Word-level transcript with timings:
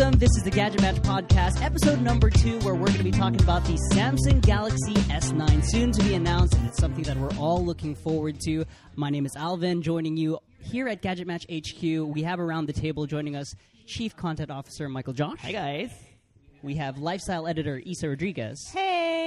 welcome. 0.00 0.18
This 0.18 0.30
is 0.36 0.42
the 0.44 0.50
GadgetMatch 0.50 1.00
Podcast, 1.00 1.62
episode 1.62 2.00
number 2.00 2.30
two, 2.30 2.58
where 2.60 2.74
we're 2.74 2.86
going 2.86 2.98
to 2.98 3.04
be 3.04 3.10
talking 3.10 3.40
about 3.42 3.64
the 3.64 3.78
Samsung 3.92 4.40
Galaxy 4.40 4.94
S9, 4.94 5.62
soon 5.64 5.92
to 5.92 6.02
be 6.02 6.14
announced, 6.14 6.54
and 6.54 6.66
it's 6.66 6.78
something 6.78 7.04
that 7.04 7.18
we're 7.18 7.36
all 7.38 7.62
looking 7.62 7.94
forward 7.94 8.40
to. 8.46 8.64
My 8.96 9.10
name 9.10 9.26
is 9.26 9.36
Alvin, 9.36 9.82
joining 9.82 10.16
you 10.16 10.38
here 10.58 10.88
at 10.88 11.02
GadgetMatch 11.02 11.44
HQ. 11.50 12.14
We 12.14 12.22
have 12.22 12.40
around 12.40 12.66
the 12.66 12.72
table 12.72 13.04
joining 13.06 13.36
us 13.36 13.54
Chief 13.86 14.16
Content 14.16 14.50
Officer 14.50 14.88
Michael 14.88 15.12
Josh. 15.12 15.38
Hi 15.40 15.52
guys. 15.52 15.90
We 16.62 16.76
have 16.76 16.96
Lifestyle 16.98 17.46
Editor 17.46 17.78
Isa 17.84 18.08
Rodriguez. 18.08 18.70
Hey. 18.72 19.19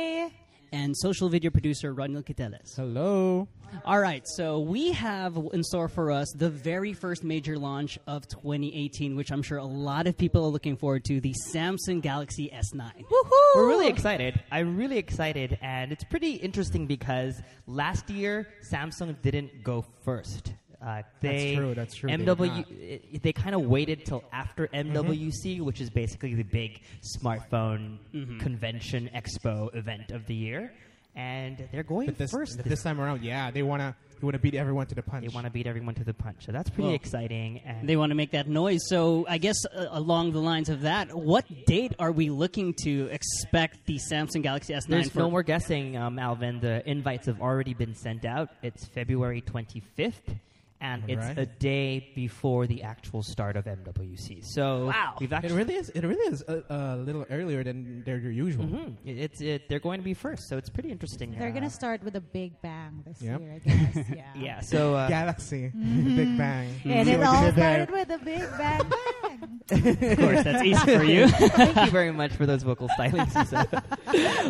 And 0.74 0.98
social 0.98 1.30
video 1.30 1.52
producer 1.52 1.94
Rodneil 1.94 2.26
Quiteles. 2.26 2.76
Hello. 2.76 3.48
All 3.86 4.00
right, 4.00 4.28
so 4.28 4.60
we 4.60 4.92
have 4.94 5.38
in 5.54 5.64
store 5.64 5.88
for 5.88 6.10
us 6.10 6.32
the 6.36 6.50
very 6.50 6.94
first 6.94 7.24
major 7.24 7.60
launch 7.60 8.00
of 8.08 8.28
2018, 8.28 9.16
which 9.16 9.32
I'm 9.32 9.44
sure 9.44 9.60
a 9.60 9.66
lot 9.66 10.08
of 10.08 10.18
people 10.18 10.44
are 10.44 10.50
looking 10.50 10.76
forward 10.76 11.06
to 11.06 11.22
the 11.22 11.36
Samsung 11.54 12.02
Galaxy 12.02 12.52
S9. 12.52 13.06
Woohoo! 13.06 13.56
We're 13.56 13.68
really 13.68 13.88
excited. 13.88 14.42
I'm 14.52 14.76
really 14.76 14.98
excited, 14.98 15.60
and 15.62 15.92
it's 15.92 16.04
pretty 16.04 16.34
interesting 16.34 16.88
because 16.88 17.40
last 17.68 18.10
year 18.10 18.48
Samsung 18.72 19.22
didn't 19.22 19.64
go 19.64 19.86
first. 20.04 20.54
Uh, 20.84 21.02
they, 21.22 21.56
true, 21.56 21.74
that's 21.74 21.96
true, 21.96 22.10
they 22.10 22.18
MW, 22.18 23.00
i- 23.14 23.18
they 23.20 23.32
kind 23.32 23.56
of 23.56 23.62
waited 23.62 24.06
till 24.06 24.22
after 24.34 24.68
MWC, 24.68 25.62
which 25.62 25.80
is 25.80 25.90
basically 25.90 26.34
the 26.34 26.44
big 26.44 26.82
smartphone 27.22 27.98
convention 28.40 29.10
expo 29.16 29.74
event 29.76 30.12
of 30.12 30.26
the 30.28 30.36
year, 30.36 30.74
and 31.16 31.70
they're 31.72 31.84
going 31.84 32.08
But 32.08 32.18
this, 32.18 32.32
first. 32.32 32.58
but 32.58 32.66
this 32.66 32.84
time 32.84 33.00
around, 33.00 33.24
yeah, 33.24 33.50
they 33.52 33.64
wanna 33.64 33.96
they 34.20 34.26
wanna 34.26 34.40
beat 34.40 34.56
everyone 34.56 34.88
to 34.88 34.96
the 34.96 35.02
punch. 35.02 35.26
they 35.28 35.34
want 35.34 35.46
to 35.46 35.52
beat 35.52 35.68
everyone 35.68 35.96
to 35.96 36.04
the 36.04 36.14
punch, 36.14 36.46
so 36.46 36.52
that's 36.54 36.70
pretty 36.70 36.84
Well, 36.88 36.96
exciting. 36.96 37.60
And 37.66 37.88
They 37.90 37.98
want 37.98 38.12
to 38.12 38.16
make 38.16 38.32
that 38.32 38.48
noise. 38.48 38.80
So 38.88 39.26
I 39.28 39.38
guess 39.38 39.58
uh, 39.66 39.88
along 39.92 40.32
the 40.32 40.40
lines 40.40 40.70
of 40.70 40.82
that, 40.82 41.14
what 41.14 41.46
date 41.66 41.94
are 42.00 42.12
we 42.12 42.30
looking 42.30 42.74
to 42.84 43.08
expect 43.12 43.86
the 43.86 44.00
Samsung 44.12 44.42
Galaxy 44.42 44.74
S9 44.74 44.88
There's 44.88 45.16
no 45.16 45.30
more 45.30 45.44
guessing, 45.44 45.98
um, 45.98 46.20
Alvin. 46.20 46.60
The 46.62 46.90
invites 46.90 47.26
have 47.28 47.42
already 47.42 47.74
been 47.74 47.96
sent 47.96 48.24
out. 48.24 48.50
It's 48.62 48.86
February 48.88 49.42
25th, 49.42 50.38
and 50.84 51.04
it's 51.08 51.22
Alright. 51.22 51.38
a 51.38 51.46
day 51.46 52.12
before 52.14 52.68
the 52.68 52.84
actual 52.84 53.24
start 53.24 53.56
of 53.56 53.64
MWC. 53.66 54.44
So 54.44 54.88
Wow. 54.88 55.16
we've 55.20 55.32
It 55.32 55.52
really 55.52 55.76
is. 55.76 55.90
It 55.90 56.04
really 56.04 56.28
is 56.34 56.44
a, 56.48 56.62
a 56.70 56.98
little 56.98 57.26
earlier 57.32 57.64
than 57.64 58.04
their 58.04 58.18
usual. 58.18 58.66
Mhm. 58.66 58.96
It- 59.06 59.18
It's 59.24 59.40
it, 59.42 59.70
they're 59.70 59.80
going 59.80 60.00
to 60.00 60.04
be 60.04 60.14
first, 60.14 60.50
so 60.50 60.58
it's 60.58 60.70
pretty 60.70 60.92
interesting. 60.92 61.32
They're 61.32 61.48
Uh, 61.50 61.52
gonna 61.60 61.70
start 61.70 62.04
with 62.04 62.16
a 62.18 62.22
big 62.40 62.52
bang 62.62 63.02
this 63.08 63.22
Yep. 63.22 63.40
year, 63.42 63.52
I 63.56 63.60
guess. 63.60 63.96
Yeah. 64.20 64.24
Yeah. 64.48 64.60
So 64.60 64.96
uh, 64.96 65.08
Galaxy, 65.08 65.72
Big 66.20 66.38
Bang. 66.38 66.68
And 66.86 67.08
it 67.08 67.24
all 67.24 67.40
you 67.40 67.46
did 67.48 67.56
there. 67.56 67.88
started 67.88 67.92
with 67.98 68.10
a 68.10 68.20
big 68.32 68.44
bang 68.60 68.82
bang. 68.92 70.12
of 70.12 70.18
course, 70.20 70.44
that's 70.44 70.64
easy 70.64 70.98
for 70.98 71.04
you. 71.04 71.28
thank 71.60 71.76
you 71.86 71.92
very 71.92 72.12
much 72.12 72.32
for 72.34 72.46
those 72.46 72.64
vocal 72.64 72.90
stylings. 72.90 73.32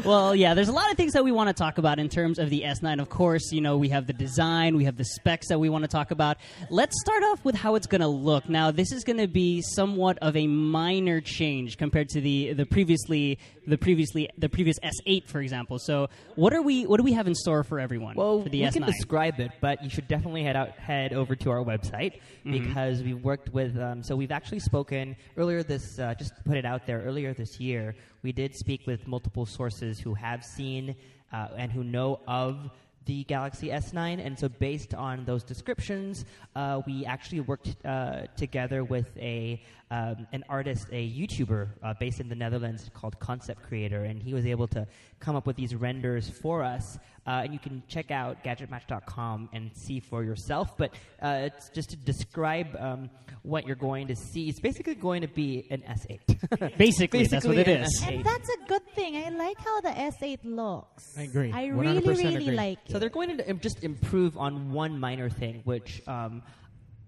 Well, 0.03 0.35
yeah, 0.35 0.53
there's 0.55 0.69
a 0.69 0.77
lot 0.81 0.89
of 0.91 0.97
things 0.97 1.13
that 1.13 1.23
we 1.23 1.31
want 1.31 1.47
to 1.49 1.53
talk 1.53 1.77
about 1.77 1.99
in 1.99 2.09
terms 2.09 2.39
of 2.39 2.49
the 2.49 2.61
S9. 2.65 2.99
Of 2.99 3.09
course, 3.09 3.51
you 3.51 3.61
know, 3.61 3.77
we 3.77 3.89
have 3.89 4.07
the 4.07 4.13
design, 4.13 4.75
we 4.75 4.85
have 4.85 4.97
the 4.97 5.05
specs 5.05 5.47
that 5.49 5.59
we 5.59 5.69
want 5.69 5.83
to 5.83 5.87
talk 5.87 6.09
about. 6.11 6.22
Let's 6.69 6.99
start 7.01 7.23
off 7.23 7.43
with 7.45 7.55
how 7.55 7.75
it's 7.75 7.87
going 7.87 8.01
to 8.01 8.07
look. 8.07 8.47
Now, 8.49 8.71
this 8.71 8.91
is 8.91 9.03
going 9.03 9.17
to 9.17 9.27
be 9.27 9.61
somewhat 9.75 10.17
of 10.21 10.35
a 10.35 10.47
minor 10.47 11.21
change 11.21 11.77
compared 11.77 12.09
to 12.09 12.21
the 12.21 12.53
the 12.53 12.65
previously 12.65 13.39
the 13.67 13.77
previously 13.77 14.29
the 14.37 14.49
previous 14.49 14.77
S8, 14.79 15.27
for 15.27 15.39
example. 15.41 15.79
So, 15.79 16.09
what 16.35 16.53
are 16.53 16.61
we 16.61 16.85
what 16.85 16.97
do 16.97 17.03
we 17.03 17.13
have 17.13 17.27
in 17.27 17.35
store 17.35 17.63
for 17.63 17.79
everyone 17.79 18.15
Well, 18.15 18.43
for 18.43 18.49
the 18.49 18.61
we 18.61 18.67
S9? 18.67 18.73
can 18.73 18.83
describe 18.83 19.39
it, 19.39 19.51
but 19.61 19.83
you 19.83 19.89
should 19.89 20.07
definitely 20.07 20.43
head 20.43 20.55
out, 20.55 20.69
head 20.71 21.13
over 21.13 21.35
to 21.35 21.49
our 21.51 21.63
website 21.63 22.19
Mm-hmm. 22.45 22.51
because 22.67 23.01
we've 23.01 23.23
worked 23.23 23.53
with. 23.53 23.77
Um, 23.79 24.03
so 24.03 24.17
we've 24.17 24.31
actually 24.31 24.59
spoken 24.59 25.15
earlier 25.37 25.63
this. 25.63 25.97
Uh, 25.97 26.13
just 26.13 26.35
to 26.35 26.43
put 26.43 26.57
it 26.57 26.65
out 26.65 26.85
there. 26.85 27.01
Earlier 27.01 27.33
this 27.33 27.57
year, 27.59 27.95
we 28.21 28.31
did 28.33 28.53
speak 28.55 28.85
with 28.85 29.07
multiple 29.07 29.45
sources 29.45 29.97
who 29.99 30.13
have 30.13 30.43
seen 30.43 30.95
uh, 31.31 31.47
and 31.57 31.71
who 31.71 31.83
know 31.85 32.19
of 32.27 32.69
the 33.05 33.23
Galaxy 33.25 33.67
S9, 33.69 34.25
and 34.25 34.37
so 34.37 34.49
based 34.49 34.93
on 34.93 35.25
those 35.25 35.43
descriptions, 35.43 36.25
uh, 36.55 36.81
we 36.85 37.05
actually 37.05 37.41
worked 37.41 37.75
uh, 37.85 38.23
together 38.35 38.83
with 38.83 39.15
a 39.17 39.61
um, 39.91 40.25
an 40.31 40.43
artist, 40.49 40.87
a 40.91 41.07
YouTuber 41.07 41.67
uh, 41.83 41.93
based 41.99 42.19
in 42.19 42.27
the 42.27 42.33
Netherlands 42.35 42.89
called 42.95 43.19
Concept 43.19 43.61
Creator, 43.61 44.05
and 44.05 44.23
he 44.23 44.33
was 44.33 44.45
able 44.47 44.67
to 44.69 44.87
come 45.19 45.35
up 45.35 45.45
with 45.45 45.55
these 45.55 45.75
renders 45.75 46.27
for 46.27 46.63
us. 46.63 46.97
Uh, 47.25 47.41
and 47.43 47.53
you 47.53 47.59
can 47.59 47.83
check 47.87 48.11
out 48.11 48.43
gadgetmatch.com 48.43 49.49
and 49.53 49.71
see 49.75 49.99
for 49.99 50.23
yourself. 50.23 50.77
But 50.77 50.93
uh, 51.21 51.47
it's 51.47 51.69
just 51.69 51.91
to 51.91 51.97
describe 51.97 52.75
um, 52.77 53.09
what 53.43 53.65
you're 53.65 53.75
going 53.75 54.07
to 54.07 54.15
see. 54.15 54.49
It's 54.49 54.59
basically 54.59 54.95
going 54.95 55.21
to 55.21 55.27
be 55.27 55.65
an 55.69 55.83
S8. 55.87 56.77
Basically, 56.77 57.25
that's 57.25 57.45
what 57.45 57.57
it 57.57 57.67
an 57.67 57.83
is. 57.83 58.01
S8. 58.01 58.15
and 58.15 58.25
that's 58.25 58.49
a 58.49 58.67
good 58.67 58.85
thing. 58.93 59.15
I 59.15 59.29
like 59.29 59.57
how 59.57 59.81
the 59.81 59.89
S8 59.89 60.39
looks. 60.43 61.17
I 61.17 61.23
agree. 61.23 61.51
I 61.51 61.67
really, 61.67 62.01
really 62.01 62.35
agree. 62.35 62.51
like 62.51 62.79
it. 62.85 62.91
So 62.91 62.99
they're 62.99 63.09
going 63.09 63.37
to 63.37 63.53
just 63.55 63.83
improve 63.83 64.37
on 64.37 64.71
one 64.71 64.99
minor 64.99 65.29
thing, 65.29 65.61
which 65.63 66.01
um, 66.07 66.41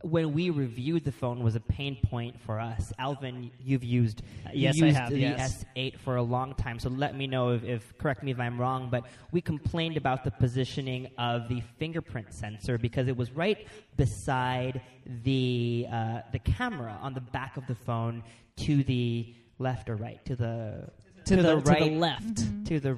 when 0.01 0.33
we 0.33 0.50
reviewed 0.51 1.03
the 1.03 1.11
phone 1.11 1.41
was 1.44 1.56
a 1.56 1.59
pain 1.59 1.97
point 2.03 2.39
for 2.41 2.59
us. 2.59 2.94
Alvin, 3.00 3.50
you've 3.59 3.83
used 3.83 4.22
yes, 4.53 4.79
I 4.81 4.91
have, 4.91 5.09
the 5.09 5.19
yes. 5.19 5.66
S8 5.75 5.97
for 6.00 6.17
a 6.17 6.22
long 6.22 6.53
time, 6.56 6.78
so 6.79 6.89
let 6.89 7.16
me 7.16 7.25
know 7.28 7.50
if, 7.53 7.63
if 7.63 7.97
correct 7.97 8.22
me 8.22 8.31
if 8.31 8.39
I'm 8.39 8.59
wrong. 8.59 8.89
But 8.91 9.06
we 9.31 9.41
complained 9.41 9.97
about 9.97 10.23
the 10.23 10.31
positioning 10.31 11.09
of 11.17 11.47
the 11.50 11.61
fingerprint 11.79 12.33
sensor 12.33 12.78
because 12.78 13.07
it 13.07 13.17
was 13.17 13.31
right 13.31 13.67
beside 13.97 14.81
the 15.23 15.88
uh, 15.91 16.22
the 16.31 16.39
camera 16.39 16.97
on 17.01 17.13
the 17.13 17.22
back 17.22 17.57
of 17.57 17.66
the 17.67 17.75
phone 17.75 18.23
to 18.57 18.83
the 18.83 19.33
left 19.59 19.89
or 19.89 19.95
right 19.95 20.23
to 20.25 20.35
the 20.35 20.89
To 21.25 21.35
the- 21.38 21.41
to 21.41 21.41
the 21.41 21.57
right 21.57 21.94
left. 21.94 22.38
to 22.67 22.79
the 22.79 22.97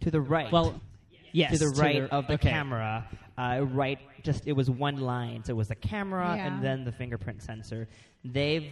to 0.00 0.10
the 0.10 0.20
right 0.20 0.52
Well, 0.52 0.80
yes, 1.36 1.52
to 1.52 1.58
the 1.58 1.70
right 1.80 2.02
of 2.10 2.26
the 2.26 2.34
okay. 2.34 2.50
camera. 2.50 3.06
Uh, 3.38 3.60
right, 3.82 3.98
just 4.22 4.46
it 4.46 4.52
was 4.52 4.68
one 4.70 4.96
line. 5.00 5.44
So 5.44 5.50
it 5.52 5.56
was 5.56 5.68
the 5.68 5.74
camera 5.74 6.34
Yeah. 6.36 6.46
and 6.46 6.64
then 6.64 6.84
the 6.84 6.92
fingerprint 6.92 7.42
sensor. 7.42 7.88
They've 8.24 8.68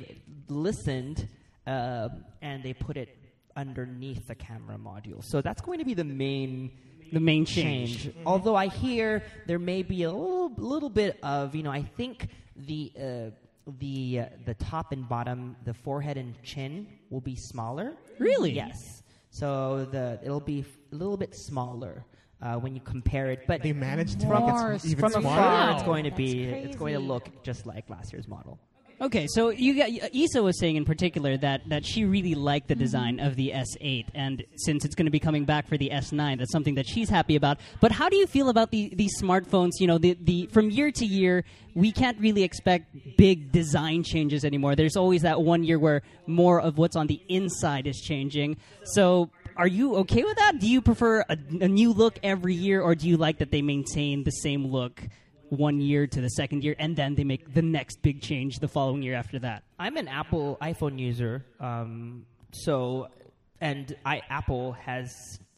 listened 0.48 1.28
uh, 1.66 2.08
and 2.42 2.62
they 2.62 2.72
put 2.72 2.96
it 2.96 3.16
underneath 3.56 4.26
the 4.26 4.34
camera 4.34 4.76
module. 4.76 5.22
So 5.24 5.40
that's 5.40 5.62
going 5.62 5.78
to 5.78 5.84
be 5.84 5.94
the 5.94 6.04
main 6.04 6.70
The 7.12 7.20
main 7.20 7.44
change. 7.44 8.02
change. 8.04 8.14
Although 8.26 8.56
I 8.56 8.68
hear 8.68 9.22
there 9.46 9.58
may 9.58 9.82
be 9.82 10.02
a 10.04 10.10
little, 10.12 10.52
little 10.56 10.90
bit 10.90 11.18
of 11.22 11.54
you 11.54 11.62
know. 11.62 11.70
I 11.70 11.82
think 11.82 12.28
the 12.56 12.92
uh, 12.98 13.30
the 13.78 14.20
uh, 14.20 14.24
the 14.46 14.54
top 14.54 14.92
and 14.92 15.08
bottom, 15.08 15.56
the 15.64 15.74
forehead 15.74 16.16
and 16.16 16.34
chin 16.42 16.86
will 17.10 17.20
be 17.20 17.36
smaller. 17.36 17.92
Really? 18.18 18.52
Yes. 18.52 19.02
So 19.30 19.86
the 19.90 20.18
it'll 20.24 20.40
be 20.40 20.60
f- 20.60 20.66
a 20.92 20.96
little 20.96 21.16
bit 21.16 21.34
smaller 21.34 22.04
uh, 22.44 22.56
when 22.56 22.74
you 22.74 22.80
compare 22.82 23.30
it, 23.30 23.46
but 23.48 23.62
They 23.62 23.72
managed 23.72 24.20
to 24.20 24.26
More 24.26 24.70
make 24.72 24.84
it 24.84 24.86
even 24.86 25.00
from 25.00 25.12
smaller. 25.12 25.26
afar, 25.38 25.68
Wow. 25.70 25.74
it's 25.74 25.82
going 25.82 26.04
to 26.04 26.10
That's 26.10 26.18
be 26.18 26.42
it's 26.44 26.76
going 26.76 26.92
to 26.94 27.00
look 27.00 27.28
just 27.42 27.66
like 27.66 27.88
last 27.90 28.12
year's 28.12 28.28
model. 28.28 28.58
Okay, 29.00 29.26
so 29.28 29.48
you 29.48 29.74
got 29.76 29.90
Isa 30.14 30.40
was 30.40 30.56
saying 30.60 30.76
in 30.76 30.84
particular 30.84 31.36
that 31.38 31.68
that 31.68 31.84
she 31.84 32.04
really 32.04 32.36
liked 32.36 32.68
the 32.68 32.76
design 32.76 33.18
of 33.18 33.34
the 33.34 33.50
S8, 33.50 34.06
and 34.14 34.44
since 34.54 34.84
it's 34.84 34.94
going 34.94 35.06
to 35.06 35.10
be 35.10 35.18
coming 35.18 35.44
back 35.44 35.66
for 35.66 35.76
the 35.76 35.90
S9, 35.92 36.38
that's 36.38 36.52
something 36.52 36.76
that 36.76 36.86
she's 36.86 37.10
happy 37.10 37.34
about. 37.34 37.58
But 37.80 37.90
how 37.90 38.08
do 38.08 38.14
you 38.16 38.26
feel 38.28 38.48
about 38.50 38.70
the 38.70 38.92
these 38.94 39.20
smartphones? 39.20 39.72
You 39.80 39.88
know, 39.88 39.98
the 39.98 40.16
the 40.20 40.46
from 40.52 40.70
year 40.70 40.92
to 40.92 41.04
year, 41.04 41.44
we 41.74 41.90
can't 41.90 42.18
really 42.20 42.44
expect 42.44 42.84
big 43.16 43.50
design 43.50 44.04
changes 44.04 44.44
anymore. 44.44 44.76
There's 44.76 44.96
always 44.96 45.22
that 45.22 45.42
one 45.42 45.64
year 45.64 45.78
where 45.80 46.02
more 46.28 46.60
of 46.60 46.78
what's 46.78 46.94
on 46.94 47.08
the 47.08 47.20
inside 47.28 47.88
is 47.88 48.00
changing. 48.00 48.58
So. 48.84 49.28
Are 49.56 49.66
you 49.66 49.96
okay 49.96 50.22
with 50.24 50.36
that? 50.38 50.58
Do 50.58 50.68
you 50.68 50.82
prefer 50.82 51.20
a, 51.28 51.36
a 51.60 51.68
new 51.68 51.92
look 51.92 52.18
every 52.22 52.54
year, 52.54 52.80
or 52.82 52.94
do 52.94 53.08
you 53.08 53.16
like 53.16 53.38
that 53.38 53.50
they 53.50 53.62
maintain 53.62 54.24
the 54.24 54.30
same 54.32 54.66
look 54.66 55.00
one 55.50 55.80
year 55.80 56.06
to 56.06 56.20
the 56.20 56.30
second 56.30 56.64
year, 56.64 56.74
and 56.78 56.96
then 56.96 57.14
they 57.14 57.24
make 57.24 57.54
the 57.54 57.62
next 57.62 58.02
big 58.02 58.20
change 58.20 58.58
the 58.58 58.68
following 58.68 59.02
year 59.02 59.14
after 59.14 59.38
that. 59.40 59.62
I'm 59.78 59.96
an 59.96 60.08
Apple 60.08 60.58
iPhone 60.60 60.98
user, 60.98 61.44
um, 61.60 62.26
so 62.52 63.08
and 63.60 63.94
I 64.04 64.22
Apple 64.28 64.72
has 64.72 65.14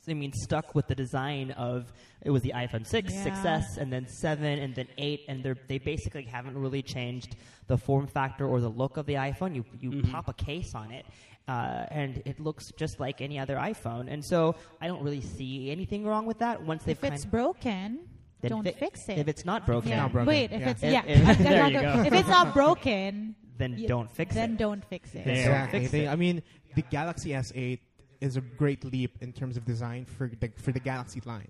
I 0.08 0.14
mean 0.14 0.32
stuck 0.32 0.74
with 0.74 0.86
the 0.86 0.94
design 0.94 1.50
of 1.52 1.92
it 2.22 2.30
was 2.30 2.42
the 2.42 2.52
iPhone 2.54 2.86
six, 2.86 3.12
Yeah. 3.12 3.24
6s, 3.42 3.78
and 3.78 3.92
then 3.92 4.06
seven, 4.08 4.58
and 4.58 4.74
then 4.74 4.88
eight, 4.98 5.22
and 5.28 5.42
they 5.42 5.54
they 5.68 5.78
basically 5.78 6.24
haven't 6.24 6.58
really 6.58 6.82
changed 6.82 7.36
the 7.66 7.78
form 7.78 8.06
factor 8.06 8.46
or 8.46 8.60
the 8.60 8.68
look 8.68 8.96
of 8.98 9.06
the 9.06 9.14
iPhone. 9.14 9.54
You 9.54 9.64
you 9.80 10.02
pop 10.02 10.28
a 10.28 10.34
case 10.34 10.74
on 10.74 10.90
it. 10.90 11.06
Uh, 11.48 11.86
and 11.92 12.22
it 12.24 12.40
looks 12.40 12.72
just 12.76 12.98
like 12.98 13.20
any 13.20 13.38
other 13.38 13.54
iPhone, 13.56 14.10
and 14.12 14.24
so 14.24 14.56
I 14.80 14.88
don't 14.88 15.02
really 15.04 15.20
see 15.20 15.70
anything 15.70 16.04
wrong 16.04 16.26
with 16.26 16.38
that. 16.40 16.60
Once 16.62 16.82
they've 16.82 16.98
If 17.00 17.12
it's 17.12 17.24
broken, 17.24 18.00
then 18.40 18.50
don't 18.50 18.64
fi- 18.64 18.72
fix 18.72 19.08
it. 19.08 19.18
If 19.18 19.28
it's 19.28 19.44
not 19.44 19.64
broken, 19.64 19.90
yeah. 19.90 20.00
not 20.00 20.12
broken. 20.12 20.26
Wait, 20.26 20.50
if 20.50 20.60
Yeah. 20.60 20.70
it's 20.70 20.82
yeah, 20.82 21.02
if- 21.06 21.28
I've 21.28 21.38
There 21.38 21.66
you 21.68 21.80
go. 21.80 22.02
if 22.04 22.12
it's 22.12 22.28
not 22.28 22.52
broken, 22.52 23.36
then 23.58 23.78
you- 23.78 23.86
don't 23.86 24.10
fix 24.10 24.34
then 24.34 24.42
it. 24.44 24.46
Then 24.48 24.56
don't 24.56 24.84
fix 24.86 25.14
it. 25.14 25.24
There. 25.24 25.34
Exactly. 25.36 25.80
Fix 25.82 25.92
They- 25.92 26.06
it. 26.06 26.08
I 26.08 26.16
mean, 26.16 26.42
the 26.74 26.82
Galaxy 26.82 27.30
S8 27.30 27.78
is 28.20 28.36
a 28.36 28.40
great 28.40 28.84
leap 28.84 29.16
in 29.20 29.32
terms 29.32 29.56
of 29.56 29.64
design 29.64 30.04
for 30.04 30.28
the 30.28 30.50
for 30.56 30.72
the 30.72 30.80
Galaxy 30.80 31.22
line. 31.24 31.48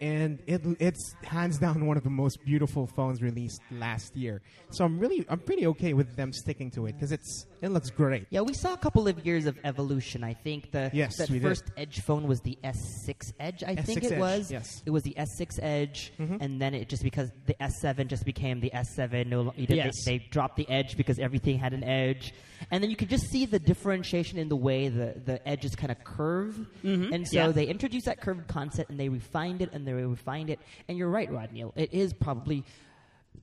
And 0.00 0.38
it 0.46 0.62
it's 0.80 1.14
hands 1.22 1.58
down 1.58 1.86
one 1.86 1.96
of 1.96 2.04
the 2.04 2.10
most 2.10 2.44
beautiful 2.44 2.86
phones 2.86 3.22
released 3.22 3.60
last 3.70 4.16
year. 4.16 4.40
So 4.70 4.84
I'm 4.84 4.98
really 4.98 5.24
I'm 5.28 5.38
pretty 5.40 5.66
okay 5.68 5.92
with 5.94 6.16
them 6.16 6.32
sticking 6.32 6.70
to 6.72 6.86
it 6.86 6.92
because 6.94 7.12
it's 7.12 7.46
it 7.60 7.70
looks 7.70 7.90
great. 7.90 8.26
Yeah, 8.30 8.42
we 8.42 8.54
saw 8.54 8.72
a 8.74 8.76
couple 8.76 9.08
of 9.08 9.24
years 9.26 9.46
of 9.46 9.58
evolution. 9.64 10.22
I 10.24 10.34
think 10.34 10.70
the 10.70 10.90
Yes, 10.92 11.16
that 11.18 11.28
we 11.30 11.38
did. 11.38 11.48
first 11.48 11.64
Edge 11.76 12.00
phone 12.00 12.26
was 12.28 12.40
the 12.40 12.56
S6 12.62 13.32
Edge. 13.40 13.64
I 13.64 13.74
think 13.76 14.04
it 14.04 14.12
Edge, 14.12 14.18
was. 14.18 14.50
yes. 14.50 14.82
It 14.86 14.90
was 14.90 15.02
the 15.02 15.14
S6 15.16 15.58
Edge, 15.62 16.12
Mhm. 16.18 16.38
and 16.40 16.60
then 16.60 16.74
it 16.74 16.88
just 16.88 17.02
because 17.02 17.30
the 17.46 17.54
S7 17.60 18.06
just 18.08 18.24
became 18.24 18.60
the 18.60 18.70
S7. 18.72 19.28
No, 19.28 19.52
Yes. 19.56 20.04
they, 20.04 20.18
they 20.18 20.24
dropped 20.30 20.56
the 20.56 20.68
Edge 20.68 20.96
because 20.96 21.18
everything 21.18 21.58
had 21.58 21.72
an 21.72 21.82
edge, 21.82 22.32
and 22.70 22.82
then 22.82 22.90
you 22.90 22.96
could 22.96 23.08
just 23.08 23.26
see 23.28 23.46
the 23.46 23.58
differentiation 23.58 24.38
in 24.38 24.48
the 24.48 24.56
way 24.56 24.88
the 24.88 25.14
the 25.24 25.46
edges 25.48 25.74
kind 25.74 25.90
of 25.90 26.02
curve. 26.04 26.54
Mhm, 26.84 27.12
And 27.12 27.26
so 27.26 27.36
yeah. 27.46 27.48
they 27.52 27.66
introduced 27.66 28.06
that 28.06 28.20
curved 28.20 28.46
concept, 28.48 28.90
and 28.90 29.00
they 29.00 29.08
refined 29.08 29.62
it, 29.62 29.70
and 29.72 29.86
they 29.88 29.94
refined 29.94 30.50
it. 30.50 30.60
And 30.88 30.98
you're 30.98 31.08
right, 31.08 31.30
Rodneil. 31.30 31.72
It 31.76 31.92
is 31.92 32.12
probably 32.12 32.64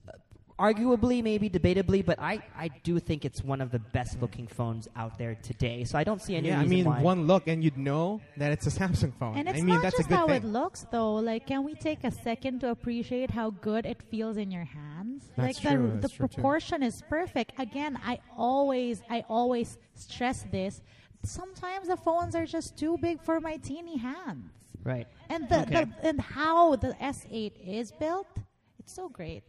uh, 0.08 0.12
arguably, 0.58 1.22
maybe 1.22 1.50
debatably, 1.50 2.04
but 2.04 2.18
I, 2.18 2.42
I 2.56 2.68
do 2.82 2.98
think 2.98 3.24
it's 3.24 3.42
one 3.42 3.60
of 3.60 3.70
the 3.70 3.78
best 3.78 4.20
looking 4.22 4.46
phones 4.46 4.88
out 4.96 5.18
there 5.18 5.34
today. 5.34 5.84
So 5.84 5.98
I 5.98 6.04
don't 6.04 6.22
see 6.22 6.34
any 6.34 6.48
yeah, 6.48 6.60
I 6.60 6.64
mean 6.64 6.86
why. 6.86 7.02
one 7.02 7.26
look 7.26 7.46
and 7.46 7.62
you'd 7.62 7.76
know 7.76 8.20
that 8.38 8.52
it's 8.52 8.66
a 8.66 8.70
Samsung 8.70 9.12
phone. 9.18 9.36
And 9.36 9.48
it's 9.48 9.58
I 9.58 9.62
mean 9.62 9.74
not 9.74 9.82
that's 9.82 9.96
just 9.96 10.06
a 10.06 10.10
good 10.10 10.16
how 10.16 10.26
thing. 10.28 10.36
it 10.36 10.44
looks, 10.44 10.86
though. 10.90 11.14
Like, 11.16 11.46
can 11.46 11.62
we 11.64 11.74
take 11.74 12.04
a 12.04 12.10
second 12.10 12.60
to 12.60 12.70
appreciate 12.70 13.30
how 13.30 13.50
good 13.50 13.84
it 13.84 14.02
feels 14.02 14.36
in 14.38 14.50
your 14.50 14.64
hands? 14.64 15.30
That's 15.36 15.62
like 15.62 15.72
true, 15.72 15.88
the 15.88 15.92
that's 15.98 16.02
the 16.12 16.16
true, 16.16 16.28
too. 16.28 16.34
proportion 16.34 16.82
is 16.82 17.02
perfect. 17.08 17.52
Again, 17.58 17.98
I 18.04 18.20
always 18.36 19.02
I 19.10 19.24
always 19.28 19.78
stress 19.94 20.46
this. 20.50 20.80
Sometimes 21.22 21.88
the 21.88 21.96
phones 21.96 22.34
are 22.34 22.46
just 22.46 22.78
too 22.78 22.96
big 22.98 23.20
for 23.20 23.40
my 23.40 23.56
teeny 23.56 23.98
hands. 23.98 24.52
Right. 24.86 25.06
And 25.28 25.48
the, 25.48 25.60
Okay. 25.62 25.84
the 25.84 26.08
and 26.08 26.20
how 26.20 26.76
the 26.76 26.94
S8 27.02 27.52
is 27.66 27.92
built, 27.92 28.28
it's 28.78 28.94
so 28.94 29.08
great. 29.08 29.42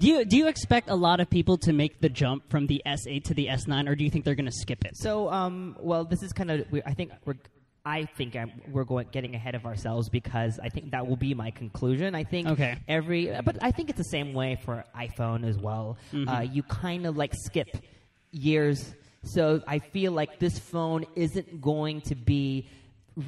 Do 0.00 0.08
you 0.08 0.24
do 0.24 0.36
you 0.36 0.48
expect 0.48 0.90
a 0.90 0.96
lot 0.96 1.20
of 1.20 1.30
people 1.30 1.56
to 1.58 1.72
make 1.72 2.00
the 2.00 2.08
jump 2.08 2.50
from 2.50 2.66
the 2.66 2.82
S8 2.84 3.22
to 3.24 3.34
the 3.34 3.46
S9, 3.46 3.88
or 3.88 3.94
do 3.94 4.02
you 4.02 4.10
think 4.10 4.24
they're 4.24 4.34
going 4.34 4.46
to 4.46 4.60
skip 4.64 4.84
it? 4.84 4.96
So, 4.96 5.30
um, 5.30 5.76
well, 5.78 6.04
this 6.04 6.22
is 6.22 6.32
kind 6.32 6.50
of. 6.50 6.66
I 6.84 6.94
think 6.94 7.12
we're. 7.24 7.36
I 7.86 8.06
think 8.06 8.34
I'm, 8.34 8.50
we're 8.72 8.84
going 8.84 9.08
getting 9.12 9.34
ahead 9.34 9.54
of 9.54 9.66
ourselves 9.66 10.08
because 10.08 10.58
I 10.58 10.70
think 10.70 10.92
that 10.92 11.06
will 11.06 11.18
be 11.18 11.34
my 11.34 11.50
conclusion. 11.50 12.14
I 12.14 12.24
think 12.24 12.48
Okay. 12.48 12.78
every, 12.88 13.30
but 13.44 13.58
I 13.62 13.72
think 13.72 13.90
it's 13.90 13.98
the 13.98 14.04
same 14.04 14.32
way 14.32 14.56
for 14.64 14.86
iPhone 14.98 15.46
as 15.46 15.58
well. 15.58 15.98
Mm-hmm. 16.10 16.26
Uh, 16.30 16.40
you 16.40 16.62
kind 16.62 17.04
of 17.04 17.18
like 17.18 17.34
skip 17.34 17.68
years, 18.32 18.94
so 19.22 19.62
I 19.68 19.80
feel 19.80 20.12
like 20.12 20.38
this 20.38 20.58
phone 20.58 21.04
isn't 21.14 21.60
going 21.60 22.00
to 22.08 22.14
be, 22.14 22.68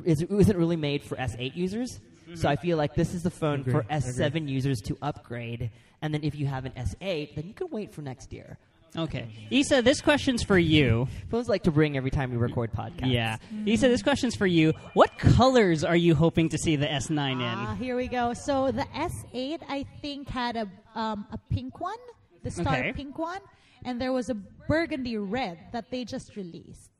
is, 0.05 0.23
isn't 0.23 0.57
really 0.57 0.77
made 0.77 1.03
for 1.03 1.17
S8 1.17 1.55
users. 1.57 2.01
So 2.35 2.49
I 2.49 2.57
feel 2.57 2.77
like 2.77 2.95
this 2.95 3.15
is 3.15 3.23
the 3.23 3.31
phone 3.31 3.63
for. 3.63 3.85
S7 3.85 4.49
users 4.49 4.81
to 4.83 4.99
upgrade, 5.01 5.71
and 6.03 6.13
then 6.13 6.25
if 6.25 6.35
you 6.35 6.47
have 6.47 6.65
an 6.65 6.73
S8, 6.73 7.37
then 7.37 7.47
you 7.47 7.55
can 7.55 7.69
wait 7.71 7.95
for 7.95 8.03
next 8.03 8.33
year. 8.33 8.59
Okay, 8.97 9.29
Isa, 9.51 9.83
this 9.83 10.01
question's 10.01 10.43
for 10.43 10.59
you. 10.59 11.07
Phones 11.31 11.49
like 11.49 11.65
to 11.65 11.71
bring 11.71 11.97
every 11.97 12.11
time 12.11 12.31
we 12.31 12.37
record 12.37 12.73
podcasts. 12.73 13.13
Yeah, 13.13 13.37
Isa, 13.67 13.89
this 13.89 14.03
question's 14.03 14.35
for 14.35 14.47
you. 14.47 14.73
What 14.95 15.19
colors 15.19 15.85
are 15.85 15.97
you 15.97 16.15
hoping 16.15 16.49
to 16.49 16.59
see 16.59 16.77
the 16.77 16.87
S9 16.87 17.33
in? 17.35 17.41
Ah, 17.43 17.75
here 17.79 17.95
we 17.95 18.09
go. 18.09 18.33
So 18.33 18.73
the 18.73 18.87
S8, 18.95 19.61
I 19.69 19.85
think, 20.01 20.29
had 20.29 20.57
a 20.57 20.69
um, 20.99 21.27
a 21.31 21.39
pink 21.51 21.79
one, 21.81 21.99
the 22.43 22.51
star 22.51 22.75
Okay. 22.75 22.93
pink 22.93 23.19
one, 23.19 23.41
and 23.85 24.01
there 24.01 24.13
was 24.13 24.31
a 24.31 24.35
burgundy 24.35 25.17
red 25.17 25.59
that 25.73 25.91
they 25.91 26.05
just 26.05 26.35
released. 26.35 26.91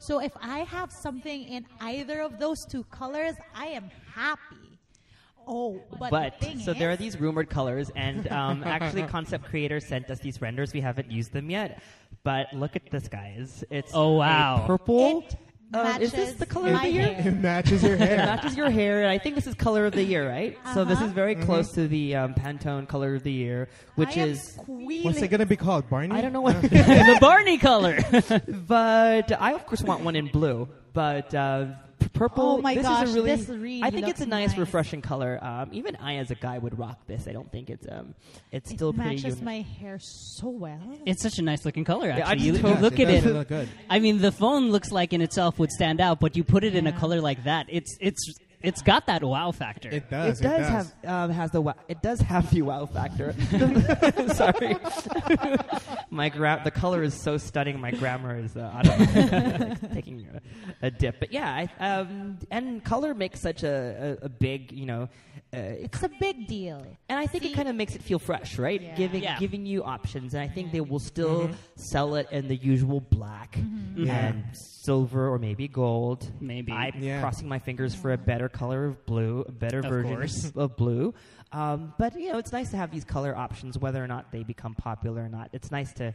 So 0.00 0.18
if 0.18 0.32
I 0.40 0.60
have 0.60 0.90
something 0.90 1.44
in 1.44 1.66
either 1.78 2.22
of 2.22 2.38
those 2.38 2.64
two 2.64 2.84
colors, 2.84 3.34
I 3.54 3.66
am 3.66 3.90
happy. 4.14 4.78
Oh, 5.46 5.78
but, 5.98 6.10
But 6.10 6.40
the 6.40 6.46
thing 6.46 6.58
so 6.58 6.70
is, 6.70 6.78
there 6.78 6.90
are 6.90 6.96
these 6.96 7.20
rumored 7.20 7.50
colors, 7.50 7.90
and 7.94 8.26
um, 8.32 8.62
actually, 8.66 9.02
concept 9.02 9.44
creators 9.44 9.84
sent 9.84 10.10
us 10.10 10.18
these 10.20 10.40
renders. 10.40 10.72
We 10.72 10.80
haven't 10.80 11.10
used 11.10 11.32
them 11.34 11.50
yet, 11.50 11.82
but 12.24 12.46
look 12.54 12.76
at 12.76 12.90
this, 12.90 13.08
guys. 13.08 13.62
It's 13.68 13.92
Oh, 13.94 14.14
a 14.14 14.16
wow. 14.16 14.64
purple. 14.66 15.18
It 15.28 15.36
Uh, 15.72 15.98
is 16.00 16.10
this 16.12 16.32
the 16.34 16.46
color 16.46 16.72
of 16.72 16.82
the 16.82 16.90
year? 16.90 17.12
hair. 17.14 17.28
it 17.32 17.38
matches 17.38 17.82
your 17.82 17.96
hair. 17.96 18.14
It 18.14 18.18
matches 18.18 18.56
your 18.56 18.70
hair. 18.70 19.02
and 19.02 19.08
I 19.08 19.18
think 19.18 19.36
this 19.36 19.46
is 19.46 19.54
color 19.54 19.86
of 19.86 19.92
the 19.92 20.02
year, 20.02 20.28
right? 20.28 20.58
So 20.74 20.84
this 20.84 20.96
Uh-huh. 20.98 21.06
is 21.06 21.12
very 21.12 21.34
close 21.36 21.70
to 21.72 21.86
the 21.86 22.16
um, 22.16 22.34
Pantone 22.34 22.88
color 22.88 23.14
of 23.14 23.22
the 23.22 23.32
year, 23.32 23.68
which 23.94 24.16
I 24.18 24.22
is 24.22 24.42
squealing. 24.42 25.04
What's 25.04 25.22
it 25.22 25.28
gonna 25.28 25.46
be 25.46 25.56
called, 25.56 25.88
Barney? 25.88 26.14
I 26.14 26.20
don't 26.20 26.32
know 26.32 26.40
what, 26.40 26.60
the 26.62 27.18
Barney 27.20 27.58
color. 27.58 27.98
but 28.66 29.30
I 29.40 29.52
of 29.52 29.64
course 29.66 29.82
want 29.82 30.02
one 30.02 30.16
in 30.16 30.26
blue. 30.26 30.68
But 30.92 31.32
uh, 31.34 31.66
p- 32.00 32.08
purple. 32.08 32.44
Oh 32.44 32.58
my 32.60 32.74
this 32.74 32.82
gosh, 32.82 33.04
is 33.08 33.12
a 33.12 33.14
really. 33.22 33.36
this 33.36 33.48
really 33.48 33.82
I 33.82 33.90
think 33.90 34.08
it's 34.08 34.20
a 34.20 34.26
nice, 34.26 34.50
nice. 34.50 34.58
refreshing 34.58 35.02
color. 35.02 35.38
Um, 35.42 35.68
even 35.72 35.96
I, 35.96 36.16
as 36.16 36.30
a 36.30 36.34
guy, 36.34 36.58
would 36.58 36.78
rock 36.78 36.98
this. 37.06 37.28
I 37.28 37.32
don't 37.32 37.50
think 37.52 37.70
it's 37.70 37.86
um, 37.90 38.14
it's 38.50 38.70
It 38.70 38.74
still 38.76 38.92
pretty. 38.92 39.16
matches 39.16 39.40
my 39.40 39.60
hair 39.60 39.98
so 40.00 40.48
well. 40.48 40.80
it's 41.06 41.22
such 41.22 41.38
a 41.38 41.42
nice 41.42 41.64
looking 41.64 41.84
color, 41.84 42.10
I 42.10 42.18
actually. 42.20 42.36
just 42.50 42.62
you, 42.62 42.68
hope- 42.68 42.76
you 42.76 42.82
look 42.82 42.98
it 42.98 43.08
at 43.08 43.12
does 43.22 43.26
it. 43.26 43.34
look 43.34 43.48
good. 43.48 43.68
I 43.88 43.98
mean, 44.00 44.18
the 44.18 44.32
phone 44.32 44.70
looks 44.70 44.90
like 44.90 45.12
in 45.12 45.20
itself 45.20 45.58
would 45.58 45.70
stand 45.70 46.00
out, 46.00 46.18
but 46.20 46.36
you 46.36 46.42
put 46.44 46.64
it 46.64 46.74
in 46.74 46.86
a 46.86 46.92
color 46.92 47.20
like 47.20 47.44
that, 47.44 47.66
it's 47.68 47.96
it's 48.00 48.34
it's 48.62 48.82
got 48.82 49.06
that 49.06 49.22
wow 49.24 49.52
factor. 49.52 49.88
It 49.90 50.10
does. 50.10 50.40
it 50.40 50.44
does 50.44 50.68
have 50.68 50.94
um, 51.04 51.30
has 51.30 51.50
the 51.50 51.60
wow, 51.60 51.74
it 51.88 52.02
does 52.02 52.20
have 52.20 52.50
the 52.50 52.62
wow 52.62 52.86
factor. 52.86 53.34
Sorry, 54.34 54.76
my 56.10 56.28
gra- 56.28 56.60
the 56.64 56.70
color 56.70 57.02
is 57.02 57.14
so 57.14 57.36
stunning. 57.36 57.80
My 57.80 57.90
grammar 57.90 58.36
is 58.38 58.56
uh, 58.56 58.70
I 58.74 58.82
don't 58.82 59.60
know, 59.60 59.74
taking 59.94 60.26
a, 60.82 60.86
a 60.86 60.90
dip. 60.90 61.20
But 61.20 61.32
yeah, 61.32 61.66
I, 61.80 61.84
um, 62.00 62.38
and 62.50 62.84
color 62.84 63.14
makes 63.14 63.40
such 63.40 63.62
a, 63.62 64.18
a, 64.22 64.26
a 64.26 64.28
big 64.28 64.72
you 64.72 64.86
know. 64.86 65.08
Uh, 65.52 65.58
It's 65.82 66.02
a 66.02 66.08
big 66.20 66.46
deal. 66.46 66.84
and 67.08 67.18
I 67.18 67.26
think 67.26 67.44
it 67.44 67.54
kind 67.54 67.68
of 67.68 67.74
makes 67.74 67.96
it 67.96 68.02
feel 68.02 68.20
fresh, 68.20 68.56
right? 68.58 68.80
Yeah. 68.80 68.94
Giving 68.94 69.22
Yeah. 69.22 69.38
giving 69.38 69.66
you 69.66 69.82
options, 69.82 70.34
and 70.34 70.42
I 70.42 70.48
think 70.48 70.70
they 70.70 70.80
will 70.80 71.00
still 71.00 71.50
sell 71.76 72.14
it 72.14 72.28
in 72.30 72.46
the 72.46 72.56
usual 72.56 73.00
black 73.00 73.58
Yeah. 73.96 74.26
and 74.28 74.44
silver 74.56 75.28
or 75.28 75.38
maybe 75.38 75.68
gold. 75.68 76.30
Maybe. 76.40 76.72
I'm 76.72 76.92
Yeah. 77.02 77.20
crossing 77.20 77.48
my 77.48 77.58
fingers 77.58 77.94
for 77.94 78.12
a 78.12 78.18
better 78.18 78.48
color 78.48 78.86
of 78.86 79.04
blue, 79.06 79.44
a 79.48 79.52
better 79.52 79.80
Of 79.80 79.86
version 79.86 80.16
course. 80.16 80.52
of 80.56 80.76
blue. 80.76 81.14
Um, 81.52 81.92
but 81.98 82.18
you 82.18 82.32
know, 82.32 82.38
it's 82.38 82.52
nice 82.52 82.70
to 82.70 82.76
have 82.76 82.90
these 82.90 83.04
color 83.04 83.36
options, 83.36 83.76
whether 83.78 84.02
or 84.02 84.06
not 84.06 84.30
they 84.32 84.42
become 84.44 84.74
popular 84.74 85.22
or 85.24 85.28
not. 85.28 85.50
It's 85.52 85.70
nice 85.70 85.92
to. 85.94 86.14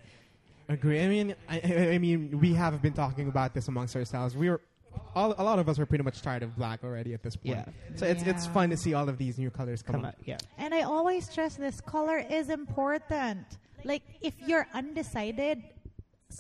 Agree. 0.68 1.04
I 1.04 1.08
mean, 1.08 1.36
I, 1.48 1.62
I 1.64 1.90
I 1.94 1.98
mean, 2.00 2.40
we 2.40 2.54
have 2.54 2.82
been 2.82 2.94
talking 2.94 3.28
about 3.28 3.54
this 3.54 3.68
amongst 3.68 3.96
ourselves. 3.96 4.36
We 4.36 4.50
were, 4.50 4.62
all, 5.14 5.36
a 5.38 5.44
lot 5.44 5.60
of 5.60 5.70
us 5.70 5.78
are 5.78 5.86
pretty 5.86 6.04
much 6.04 6.22
tired 6.24 6.42
of 6.42 6.56
black 6.56 6.84
already 6.84 7.14
at 7.14 7.22
this 7.22 7.36
point. 7.36 7.58
Yeah. 7.58 7.98
So 7.98 8.06
it's 8.08 8.24
it's 8.24 8.48
fun 8.48 8.72
to 8.72 8.78
see 8.78 8.94
all 8.96 9.08
of 9.08 9.18
these 9.20 9.38
new 9.38 9.52
colors 9.52 9.84
come, 9.84 9.96
Come 9.98 10.06
up. 10.06 10.16
out, 10.18 10.26
yeah. 10.26 10.38
And 10.58 10.74
I 10.74 10.82
always 10.82 11.30
stress 11.30 11.56
this 11.58 11.82
color 11.82 12.18
is 12.18 12.50
important. 12.50 13.46
Like 13.84 14.02
if 14.22 14.34
you're 14.48 14.66
undecided, 14.74 15.62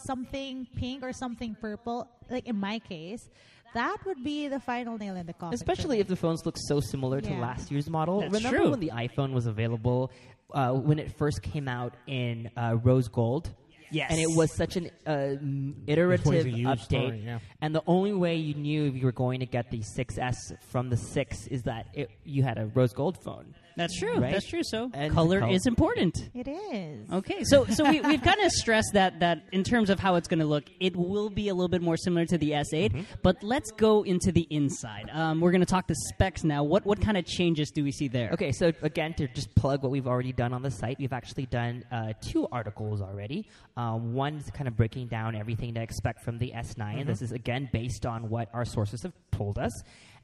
something 0.06 0.68
pink 0.76 1.04
or 1.04 1.14
something 1.14 1.56
purple, 1.60 2.08
like 2.30 2.48
in 2.48 2.58
my 2.58 2.80
case, 2.80 3.30
that 3.74 3.98
would 4.06 4.24
be 4.24 4.48
the 4.48 4.60
final 4.60 4.98
nail 4.98 5.16
in 5.16 5.26
the 5.26 5.34
coffin. 5.34 5.54
Especially 5.54 6.00
if 6.00 6.08
the 6.08 6.16
phones 6.16 6.46
look 6.46 6.56
so 6.58 6.80
similar 6.80 7.22
to 7.22 7.30
Yeah. 7.30 7.40
last 7.40 7.72
year's 7.72 7.90
model. 7.90 8.22
That's 8.22 8.34
Remember 8.34 8.58
true. 8.60 8.72
when 8.72 8.80
the 8.80 8.92
iPhone 8.94 9.34
was 9.34 9.46
available, 9.48 10.12
uh, 10.54 10.72
when 10.74 11.00
it 11.00 11.12
first 11.18 11.42
came 11.42 11.68
out 11.68 11.94
in 12.08 12.50
uh, 12.56 12.78
rose 12.82 13.08
gold? 13.10 13.50
Yes. 13.92 14.12
And 14.12 14.20
it 14.20 14.30
was 14.36 14.54
such 14.56 14.78
an 14.78 14.90
uh, 15.06 15.10
m- 15.12 15.76
iterative 15.88 16.26
It 16.26 16.36
was 16.36 16.46
a 16.46 16.50
huge 16.50 16.68
update. 16.68 16.82
story, 16.84 17.22
yeah. 17.26 17.40
And 17.62 17.74
the 17.76 17.84
only 17.86 18.14
way 18.14 18.36
you 18.36 18.54
knew 18.56 18.86
if 18.88 18.96
you 18.96 19.04
were 19.06 19.12
going 19.12 19.40
to 19.42 19.46
get 19.46 19.70
the 19.72 19.80
6S 19.82 20.58
from 20.72 20.90
the 20.90 20.98
6 20.98 21.48
is 21.48 21.64
that 21.64 21.88
it, 21.94 22.10
you 22.24 22.44
had 22.44 22.58
a 22.58 22.66
rose 22.68 22.94
gold 22.94 23.18
phone. 23.24 23.54
That's 23.76 23.98
true. 24.00 24.18
Right? 24.20 24.32
That's 24.34 24.48
true. 24.48 24.62
So 24.64 24.90
And 24.94 25.14
color 25.14 25.42
col- 25.42 25.54
is 25.54 25.66
important. 25.66 26.30
it 26.34 26.48
is. 26.48 27.10
Okay, 27.12 27.44
so 27.44 27.66
so 27.66 27.90
we, 27.90 28.02
we've 28.02 28.22
kind 28.32 28.40
of 28.42 28.52
stressed 28.52 28.94
that 28.94 29.20
that 29.20 29.44
in 29.52 29.64
terms 29.64 29.90
of 29.90 30.00
how 30.00 30.16
it's 30.16 30.28
going 30.28 30.40
to 30.40 30.46
look, 30.46 30.64
it 30.80 30.96
will 30.96 31.30
be 31.30 31.50
a 31.50 31.54
little 31.54 31.70
bit 31.70 31.82
more 31.82 31.98
similar 31.98 32.26
to 32.26 32.38
the 32.38 32.52
S8. 32.52 32.66
Mm-hmm. 32.74 33.02
But 33.22 33.44
let's 33.44 33.72
go 33.72 34.04
into 34.04 34.32
the 34.32 34.48
inside. 34.50 35.10
Um, 35.12 35.42
we're 35.42 35.52
going 35.52 35.62
to 35.62 35.66
talk 35.66 35.88
the 35.88 35.96
specs 36.14 36.44
now. 36.44 36.64
What 36.64 36.86
what 36.86 37.02
kind 37.02 37.18
of 37.18 37.26
changes 37.26 37.72
do 37.72 37.84
we 37.84 37.92
see 37.92 38.08
there? 38.08 38.30
Okay, 38.32 38.52
so 38.52 38.72
again, 38.82 39.14
to 39.16 39.28
just 39.28 39.54
plug 39.56 39.84
what 39.84 39.92
we've 39.92 40.08
already 40.08 40.32
done 40.34 40.54
on 40.54 40.62
the 40.62 40.72
site, 40.72 40.98
we've 41.00 41.14
actually 41.14 41.46
done 41.48 41.84
uh, 41.92 42.14
two 42.22 42.48
articles 42.52 43.02
already. 43.02 43.46
Um, 43.78 44.14
one's 44.14 44.50
kind 44.52 44.68
of 44.68 44.78
breaking 44.78 45.08
down 45.08 45.36
everything 45.36 45.74
to 45.74 45.82
expect 45.82 46.24
from 46.24 46.38
the 46.38 46.52
S9. 46.56 47.06
This 47.06 47.22
is 47.22 47.32
again 47.32 47.70
based 47.72 48.06
on 48.06 48.30
what 48.30 48.50
our 48.54 48.66
sources 48.66 49.04
have 49.04 49.14
told 49.32 49.58
us. 49.58 49.72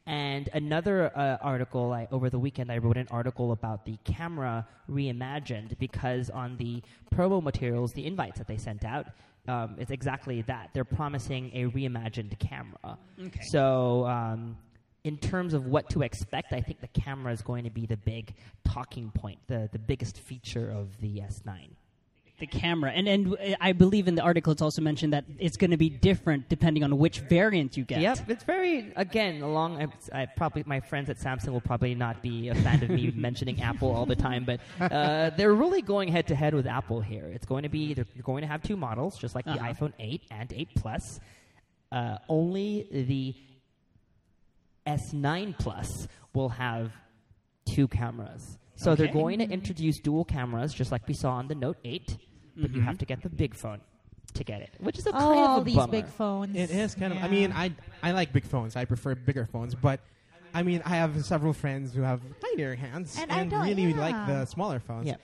And 0.08 0.50
another 0.54 1.16
uh, 1.16 1.38
article, 1.42 1.94
I, 1.94 2.08
over 2.12 2.30
the 2.30 2.40
weekend, 2.40 2.72
I 2.72 2.80
wrote 2.80 2.98
an 2.98 3.08
article 3.12 3.52
about 3.52 3.86
the 3.86 3.98
camera 4.04 4.68
reimagined 4.90 5.78
because 5.78 6.30
on 6.30 6.58
the 6.58 6.82
promo 7.14 7.42
materials, 7.42 7.94
the 7.94 8.06
invites 8.06 8.40
that 8.40 8.48
they 8.48 8.58
sent 8.58 8.84
out, 8.84 9.08
um, 9.48 9.76
it's 9.78 9.92
exactly 9.92 10.42
that. 10.44 10.70
They're 10.74 10.84
promising 10.84 11.52
a 11.54 11.66
reimagined 11.66 12.38
camera. 12.40 12.98
Okay. 13.20 13.42
So, 13.44 14.06
um, 14.06 14.58
in 15.04 15.18
terms 15.18 15.54
of 15.54 15.66
what 15.66 15.90
to 15.90 16.04
expect, 16.04 16.54
I 16.54 16.62
think 16.62 16.80
the 16.80 16.88
camera 16.90 17.34
is 17.34 17.42
going 17.42 17.64
to 17.64 17.72
be 17.72 17.88
the 17.88 17.98
big 17.98 18.36
talking 18.64 19.12
point, 19.12 19.40
the, 19.48 19.68
the 19.72 19.80
biggest 19.80 20.20
feature 20.20 20.70
of 20.70 20.90
the 21.02 21.18
S9. 21.22 21.70
The 22.42 22.48
camera. 22.48 22.92
And 22.92 23.08
and 23.08 23.38
I 23.62 23.72
believe 23.72 24.10
in 24.10 24.16
the 24.16 24.22
article 24.22 24.52
it's 24.52 24.62
also 24.62 24.82
mentioned 24.82 25.14
that 25.14 25.24
it's 25.40 25.56
going 25.56 25.72
to 25.72 25.78
be 25.78 25.90
different 25.90 26.50
depending 26.50 26.84
on 26.84 26.98
which 26.98 27.20
variant 27.20 27.78
you 27.78 27.86
get. 27.86 28.02
Yep, 28.02 28.30
it's 28.30 28.44
very 28.44 28.92
again 28.98 29.42
along. 29.42 29.82
I, 29.82 30.22
I 30.22 30.26
probably 30.26 30.64
my 30.66 30.82
friends 30.82 31.10
at 31.10 31.18
Samsung 31.18 31.54
will 31.54 31.62
probably 31.62 31.96
not 31.96 32.22
be 32.22 32.50
a 32.50 32.56
fan 32.56 32.84
of 32.84 32.90
me 32.90 33.12
mentioning 33.16 33.62
Apple 33.62 33.90
all 33.96 34.06
the 34.06 34.18
time, 34.18 34.44
but 34.44 34.60
uh, 34.82 35.30
they're 35.38 35.54
really 35.54 35.82
going 35.82 36.10
head 36.10 36.28
to 36.28 36.36
head 36.36 36.54
with 36.54 36.68
Apple 36.68 37.00
here. 37.00 37.26
It's 37.34 37.46
going 37.46 37.64
to 37.64 37.70
be 37.70 37.94
they're 37.94 38.06
going 38.24 38.42
to 38.42 38.48
have 38.48 38.62
two 38.62 38.76
models, 38.76 39.18
just 39.18 39.34
like 39.36 39.46
the 39.46 39.52
Uh-huh. 39.52 39.72
iPhone 39.74 39.94
8 40.00 40.22
and 40.32 40.52
8 40.52 40.70
Plus. 40.76 41.20
Uh, 41.92 42.18
only 42.28 42.88
the 42.92 43.36
S9 44.88 45.58
Plus 45.60 46.08
will 46.34 46.50
have 46.50 46.92
two 47.66 47.88
cameras. 47.88 48.58
So 48.76 48.96
they're 48.96 49.14
going 49.14 49.40
to 49.40 49.46
introduce 49.48 50.00
dual 50.00 50.26
cameras, 50.26 50.74
just 50.74 50.92
like 50.92 51.08
we 51.08 51.14
saw 51.14 51.34
on 51.34 51.48
the 51.48 51.54
Note 51.56 51.78
8, 51.84 52.18
but 52.56 52.72
you 52.72 52.82
Mhm. 52.82 52.86
have 52.86 52.98
to 53.00 53.06
get 53.06 53.22
the 53.22 53.30
big 53.30 53.56
phone 53.56 53.82
to 54.34 54.44
get 54.44 54.62
it, 54.62 54.72
which 54.80 54.98
is 54.98 55.06
a 55.06 55.10
Oh, 55.10 55.12
kind 55.14 55.24
all 55.40 55.58
of 55.58 55.62
a 55.64 55.66
these 55.66 55.76
bummer. 55.76 55.92
big 55.92 56.06
phones. 56.08 56.56
It 56.56 56.70
is 56.72 56.96
kind 56.96 57.12
of. 57.14 57.20
I 57.24 57.28
mean, 57.28 57.52
I 57.52 57.74
I 58.02 58.12
like 58.12 58.32
big 58.34 58.46
phones. 58.46 58.76
I 58.76 58.86
prefer 58.86 59.16
bigger 59.16 59.46
phones, 59.46 59.76
but 59.76 60.00
I 60.54 60.64
mean, 60.64 60.82
I 60.86 60.96
have 60.98 61.24
several 61.26 61.54
friends 61.54 61.94
who 61.94 62.02
have 62.02 62.22
tinier 62.40 62.76
hands 62.76 63.18
And 63.20 63.32
and, 63.32 63.52
really 63.52 63.92
yeah. 63.92 64.00
like 64.00 64.28
the 64.28 64.46
smaller 64.46 64.80
phones. 64.80 65.08
Yeah. 65.08 65.16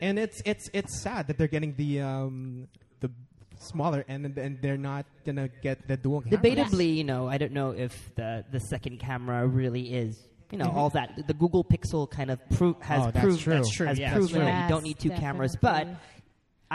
And 0.00 0.18
it's 0.18 0.42
it's 0.44 0.68
it's 0.72 1.00
sad 1.02 1.26
that 1.28 1.38
they're 1.38 1.48
getting 1.48 1.74
the 1.76 2.00
um 2.00 2.68
the 3.00 3.10
smaller 3.58 4.04
end 4.08 4.26
and, 4.26 4.36
and 4.36 4.58
they're 4.60 4.76
not 4.76 5.06
gonna 5.24 5.48
get 5.62 5.86
the 5.88 5.96
dual 5.96 6.20
camera. 6.22 6.38
Debatably, 6.38 6.94
you 6.96 7.04
know, 7.04 7.28
I 7.28 7.38
don't 7.38 7.52
know 7.52 7.70
if 7.70 8.14
the 8.14 8.44
the 8.50 8.60
second 8.60 8.98
camera 8.98 9.46
really 9.46 9.94
is, 9.94 10.26
you 10.50 10.58
know, 10.58 10.70
all 10.70 10.90
that. 10.90 11.26
The 11.26 11.34
Google 11.34 11.64
Pixel 11.64 12.10
kind 12.10 12.30
of 12.30 12.38
pro- 12.50 12.76
has 12.80 12.98
Mm-hmm. 12.98 13.08
Oh, 13.08 13.10
that's 13.12 13.20
proved 13.24 13.40
true. 13.40 13.54
That's 13.54 13.70
true, 13.70 13.86
has 13.86 13.98
yeah, 13.98 14.12
proven 14.12 14.40
that 14.40 14.62
you 14.64 14.68
don't 14.68 14.82
need 14.84 14.98
two 14.98 15.10
cameras. 15.10 15.56
But 15.60 15.72
definitely. 15.84 15.96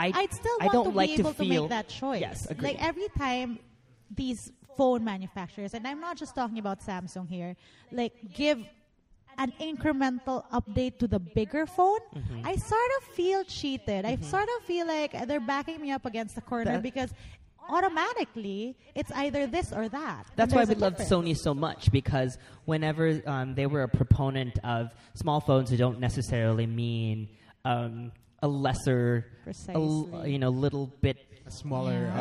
I 0.00 0.12
I'd 0.14 0.32
still 0.32 0.56
I 0.60 0.66
want 0.66 0.72
don't 0.76 0.90
to 0.92 0.96
like 1.00 1.10
be 1.10 1.16
to 1.16 1.22
able 1.22 1.34
to, 1.34 1.44
feel 1.44 1.62
make 1.62 1.70
that 1.70 1.88
choice. 1.88 2.20
Yes, 2.20 2.46
agreed. 2.50 2.68
Like 2.68 2.82
every 2.90 3.08
time 3.18 3.58
these 4.14 4.50
phone 4.76 5.04
manufacturers, 5.04 5.74
and 5.74 5.86
I'm 5.86 6.00
not 6.00 6.16
just 6.16 6.34
talking 6.34 6.58
about 6.58 6.80
Samsung 6.80 7.28
here, 7.28 7.56
like 7.92 8.12
give 8.34 8.58
an 9.38 9.52
incremental 9.60 10.44
update 10.52 10.98
to 10.98 11.06
the 11.06 11.18
bigger 11.18 11.64
phone, 11.66 12.00
Mm-hmm. 12.14 12.46
I 12.46 12.54
sort 12.56 12.90
of 12.98 13.04
feel 13.14 13.44
cheated. 13.44 14.04
I 14.04 14.16
sort 14.16 14.48
of 14.56 14.64
feel 14.66 14.86
like 14.86 15.12
they're 15.28 15.40
backing 15.40 15.80
me 15.80 15.90
up 15.92 16.04
against 16.06 16.34
the 16.34 16.40
corner 16.42 16.72
That- 16.72 16.82
because 16.82 17.10
automatically 17.68 18.76
it's 18.94 19.10
either 19.12 19.46
this 19.46 19.72
or 19.72 19.88
that. 19.88 20.26
That's 20.36 20.52
why 20.52 20.64
we 20.64 20.74
love. 20.74 20.96
Sony 20.96 21.36
so 21.36 21.54
much 21.54 21.90
because 21.92 22.38
whenever 22.64 23.22
um, 23.26 23.54
they 23.54 23.66
were 23.66 23.82
a 23.82 23.88
proponent 23.88 24.58
of 24.64 24.92
small 25.14 25.40
phones, 25.40 25.70
that 25.70 25.76
don't 25.76 26.00
necessarily 26.00 26.66
mean 26.66 27.28
um, 27.64 28.12
a 28.42 28.48
lesser, 28.48 29.26
a 29.26 29.38
l- 29.40 29.44
Precisely. 29.44 30.32
you 30.32 30.38
know, 30.38 30.48
little 30.50 30.86
bit 31.00 31.18
a 31.46 31.50
smaller, 31.50 31.92
Yeah. 32.14 32.20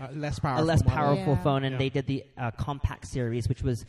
uh, 0.00 0.04
uh, 0.04 0.12
less 0.12 0.38
powerful, 0.38 0.64
a 0.64 0.66
less 0.66 0.82
powerful 0.82 1.34
Yeah. 1.34 1.42
phone, 1.42 1.64
and 1.64 1.72
Yeah. 1.74 1.78
they 1.78 1.88
did 1.90 2.06
the 2.06 2.24
uh, 2.36 2.50
compact 2.52 3.06
series, 3.06 3.48
which 3.48 3.62
was 3.62 3.84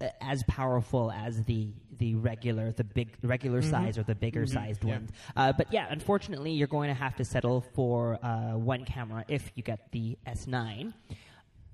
uh, 0.00 0.08
as 0.20 0.42
powerful 0.46 1.10
as 1.10 1.42
the 1.44 1.72
the 1.98 2.14
regular, 2.16 2.70
the 2.72 2.84
big 2.84 3.16
regular 3.22 3.62
size 3.62 3.96
or 3.96 4.02
the 4.02 4.14
bigger 4.14 4.44
sized 4.46 4.84
Yeah. 4.84 4.90
ones. 4.96 5.10
Uh, 5.34 5.54
but 5.54 5.72
yeah, 5.72 5.86
unfortunately, 5.88 6.52
you're 6.52 6.66
going 6.68 6.88
to 6.88 6.94
have 6.94 7.16
to 7.16 7.24
settle 7.24 7.62
for 7.62 8.18
uh, 8.22 8.58
one 8.58 8.84
camera 8.84 9.24
if 9.28 9.50
you 9.54 9.62
get 9.62 9.90
the 9.92 10.18
S9. 10.26 10.92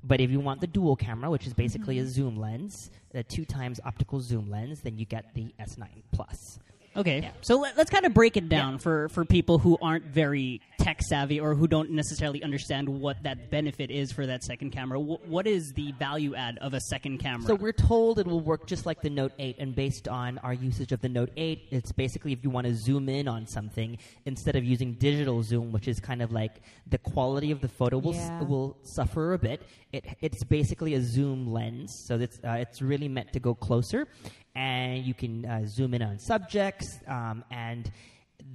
But 0.05 0.21
if 0.21 0.31
you 0.31 0.39
want 0.39 0.61
the 0.61 0.69
dual 0.69 0.95
camera, 0.95 1.29
which 1.31 1.47
is 1.49 1.55
basically 1.55 1.99
a 1.99 2.07
zoom 2.07 2.37
lens, 2.37 2.91
a 3.15 3.25
two 3.25 3.45
times 3.45 3.81
optical 3.85 4.21
zoom 4.21 4.49
lens, 4.51 4.83
then 4.83 4.97
you 4.97 5.05
get 5.07 5.35
the 5.35 5.53
S9 5.59 5.89
Plus. 6.13 6.61
Okay, 6.95 7.31
so 7.41 7.59
let, 7.59 7.79
us 7.79 7.89
kind 7.89 8.05
of 8.05 8.13
break 8.13 8.37
it 8.37 8.51
down 8.51 8.79
for, 8.79 9.09
for 9.09 9.25
people 9.25 9.59
who 9.59 9.79
aren't 9.81 10.05
very 10.05 10.61
tech 10.79 11.01
savvy 11.01 11.41
or 11.41 11.55
who 11.55 11.67
don't 11.67 11.91
necessarily 11.91 12.43
understand 12.43 12.87
what 12.87 13.23
that 13.23 13.51
benefit 13.51 13.91
is 13.91 14.13
for 14.13 14.27
that 14.27 14.43
second 14.45 14.73
camera. 14.73 14.99
Wh- 15.01 15.27
what 15.27 15.47
is 15.47 15.73
the 15.73 15.93
value 15.93 16.35
add 16.35 16.59
of 16.59 16.75
a 16.75 16.81
second 16.81 17.17
camera? 17.19 17.47
So 17.47 17.55
we're 17.55 17.73
told 17.73 18.19
it 18.19 18.27
will 18.27 18.41
work 18.41 18.67
just 18.67 18.85
like 18.85 19.01
the 19.01 19.09
Note 19.09 19.33
8, 19.39 19.57
and 19.59 19.75
based 19.75 20.07
on 20.07 20.37
our 20.39 20.53
usage 20.53 20.93
of 20.93 21.01
the 21.01 21.09
Note 21.09 21.31
8, 21.35 21.69
it's 21.71 21.93
basically 21.93 22.33
if 22.33 22.45
you 22.45 22.51
want 22.51 22.67
to 22.67 22.75
zoom 22.75 23.09
in 23.09 23.27
on 23.27 23.47
something 23.47 23.97
instead 24.27 24.55
of 24.57 24.63
using 24.65 24.93
digital 24.93 25.43
zoom, 25.43 25.73
which 25.73 25.89
is 25.89 25.99
kind 25.99 26.21
of 26.21 26.31
like 26.31 26.61
the 26.87 26.99
quality 26.99 27.53
of 27.53 27.63
the 27.63 27.69
photo 27.69 27.97
will 27.97 28.15
s- 28.15 28.31
will 28.47 28.77
suffer 28.83 29.33
a 29.33 29.39
bit. 29.39 29.63
It 29.93 30.05
it's 30.21 30.45
basically 30.45 30.93
a 30.95 31.01
zoom 31.01 31.51
lens, 31.51 31.95
so 32.07 32.17
it's 32.17 32.39
uh, 32.45 32.53
it's 32.61 32.83
really 32.83 33.09
meant 33.09 33.33
to 33.33 33.41
go 33.41 33.55
closer, 33.55 34.09
and 34.55 35.05
you 35.05 35.15
can 35.15 35.45
uh, 35.47 35.67
zoom 35.67 35.95
in 35.95 36.03
on 36.03 36.19
subjects 36.19 36.99
um, 37.07 37.45
and. 37.51 37.91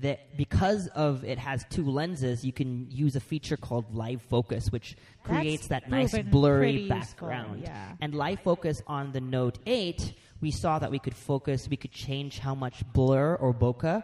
That 0.02 0.38
because 0.38 0.88
of 0.90 1.24
it 1.24 1.40
has 1.40 1.66
two 1.72 1.86
lenses, 1.86 2.44
you 2.46 2.52
can 2.52 2.86
use 2.92 3.16
a 3.16 3.20
feature 3.22 3.56
called 3.58 3.96
live 3.96 4.22
focus, 4.22 4.70
which 4.70 4.96
That's 5.26 5.40
creates 5.40 5.68
that 5.70 5.90
nice 5.90 6.16
blurry 6.30 6.60
pretty 6.74 6.78
useful, 6.84 7.30
background. 7.30 7.62
yeah. 7.64 7.94
And 8.02 8.14
live 8.14 8.42
focus 8.42 8.82
on 8.86 9.12
the 9.14 9.22
Note 9.22 9.58
8, 9.66 10.14
we 10.42 10.52
saw 10.52 10.78
that 10.78 10.92
we 10.92 11.00
could 11.00 11.16
focus, 11.16 11.68
we 11.70 11.78
could 11.78 11.94
change 11.94 12.38
how 12.38 12.54
much 12.54 12.84
blur 12.94 13.36
or 13.36 13.54
bokeh 13.56 14.04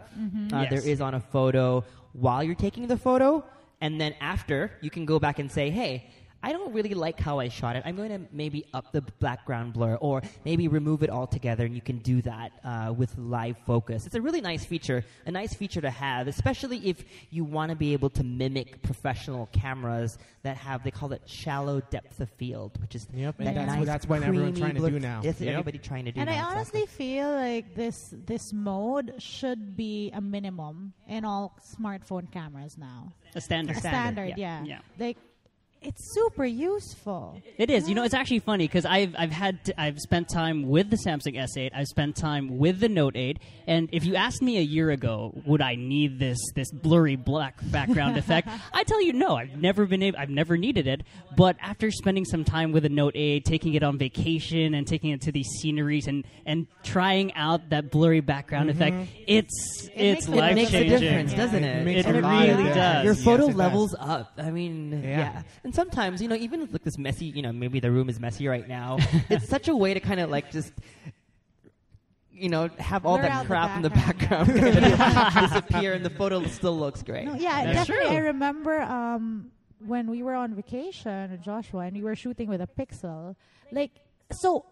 Yes. 0.62 0.70
there 0.70 0.80
is 0.92 1.00
on 1.02 1.14
a 1.14 1.20
photo 1.20 1.84
while 2.12 2.42
you're 2.42 2.56
taking 2.56 2.88
the 2.88 2.96
photo. 2.96 3.44
And 3.80 4.00
then 4.00 4.14
after, 4.20 4.72
you 4.80 4.90
can 4.90 5.04
go 5.04 5.20
back 5.20 5.38
and 5.38 5.52
say, 5.52 5.68
hey, 5.70 6.10
I 6.44 6.52
don't 6.52 6.72
really 6.74 6.94
like 6.94 7.18
how 7.18 7.38
I 7.40 7.48
shot 7.48 7.76
it. 7.76 7.82
I'm 7.86 7.96
going 7.96 8.10
to 8.10 8.20
maybe 8.32 8.66
up 8.74 8.92
the 8.92 9.00
background 9.20 9.72
blur 9.72 9.94
or 9.96 10.22
maybe 10.44 10.68
remove 10.68 11.02
it 11.02 11.10
altogether, 11.10 11.64
and 11.64 11.74
you 11.74 11.80
can 11.80 11.98
do 11.98 12.20
that 12.22 12.52
uh, 12.64 12.92
with 12.96 13.16
live 13.18 13.56
focus. 13.66 14.04
It's 14.06 14.14
a 14.14 14.20
really 14.20 14.40
nice 14.40 14.64
feature, 14.64 15.04
a 15.26 15.30
nice 15.30 15.54
feature 15.54 15.80
to 15.80 15.90
have, 15.90 16.28
especially 16.28 16.78
if 16.88 17.02
you 17.30 17.44
want 17.44 17.70
to 17.70 17.76
be 17.76 17.92
able 17.94 18.10
to 18.10 18.22
mimic 18.22 18.82
professional 18.82 19.46
cameras 19.52 20.18
that 20.42 20.56
have, 20.58 20.84
they 20.84 20.90
call 20.90 21.12
it 21.12 21.22
shallow 21.24 21.80
depth 21.90 22.20
of 22.20 22.28
field, 22.30 22.78
which 22.82 22.94
is 22.94 23.06
Yep, 23.14 23.36
and 23.38 23.46
that 23.48 23.54
that's 23.54 23.66
nice 23.68 23.78
what- 23.78 23.86
that's 23.86 24.06
what 24.08 24.22
everyone's 24.22 24.58
creamy 24.60 24.72
trying 24.80 24.82
to 24.84 24.90
do 24.90 25.00
now. 25.00 25.20
Yes, 25.24 25.40
Yep. 25.40 25.50
everybody 25.52 25.78
trying 25.78 26.04
to 26.04 26.12
do 26.12 26.20
And 26.20 26.28
I 26.28 26.34
now, 26.36 26.50
honestly 26.50 26.82
exactly. 26.82 27.06
feel 27.06 27.30
like 27.30 27.74
this 27.74 28.12
this 28.26 28.52
mode 28.52 29.14
should 29.18 29.76
be 29.76 30.10
a 30.12 30.20
minimum 30.20 30.92
in 31.08 31.24
all 31.24 31.56
smartphone 31.64 32.30
cameras 32.30 32.76
now. 32.76 33.12
a 33.34 33.40
standard. 33.40 33.76
A 33.76 33.80
standard, 33.80 34.34
yeah. 34.36 34.62
Yeah. 34.64 34.78
Like 34.98 35.16
it's 35.84 36.14
super 36.14 36.44
useful. 36.44 37.40
It 37.58 37.70
is. 37.70 37.88
You 37.88 37.94
know, 37.94 38.02
it's 38.04 38.14
actually 38.14 38.38
funny 38.40 38.66
because 38.66 38.84
I've 38.84 39.14
I've 39.18 39.30
had 39.30 39.64
to, 39.66 39.80
I've 39.80 39.98
spent 39.98 40.28
time 40.28 40.68
with 40.68 40.90
the 40.90 40.96
Samsung 40.96 41.36
S8. 41.36 41.70
I've 41.74 41.86
spent 41.88 42.16
time 42.16 42.58
with 42.58 42.80
the 42.80 42.88
Note 42.88 43.16
8. 43.16 43.38
And 43.66 43.88
if 43.92 44.04
you 44.04 44.16
asked 44.16 44.42
me 44.42 44.58
a 44.58 44.62
year 44.62 44.90
ago, 44.90 45.32
would 45.46 45.60
I 45.60 45.74
need 45.74 46.18
this 46.18 46.38
this 46.54 46.70
blurry 46.72 47.16
black 47.16 47.58
background 47.70 48.16
effect? 48.18 48.48
I 48.72 48.84
tell 48.84 49.02
you, 49.02 49.12
no. 49.12 49.36
I've 49.36 49.56
never 49.60 49.86
been 49.86 50.02
able. 50.02 50.18
I've 50.18 50.30
never 50.30 50.56
needed 50.56 50.86
it. 50.86 51.02
But 51.36 51.56
after 51.60 51.90
spending 51.90 52.24
some 52.24 52.44
time 52.44 52.72
with 52.72 52.82
the 52.84 52.88
Note 52.88 53.14
8, 53.16 53.44
taking 53.44 53.74
it 53.74 53.82
on 53.82 53.98
vacation 53.98 54.74
and 54.74 54.86
taking 54.86 55.10
it 55.10 55.20
to 55.22 55.32
these 55.32 55.48
sceneries 55.60 56.06
and 56.06 56.24
and 56.46 56.66
trying 56.82 57.34
out 57.34 57.70
that 57.70 57.90
blurry 57.90 58.20
background 58.20 58.70
mm-hmm. 58.70 58.82
effect, 58.82 59.10
it's 59.26 59.88
it's 59.94 60.26
makes 60.26 60.28
a 60.28 60.32
It 60.32 60.36
life 60.36 60.54
makes 60.54 60.74
a 60.74 60.84
difference, 60.88 61.34
doesn't 61.34 61.64
It 61.64 61.76
it? 61.78 61.84
makes 61.84 62.06
a 62.06 62.08
And 62.10 62.22
lot 62.22 62.48
of 62.48 62.58
really 62.58 62.74
does. 62.74 63.04
Your 63.04 63.14
photo 63.14 63.46
does. 63.48 63.56
levels 63.56 63.94
up. 63.98 64.32
I 64.38 64.50
mean, 64.50 65.02
yeah. 65.02 65.08
Yeah. 65.24 65.42
And 65.74 65.90
sometimes, 65.90 66.22
you 66.22 66.28
know, 66.28 66.36
even 66.36 66.62
if 66.62 66.72
like 66.72 66.84
this 66.84 66.98
messy, 66.98 67.26
you 67.26 67.42
know, 67.42 67.52
maybe 67.52 67.80
the 67.80 67.90
room 67.90 68.08
is 68.08 68.20
messy 68.20 68.46
right 68.46 68.66
now. 68.68 68.98
it's 69.28 69.48
such 69.48 69.66
a 69.66 69.74
way 69.76 69.92
to 69.94 70.00
kind 70.00 70.20
of 70.20 70.30
like 70.30 70.50
just. 70.52 70.72
You 72.36 72.48
know, 72.48 72.68
have 72.78 73.06
all 73.06 73.16
Blur 73.16 73.22
that 73.22 73.30
out 73.30 73.42
the 73.42 73.46
crap 73.46 73.76
in 73.76 73.82
the 73.82 73.90
background. 73.90 74.52
background 74.52 75.34
disappear, 75.50 75.92
and 75.92 76.04
the 76.04 76.10
photo 76.10 76.44
still 76.46 76.76
looks 76.76 77.00
great. 77.04 77.26
No, 77.26 77.34
yeah, 77.34 77.64
That's 77.64 77.86
definitely. 77.86 78.06
true. 78.06 78.16
I 78.16 78.18
remember 78.22 78.82
um, 78.82 79.52
when 79.78 80.10
we 80.10 80.24
were 80.24 80.34
on 80.34 80.52
vacation 80.54 81.30
with 81.30 81.42
Joshua 81.42 81.82
and 81.82 81.96
we 81.96 82.02
were 82.02 82.16
shooting 82.16 82.48
with 82.48 82.60
a 82.60 82.66
Pixel. 82.66 83.36
Like, 83.70 83.92
so 84.32 84.64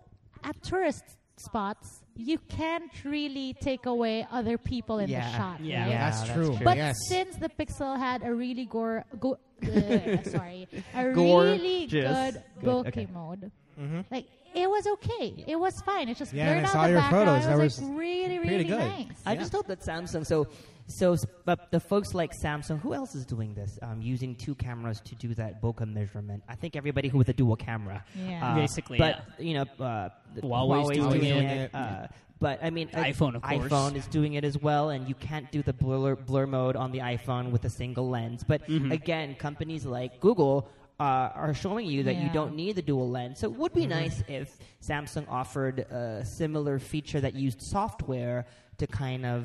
at 0.42 0.60
tourist 0.62 1.04
spots, 1.36 2.01
you 2.16 2.38
can't 2.48 2.90
really 3.04 3.54
take 3.60 3.86
away 3.86 4.26
other 4.30 4.58
people 4.58 4.98
in 4.98 5.08
Yeah. 5.08 5.30
the 5.30 5.36
shot. 5.36 5.60
Yeah. 5.60 5.80
right? 5.82 5.90
Yeah, 5.90 5.98
That's 6.10 6.20
that's 6.20 6.32
true. 6.32 6.46
true. 6.56 6.64
But 6.64 6.76
yes. 6.76 6.96
since 7.08 7.36
the 7.36 7.48
Pixel 7.48 7.98
had 7.98 8.22
a 8.22 8.34
really 8.34 8.66
gore, 8.66 9.04
go, 9.18 9.38
uh, 9.62 10.22
sorry, 10.24 10.68
a 10.94 11.12
Gorgeous. 11.12 11.60
really 11.62 11.86
good 11.86 12.02
Good, 12.02 12.42
bokeh 12.64 12.88
okay. 12.88 13.08
mode, 13.12 13.50
Mhm. 13.80 14.04
like 14.10 14.26
it 14.54 14.68
was 14.68 14.86
okay. 14.86 15.44
It 15.46 15.56
was 15.56 15.80
fine. 15.82 16.08
It 16.08 16.16
just 16.16 16.32
Yeah, 16.32 16.52
blurred 16.52 16.64
I 16.64 16.66
out 16.66 16.72
saw 16.72 16.82
the 16.84 16.90
your 16.90 17.00
background. 17.00 17.28
photos. 17.28 17.44
It 17.44 17.48
That 17.48 17.58
was, 17.58 17.80
was 17.80 17.88
like 17.88 17.98
really, 17.98 18.38
really 18.38 18.64
good. 18.64 18.78
nice. 18.78 19.06
I 19.26 19.32
Yeah. 19.34 19.40
just 19.40 19.52
hope 19.52 19.66
that 19.68 19.80
Samsung. 19.80 20.26
So, 20.26 20.46
so, 20.86 21.16
but 21.44 21.70
the 21.70 21.80
folks 21.80 22.12
like 22.14 22.32
Samsung, 22.36 22.80
who 22.80 22.92
else 22.94 23.14
is 23.14 23.24
doing 23.24 23.54
this? 23.54 23.78
Um, 23.82 24.02
using 24.02 24.34
two 24.34 24.54
cameras 24.54 25.00
to 25.02 25.14
do 25.14 25.32
that 25.34 25.62
bokeh 25.62 25.90
measurement. 25.92 26.42
I 26.48 26.54
think 26.56 26.76
everybody 26.76 27.08
who 27.08 27.18
with 27.18 27.28
a 27.28 27.32
dual 27.32 27.56
camera. 27.56 28.04
Yeah. 28.16 28.52
Uh, 28.52 28.54
Basically, 28.56 28.98
but 28.98 29.22
you 29.38 29.54
know, 29.54 29.62
uh, 29.84 30.08
the- 30.34 30.42
Huawei's 30.42 30.98
doing 30.98 31.24
it. 31.24 31.74
Uh, 31.74 32.08
but 32.40 32.58
I 32.62 32.70
mean, 32.70 32.88
iPhone, 32.88 33.36
of 33.36 33.42
course. 33.42 33.70
iPhone 33.70 33.94
is 33.94 34.06
doing 34.08 34.34
it 34.34 34.42
as 34.44 34.58
well, 34.58 34.90
and 34.90 35.08
you 35.08 35.14
can't 35.14 35.50
do 35.52 35.62
the 35.62 35.72
blur 35.72 36.16
blur 36.16 36.46
mode 36.46 36.74
on 36.74 36.90
the 36.90 36.98
iPhone 36.98 37.52
with 37.52 37.64
a 37.64 37.70
single 37.70 38.08
lens. 38.10 38.42
But 38.42 38.66
Mhm. 38.68 38.92
again, 38.92 39.36
companies 39.36 39.86
like 39.86 40.18
Google. 40.20 40.68
Uh, 41.02 41.32
are 41.46 41.52
showing 41.64 41.86
you 41.94 42.00
that 42.08 42.16
you 42.22 42.28
don't 42.38 42.54
need 42.54 42.76
the 42.80 42.86
dual 42.90 43.08
lens. 43.16 43.34
So 43.40 43.44
it 43.50 43.56
would 43.60 43.74
be 43.82 43.86
nice 43.98 44.22
if 44.28 44.46
Samsung 44.88 45.26
offered 45.40 45.76
a 45.80 46.24
similar 46.24 46.78
feature 46.78 47.20
that 47.26 47.34
used 47.34 47.60
software 47.60 48.38
to 48.80 48.86
kind 48.86 49.26
of 49.34 49.40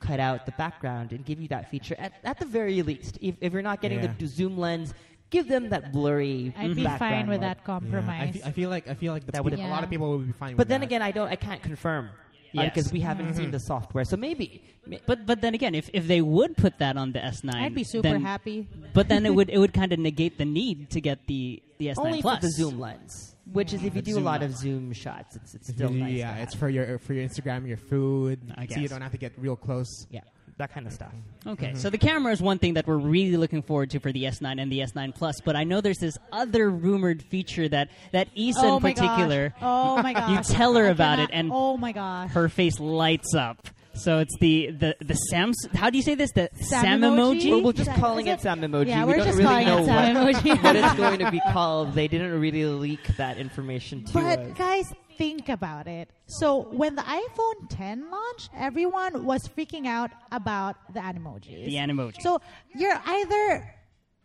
cut 0.00 0.18
out 0.18 0.38
the 0.44 0.56
background 0.64 1.12
and 1.14 1.20
give 1.24 1.38
you 1.42 1.48
that 1.56 1.70
feature 1.70 1.94
at, 2.04 2.12
at 2.24 2.36
the 2.42 2.46
very 2.46 2.82
least. 2.82 3.12
If, 3.20 3.36
if 3.40 3.52
you're 3.52 3.62
not 3.72 3.80
getting 3.80 4.00
Yeah. 4.02 4.12
the 4.18 4.26
zoom 4.26 4.58
lens, 4.58 4.88
give 5.30 5.46
them 5.46 5.68
that 5.74 5.92
blurry. 5.92 6.52
I'd 6.58 6.74
be 6.74 6.82
fine 6.84 7.28
with 7.28 7.42
look. 7.42 7.48
that 7.48 7.58
Yeah, 7.58 7.62
I, 7.62 7.66
compromise. 7.66 8.34
fe- 8.34 8.42
I 8.44 8.50
feel 8.58 8.70
like 8.70 8.88
I 8.88 8.94
feel 8.94 9.12
like 9.12 9.24
the 9.26 9.32
That 9.32 9.44
would- 9.44 9.54
people- 9.54 9.70
a 9.70 9.76
lot 9.76 9.84
of 9.84 9.90
people 9.90 10.08
would 10.18 10.26
be 10.26 10.32
fine. 10.32 10.52
But 10.56 10.62
with 10.62 10.68
then 10.68 10.80
that. 10.80 10.86
again, 10.86 11.02
I 11.02 11.12
don't. 11.12 11.28
I 11.28 11.36
can't 11.36 11.62
confirm 11.62 12.08
Yes. 12.52 12.72
because 12.74 12.92
we 12.92 13.00
haven't 13.00 13.26
Mm-hmm. 13.26 13.36
seen 13.36 13.50
the 13.50 13.60
software. 13.60 14.04
So 14.04 14.16
maybe. 14.16 14.62
But 15.06 15.26
but 15.26 15.40
then 15.42 15.54
again, 15.54 15.74
if, 15.74 15.90
if 15.92 16.06
they 16.06 16.20
would 16.22 16.56
put 16.56 16.78
that 16.78 16.96
on 16.96 17.12
the 17.12 17.18
S9, 17.18 17.54
I'd 17.54 17.74
be 17.74 17.84
super 17.84 18.02
then- 18.08 18.22
happy. 18.22 18.66
But 18.94 19.08
then 19.08 19.26
it 19.26 19.34
would 19.34 19.50
it 19.50 19.58
would 19.58 19.74
kind 19.74 19.92
of 19.92 19.98
negate 19.98 20.38
the 20.38 20.44
need 20.46 20.90
to 20.90 21.00
get 21.00 21.26
the 21.26 21.62
the 21.78 21.88
S9 21.88 21.98
only 21.98 22.22
Plus. 22.22 22.36
for 22.40 22.46
the 22.46 22.50
zoom 22.52 22.80
lens, 22.80 23.34
which 23.52 23.72
is 23.74 23.84
if 23.84 23.94
you 23.94 24.02
The 24.02 24.12
do 24.12 24.18
a 24.18 24.20
lot 24.20 24.40
lens. 24.40 24.54
of 24.54 24.60
zoom 24.60 24.92
shots, 24.92 25.36
it's 25.36 25.54
it's 25.54 25.68
still 25.68 25.92
you- 25.92 26.00
nice. 26.04 26.14
yeah, 26.14 26.36
it's 26.38 26.54
for 26.54 26.68
your 26.70 26.98
for 26.98 27.12
your 27.12 27.28
Instagram, 27.28 27.68
your 27.68 27.76
food, 27.76 28.40
I 28.56 28.66
so 28.66 28.80
you 28.80 28.88
don't 28.88 29.02
have 29.02 29.12
to 29.12 29.18
get 29.18 29.32
real 29.38 29.56
close. 29.56 30.06
yeah, 30.10 30.22
that 30.58 30.72
kind 30.72 30.86
of 30.86 30.92
stuff. 30.92 31.12
Okay, 31.46 31.68
Mm-hmm. 31.68 31.76
so 31.78 31.88
the 31.90 31.98
camera 31.98 32.32
is 32.32 32.42
one 32.42 32.58
thing 32.58 32.74
that 32.74 32.86
we're 32.86 32.96
really 32.98 33.36
looking 33.36 33.62
forward 33.62 33.90
to 33.90 34.00
for 34.00 34.12
the 34.12 34.24
S9 34.24 34.60
and 34.60 34.70
the 34.70 34.80
S9 34.80 35.14
Plus, 35.14 35.40
but 35.44 35.56
I 35.56 35.64
know 35.64 35.80
there's 35.80 35.98
this 35.98 36.18
other 36.32 36.68
rumored 36.70 37.22
feature 37.22 37.68
that 37.68 37.88
that 38.12 38.28
Isa 38.34 38.60
oh 38.62 38.76
in 38.76 38.82
my 38.82 38.92
particular, 38.92 39.50
Gosh. 39.50 39.58
Oh 39.62 40.02
my 40.02 40.12
gosh. 40.20 40.48
you 40.50 40.54
tell 40.54 40.74
her 40.74 40.86
I 40.86 40.90
about 40.90 41.16
cannot- 41.16 41.30
it, 41.30 41.34
and 41.34 41.50
oh 41.52 41.76
my 41.76 41.92
gosh. 41.92 42.30
her 42.32 42.48
face 42.48 42.78
lights 42.78 43.34
up. 43.34 43.68
So 43.94 44.18
it's 44.20 44.36
the 44.38 44.70
the 44.70 44.94
the 45.00 45.14
Sam. 45.14 45.52
How 45.74 45.90
do 45.90 45.96
you 45.98 46.04
say 46.04 46.14
this? 46.14 46.30
The 46.32 46.48
Sam 46.60 46.82
Sam 46.82 47.00
emoji? 47.00 47.40
emoji. 47.42 47.50
We're, 47.50 47.62
we're 47.64 47.72
just 47.72 47.90
calling 47.94 48.26
it- 48.28 48.34
it 48.34 48.40
Sam 48.42 48.60
emoji. 48.60 48.86
Yeah, 48.88 49.04
we 49.04 49.12
we're 49.12 49.16
don't 49.16 49.26
just 49.26 49.38
really 49.38 49.48
calling 49.48 49.66
know 49.66 49.78
it 49.78 49.86
Sam 49.86 50.14
what, 50.24 50.34
emoji. 50.36 50.62
what 50.62 50.76
it's 50.76 50.94
going 50.94 51.18
to 51.20 51.30
be 51.32 51.40
called. 51.52 51.94
They 51.94 52.06
didn't 52.06 52.38
really 52.38 52.64
leak 52.64 53.16
that 53.16 53.38
information 53.38 54.04
to 54.04 54.12
But 54.12 54.38
us. 54.38 54.56
guys, 54.58 54.84
think 55.18 55.48
about 55.48 55.86
it. 55.86 56.08
So 56.26 56.68
when 56.70 56.94
the 56.94 57.02
iPhone 57.02 57.68
10 57.68 58.10
launched, 58.10 58.50
everyone 58.56 59.24
was 59.24 59.42
freaking 59.48 59.86
out 59.86 60.10
about 60.32 60.76
the 60.94 61.00
animojis. 61.00 61.66
The 61.66 61.74
Animoji. 61.74 62.20
So 62.22 62.40
you're 62.74 63.00
either 63.04 63.74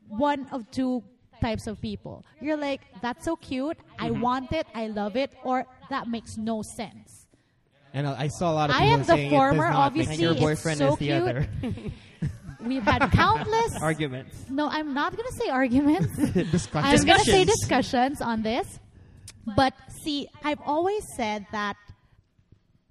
one 0.07 0.47
of 0.51 0.69
two 0.71 1.03
types 1.41 1.67
of 1.67 1.81
people. 1.81 2.23
You're 2.39 2.57
like, 2.57 2.81
that's 3.01 3.25
so 3.25 3.35
cute. 3.35 3.77
I 3.99 4.09
Mm-hmm. 4.09 4.21
want 4.21 4.51
it. 4.53 4.67
I 4.73 4.87
love 4.87 5.15
it. 5.17 5.31
Or 5.43 5.65
that 5.89 6.07
makes 6.07 6.37
no 6.37 6.61
sense. 6.61 7.27
And 7.93 8.07
I 8.07 8.23
I 8.23 8.27
saw 8.27 8.51
a 8.51 8.55
lot 8.55 8.69
of 8.69 8.75
people 8.75 8.87
I 8.87 8.89
people 8.89 8.93
am 8.93 8.99
the 9.01 9.05
saying 9.05 9.27
it 9.27 9.29
does 9.29 9.37
former, 9.37 9.57
not 9.57 9.95
make 9.95 10.07
and 10.07 10.13
obviously. 10.13 10.23
your 10.23 10.35
boyfriend 10.35 10.77
so 10.79 10.87
is 10.93 10.97
the 10.99 11.05
cute. 11.07 11.21
other. 11.21 11.47
We've 12.65 12.81
had 12.83 13.11
countless. 13.11 13.75
Arguments. 13.81 14.35
no, 14.49 14.69
I'm 14.69 14.93
not 14.93 15.15
going 15.17 15.27
to 15.27 15.35
say 15.35 15.49
arguments. 15.49 16.15
discussion. 16.51 16.89
I'm 16.91 17.03
going 17.05 17.19
to 17.19 17.25
say 17.25 17.43
Discussions. 17.43 17.59
discussions 17.59 18.21
on 18.21 18.41
this. 18.41 18.79
But 19.45 19.73
see, 19.89 20.27
I've 20.43 20.61
always 20.65 21.03
said 21.15 21.45
that 21.51 21.75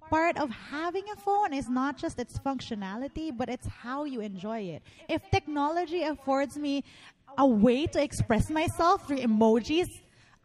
part 0.09 0.37
of 0.37 0.49
having 0.51 1.03
a 1.11 1.15
phone 1.15 1.53
is 1.53 1.67
not 1.69 1.97
just 1.97 2.19
its 2.19 2.37
functionality, 2.39 3.35
but 3.35 3.49
it's 3.49 3.65
how 3.67 4.03
you 4.03 4.19
enjoy 4.21 4.59
it. 4.61 4.83
If 5.09 5.21
technology 5.31 6.03
affords 6.03 6.57
me 6.57 6.83
a 7.37 7.47
way 7.47 7.87
to 7.87 8.01
express 8.03 8.49
myself 8.51 9.07
through 9.07 9.17
emojis, 9.17 9.87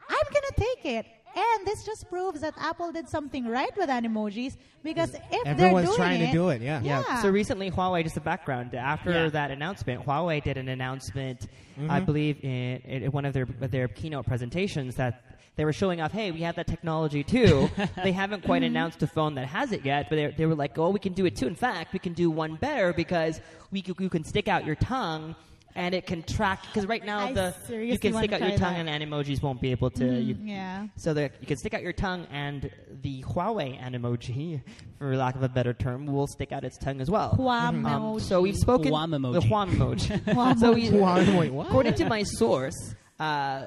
I'm 0.09 0.27
going 0.33 0.47
to 0.49 0.55
take 0.57 0.85
it. 0.87 1.07
And 1.37 1.67
this 1.67 1.85
just 1.85 2.09
proves 2.09 2.41
that 2.41 2.55
Apple 2.59 2.91
did 2.91 3.09
something 3.09 3.47
right 3.47 3.71
with 3.77 3.91
emojis 3.91 4.57
because 4.83 5.15
if 5.15 5.45
they're 5.45 5.53
Everyone's 5.53 5.87
doing 5.89 5.97
trying 5.99 6.21
it, 6.23 6.27
to 6.29 6.33
do 6.33 6.49
it. 6.49 6.63
Yeah. 6.63 6.81
Yeah. 6.83 7.21
So 7.21 7.29
recently, 7.29 7.71
Huawei, 7.71 8.03
just 8.03 8.17
a 8.17 8.21
background, 8.23 8.75
after 8.75 9.11
Yeah. 9.13 9.29
that 9.29 9.51
announcement, 9.51 10.05
Huawei 10.07 10.43
did 10.43 10.57
an 10.57 10.69
announcement, 10.69 11.47
Mm-hmm. 11.79 11.91
I 11.93 12.01
believe, 12.01 12.43
in, 12.43 12.79
in 13.05 13.13
one 13.13 13.25
of 13.25 13.33
their 13.35 13.45
their 13.45 13.87
keynote 13.87 14.27
presentations 14.27 14.97
that 14.97 15.23
they 15.59 15.65
were 15.67 15.73
showing 15.75 16.01
off, 16.01 16.13
hey, 16.13 16.31
we 16.31 16.41
have 16.41 16.55
that 16.57 16.67
technology 16.69 17.23
too. 17.25 17.69
they 18.03 18.13
haven't 18.13 18.45
quite 18.45 18.63
Mm-hmm. 18.63 18.67
announced 18.77 19.03
a 19.03 19.07
phone 19.07 19.35
that 19.35 19.47
has 19.47 19.73
it 19.73 19.85
yet, 19.85 20.07
but 20.09 20.17
they, 20.17 20.27
they 20.39 20.47
were 20.47 20.55
like, 20.55 20.79
oh, 20.79 20.89
we 20.91 20.99
can 21.01 21.13
do 21.13 21.27
it 21.27 21.37
too. 21.37 21.47
In 21.49 21.55
fact, 21.57 21.93
we 21.93 21.99
can 21.99 22.13
do 22.15 22.31
one 22.31 22.55
better 22.55 22.93
because 22.93 23.41
we 23.73 23.83
c- 23.83 23.93
you 23.99 24.09
can 24.09 24.25
stick 24.25 24.49
out 24.49 24.65
your 24.65 24.77
tongue. 24.77 25.35
And 25.75 25.95
it 25.95 26.07
can 26.07 26.25
track 26.25 26.63
because 26.67 26.87
right 26.87 27.05
now 27.05 27.21
I 27.27 27.33
the 27.33 27.55
you 27.71 27.99
can 28.01 28.13
stick 28.15 28.33
out 28.33 28.41
your 28.41 28.57
tongue 28.59 28.87
that. 28.87 28.89
and 28.89 29.05
emojis 29.05 29.41
won't 29.43 29.61
be 29.61 29.71
able 29.71 29.91
to. 29.91 30.07
you, 30.21 30.37
yeah. 30.43 30.89
so 30.97 31.15
that 31.15 31.35
you 31.41 31.47
can 31.47 31.57
stick 31.57 31.73
out 31.73 31.83
your 31.83 31.93
tongue, 31.93 32.27
and 32.33 32.69
the 33.03 33.23
Huawei 33.23 33.79
emoji, 33.81 34.61
for 34.99 35.15
lack 35.17 35.37
of 35.37 35.43
a 35.45 35.49
better 35.49 35.73
term, 35.75 36.07
will 36.07 36.27
stick 36.27 36.51
out 36.51 36.65
its 36.65 36.79
tongue 36.79 37.01
as 37.01 37.09
well. 37.11 37.31
Huam 37.39 37.87
Um, 37.87 38.19
so 38.19 38.41
we've 38.41 38.57
spoken 38.57 38.91
Huam 38.91 39.11
emoji. 39.15 39.35
the 39.35 39.47
Huam 39.47 39.71
emoji. 39.71 40.21
Huam 40.35 40.59
so 40.59 40.73
we, 40.73 40.89
Huam- 40.91 41.39
wait, 41.39 41.53
what? 41.53 41.67
according 41.69 41.95
to 41.95 42.07
my 42.09 42.25
source, 42.25 42.95
uh, 43.21 43.67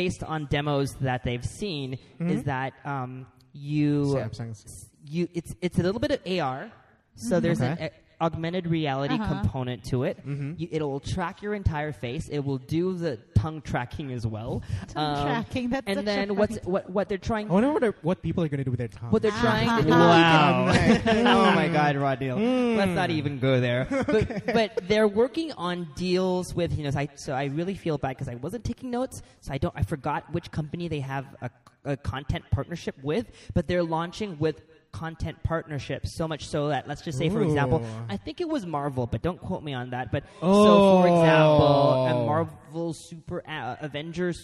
based 0.00 0.22
on 0.22 0.46
demos 0.46 0.90
that 1.08 1.20
they've 1.24 1.44
seen, 1.60 1.98
is 2.20 2.42
that 2.44 2.72
um, 2.84 3.26
you 3.52 4.04
Samsung's. 4.16 4.90
you 5.14 5.22
it's 5.38 5.52
it's 5.60 5.78
a 5.78 5.82
little 5.82 6.00
bit 6.06 6.12
of 6.16 6.20
AR. 6.38 6.70
So 7.14 7.40
there's 7.40 7.60
an 7.60 7.72
Okay. 7.72 7.86
a- 7.86 8.05
augmented 8.20 8.66
reality 8.66 9.14
Uh-huh. 9.14 9.40
component 9.40 9.84
to 9.84 10.04
it. 10.04 10.18
You, 10.24 10.68
it'll 10.70 11.00
track 11.00 11.42
your 11.42 11.54
entire 11.54 11.92
face. 11.92 12.28
It 12.28 12.40
will 12.40 12.58
do 12.58 12.94
the 12.94 13.18
tongue 13.34 13.60
tracking 13.60 14.12
as 14.12 14.26
well. 14.26 14.62
Tongue 14.88 15.22
tracking, 15.26 15.68
that's 15.70 15.86
and 15.86 15.96
such 15.98 16.04
then 16.06 16.28
funny 16.28 16.38
what's 16.38 16.56
what 16.64 16.88
what 16.90 17.08
they're 17.08 17.18
trying 17.18 17.48
I 17.50 17.52
wonder 17.52 17.72
what, 17.72 17.84
are- 17.84 17.94
what 18.02 18.22
people 18.22 18.42
are 18.44 18.48
going 18.48 18.58
to 18.58 18.64
do 18.64 18.70
with 18.70 18.78
their 18.78 18.88
tongue. 18.88 19.10
what 19.10 19.20
they're 19.22 19.30
trying 19.32 19.68
to 19.78 19.82
do. 19.84 19.90
Wow. 19.90 20.66
oh 21.06 21.50
my 21.52 21.68
God, 21.68 21.96
Rodneil. 21.96 22.76
Let's 22.76 22.90
not 22.92 23.10
even 23.10 23.38
go 23.38 23.60
there. 23.60 23.84
Mm. 23.86 24.06
But, 24.06 24.46
but 24.46 24.88
they're 24.88 25.08
working 25.08 25.52
on 25.52 25.88
deals 25.94 26.54
with 26.54 26.76
you 26.76 26.84
know. 26.84 26.90
So 26.90 26.98
I, 27.00 27.08
so 27.16 27.32
I 27.34 27.44
really 27.46 27.74
feel 27.74 27.98
bad 27.98 28.10
because 28.16 28.28
I 28.28 28.36
wasn't 28.36 28.64
taking 28.64 28.90
notes, 28.90 29.20
so 29.40 29.52
I 29.52 29.58
don't. 29.58 29.74
I 29.76 29.82
forgot 29.82 30.32
which 30.32 30.50
company 30.50 30.88
they 30.88 31.00
have 31.00 31.26
a, 31.42 31.50
a 31.84 31.96
content 31.96 32.44
partnership 32.50 32.96
with, 33.02 33.26
but 33.54 33.66
they're 33.68 33.82
launching 33.82 34.38
with 34.38 34.62
content 34.96 35.36
partnerships 35.42 36.10
so 36.12 36.26
much 36.26 36.46
so 36.48 36.68
that 36.68 36.88
let's 36.88 37.02
just 37.02 37.18
say 37.18 37.28
for 37.28 37.42
example 37.42 37.84
i 38.08 38.16
think 38.16 38.40
it 38.40 38.48
was 38.48 38.64
marvel 38.64 39.06
but 39.06 39.20
don't 39.20 39.40
quote 39.40 39.62
me 39.62 39.74
on 39.74 39.90
that 39.90 40.10
but 40.10 40.22
so 40.40 41.02
for 41.02 41.08
example 41.08 42.06
a 42.06 42.14
Oh. 42.14 42.24
marvel 42.26 42.92
super 42.94 43.42
uh, 43.46 43.76
avengers 43.80 44.38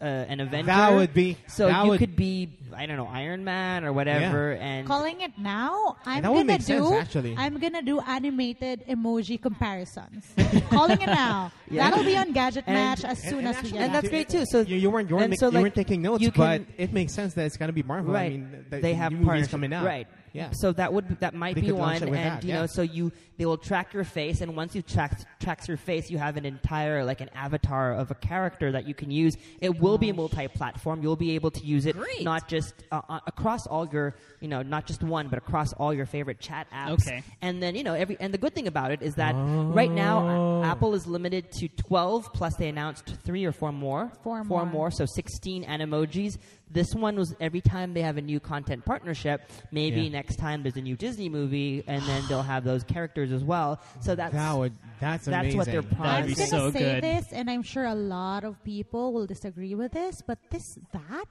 uh, 0.00 0.04
an 0.04 0.40
avenger 0.40 0.66
That 0.66 0.92
would 0.94 1.14
be- 1.14 1.36
so 1.46 1.66
that 1.68 1.84
you 1.84 1.90
would- 1.90 1.98
could 2.00 2.16
be 2.16 2.50
i 2.76 2.86
don't 2.86 2.96
know 2.96 3.06
iron 3.06 3.44
man 3.44 3.84
or 3.84 3.92
whatever 3.92 4.52
and 4.54 4.86
calling 4.88 5.20
it 5.20 5.30
now, 5.38 5.96
I'm 6.04 6.22
That 6.22 6.32
would 6.32 6.38
gonna 6.38 6.58
make 6.58 6.66
do. 6.66 6.78
sense, 6.88 6.92
actually. 6.96 7.36
I'm 7.38 7.58
gonna 7.60 7.82
do 7.82 8.00
animated 8.00 8.84
emoji 8.88 9.40
comparisons. 9.40 10.26
calling 10.70 11.00
it 11.00 11.06
now. 11.06 11.52
Yeah. 11.70 11.88
That'll 11.90 12.04
be 12.04 12.16
on 12.16 12.32
Gadget 12.32 12.64
And- 12.66 12.74
Match 12.74 13.04
as 13.04 13.22
soon 13.22 13.38
and 13.40 13.48
as 13.48 13.54
we 13.54 13.58
actually- 13.60 13.72
get 13.78 13.82
and 13.82 13.94
that's 13.94 14.08
great 14.08 14.28
too. 14.28 14.44
So 14.46 14.60
you, 14.60 14.76
you 14.76 14.90
weren't 14.90 15.08
you 15.08 15.14
weren't, 15.14 15.24
and 15.26 15.30
make- 15.30 15.38
so, 15.40 15.46
you 15.46 15.52
like, 15.52 15.62
weren't 15.62 15.74
taking 15.76 16.02
notes, 16.02 16.22
you 16.22 16.32
but 16.32 16.58
can- 16.58 16.66
it 16.76 16.92
makes 16.92 17.12
sense 17.14 17.34
that 17.34 17.46
it's 17.46 17.56
going 17.56 17.68
to 17.68 17.72
be 17.72 17.84
Marvel. 17.84 18.12
right. 18.12 18.26
I 18.26 18.28
mean, 18.30 18.64
the, 18.70 18.80
they 18.80 18.94
have 18.94 19.12
movies 19.12 19.46
coming 19.48 19.72
out. 19.72 19.84
Right. 19.86 20.08
Yeah. 20.34 20.50
So 20.52 20.72
that 20.72 20.92
would 20.92 21.20
that 21.20 21.32
might 21.32 21.54
They 21.54 21.60
be 21.62 21.72
one, 21.72 22.02
and 22.02 22.12
that, 22.12 22.42
you 22.42 22.48
yeah. 22.50 22.60
know, 22.62 22.66
so 22.66 22.82
you 22.82 23.12
they 23.38 23.46
will 23.46 23.56
track 23.56 23.94
your 23.94 24.02
face, 24.04 24.40
and 24.40 24.54
once 24.56 24.74
you 24.74 24.82
track 24.82 25.20
tracks 25.40 25.68
your 25.68 25.76
face, 25.76 26.10
you 26.10 26.18
have 26.18 26.36
an 26.36 26.44
entire 26.44 27.04
like 27.04 27.20
an 27.20 27.30
avatar 27.36 27.92
of 27.94 28.10
a 28.10 28.14
character 28.16 28.72
that 28.72 28.86
you 28.86 28.94
can 28.94 29.10
use. 29.12 29.36
It 29.60 29.78
will 29.80 29.96
be 29.96 30.10
multi-platform. 30.12 31.02
You'll 31.02 31.14
be 31.16 31.36
able 31.36 31.50
to 31.52 31.64
use 31.64 31.86
it 31.86 31.96
Great. 31.96 32.22
not 32.24 32.48
just 32.48 32.74
uh, 32.90 33.00
uh, 33.08 33.20
across 33.28 33.66
all 33.68 33.86
your 33.88 34.16
you 34.40 34.48
know 34.48 34.62
not 34.62 34.86
just 34.86 35.04
one, 35.04 35.28
but 35.28 35.38
across 35.38 35.72
all 35.74 35.94
your 35.94 36.06
favorite 36.06 36.40
chat 36.40 36.66
apps. 36.72 37.06
Okay. 37.06 37.22
And 37.40 37.62
then 37.62 37.76
you 37.76 37.84
know 37.84 37.94
every 37.94 38.16
and 38.18 38.34
the 38.34 38.38
good 38.38 38.54
thing 38.56 38.66
about 38.66 38.90
it 38.90 39.02
is 39.02 39.14
that 39.14 39.34
right 39.36 39.90
now 39.90 40.14
Oh. 40.28 40.62
uh, 40.62 40.66
Apple 40.66 40.94
is 40.94 41.06
limited 41.06 41.52
to 41.60 41.68
twelve. 41.68 42.32
Plus 42.32 42.56
they 42.56 42.68
announced 42.68 43.14
three 43.24 43.44
or 43.44 43.52
four 43.52 43.70
more. 43.70 44.10
Four 44.24 44.42
Four 44.44 44.64
more. 44.64 44.72
more. 44.72 44.90
So 44.90 45.06
sixteen 45.06 45.64
animojis. 45.64 46.38
This 46.74 46.94
one 46.94 47.14
was 47.16 47.34
every 47.40 47.60
time 47.60 47.94
they 47.94 48.02
have 48.02 48.16
a 48.18 48.20
new 48.20 48.40
content 48.40 48.84
partnership. 48.84 49.48
Maybe 49.70 50.02
Yeah. 50.02 50.08
next 50.10 50.36
time 50.36 50.62
there's 50.64 50.76
a 50.76 50.82
new 50.82 50.96
Disney 50.96 51.28
movie, 51.28 51.84
and 51.86 52.02
then 52.02 52.22
they'll 52.28 52.42
have 52.42 52.64
those 52.64 52.82
characters 52.84 53.30
as 53.32 53.44
well. 53.44 53.80
So 54.00 54.14
that's 54.16 54.34
that 54.34 54.52
would 54.58 54.72
that's 55.00 55.24
that's 55.26 55.28
amazing. 55.28 55.58
what 55.58 55.66
they're 55.66 55.82
That'd 55.82 56.00
I'm 56.06 56.26
be 56.26 56.34
gonna 56.34 56.46
so 56.48 56.70
say 56.72 56.94
good. 57.00 57.04
this, 57.04 57.32
and 57.32 57.48
I'm 57.48 57.62
sure 57.62 57.84
a 57.86 57.94
lot 57.94 58.42
of 58.44 58.62
people 58.64 59.12
will 59.12 59.26
disagree 59.26 59.74
with 59.76 59.92
this, 59.92 60.20
but 60.20 60.38
this 60.50 60.78
that 60.92 61.24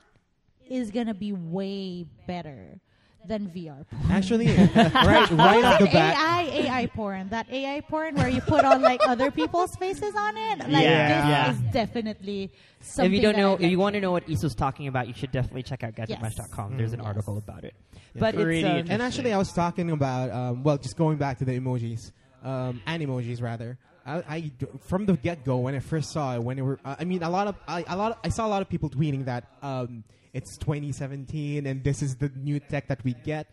is 0.69 0.91
gonna 0.91 1.13
be 1.13 1.33
way 1.33 2.05
better 2.25 2.79
than 3.27 3.47
VR 3.47 3.85
porn. 3.89 4.11
Actually, 4.11 4.47
right 4.47 5.31
right 5.31 5.63
off 5.63 5.79
the 5.79 5.85
bat. 5.85 6.15
AI 6.17 6.41
AI 6.67 6.85
porn, 6.87 7.29
that 7.29 7.49
AI 7.51 7.81
porn 7.81 8.15
where 8.15 8.29
you 8.29 8.41
put 8.41 8.65
on 8.65 8.81
like 8.81 9.01
other 9.07 9.31
people's 9.31 9.75
faces 9.75 10.13
on 10.15 10.35
it. 10.37 10.59
Like 10.59 10.69
Yeah. 10.83 11.21
this 11.21 11.29
Yeah. 11.29 11.51
is 11.51 11.73
definitely 11.73 12.51
something. 12.81 13.11
if 13.11 13.15
you 13.15 13.21
don't 13.21 13.37
know, 13.37 13.53
if 13.55 13.61
you 13.69 13.79
want 13.79 13.93
to 13.95 14.01
know 14.01 14.11
what 14.11 14.27
Isa's 14.29 14.55
talking 14.55 14.87
about, 14.87 15.07
you 15.07 15.13
should 15.13 15.31
definitely 15.31 15.63
check 15.63 15.83
out 15.83 15.95
gadgetmatch.com. 15.95 16.77
There's 16.77 16.93
an 16.93 16.99
Yes. 16.99 17.07
article 17.07 17.37
about 17.37 17.63
it. 17.63 17.73
Yeah. 17.93 17.99
But 18.19 18.35
Pretty 18.35 18.59
it's 18.59 18.65
um, 18.65 18.71
interesting. 18.71 18.93
And 18.93 19.01
actually, 19.01 19.33
I 19.33 19.37
was 19.37 19.51
talking 19.53 19.91
about 19.91 20.29
um, 20.31 20.63
well, 20.63 20.77
just 20.77 20.97
going 20.97 21.17
back 21.17 21.37
to 21.39 21.45
the 21.45 21.59
emojis, 21.59 22.11
um, 22.43 22.81
animojis 22.87 23.41
rather. 23.41 23.77
I, 24.05 24.15
I 24.27 24.51
from 24.81 25.05
the 25.05 25.13
get 25.13 25.45
go 25.45 25.57
when 25.57 25.75
I 25.75 25.79
first 25.79 26.11
saw 26.11 26.35
it, 26.35 26.43
when 26.43 26.59
it 26.59 26.61
were, 26.61 26.79
I 26.83 27.03
mean, 27.05 27.23
a 27.23 27.29
lot 27.29 27.47
of 27.47 27.55
I, 27.67 27.85
a 27.87 27.95
lot 27.95 28.11
of, 28.13 28.17
I 28.23 28.29
saw 28.29 28.45
a 28.45 28.49
lot 28.49 28.61
of 28.61 28.69
people 28.69 28.89
tweeting 28.89 29.25
that 29.25 29.45
um, 29.61 30.03
it's 30.33 30.57
2017 30.57 31.65
and 31.65 31.83
this 31.83 32.01
is 32.01 32.15
the 32.15 32.31
new 32.35 32.59
tech 32.59 32.87
that 32.87 33.03
we 33.03 33.13
get. 33.13 33.47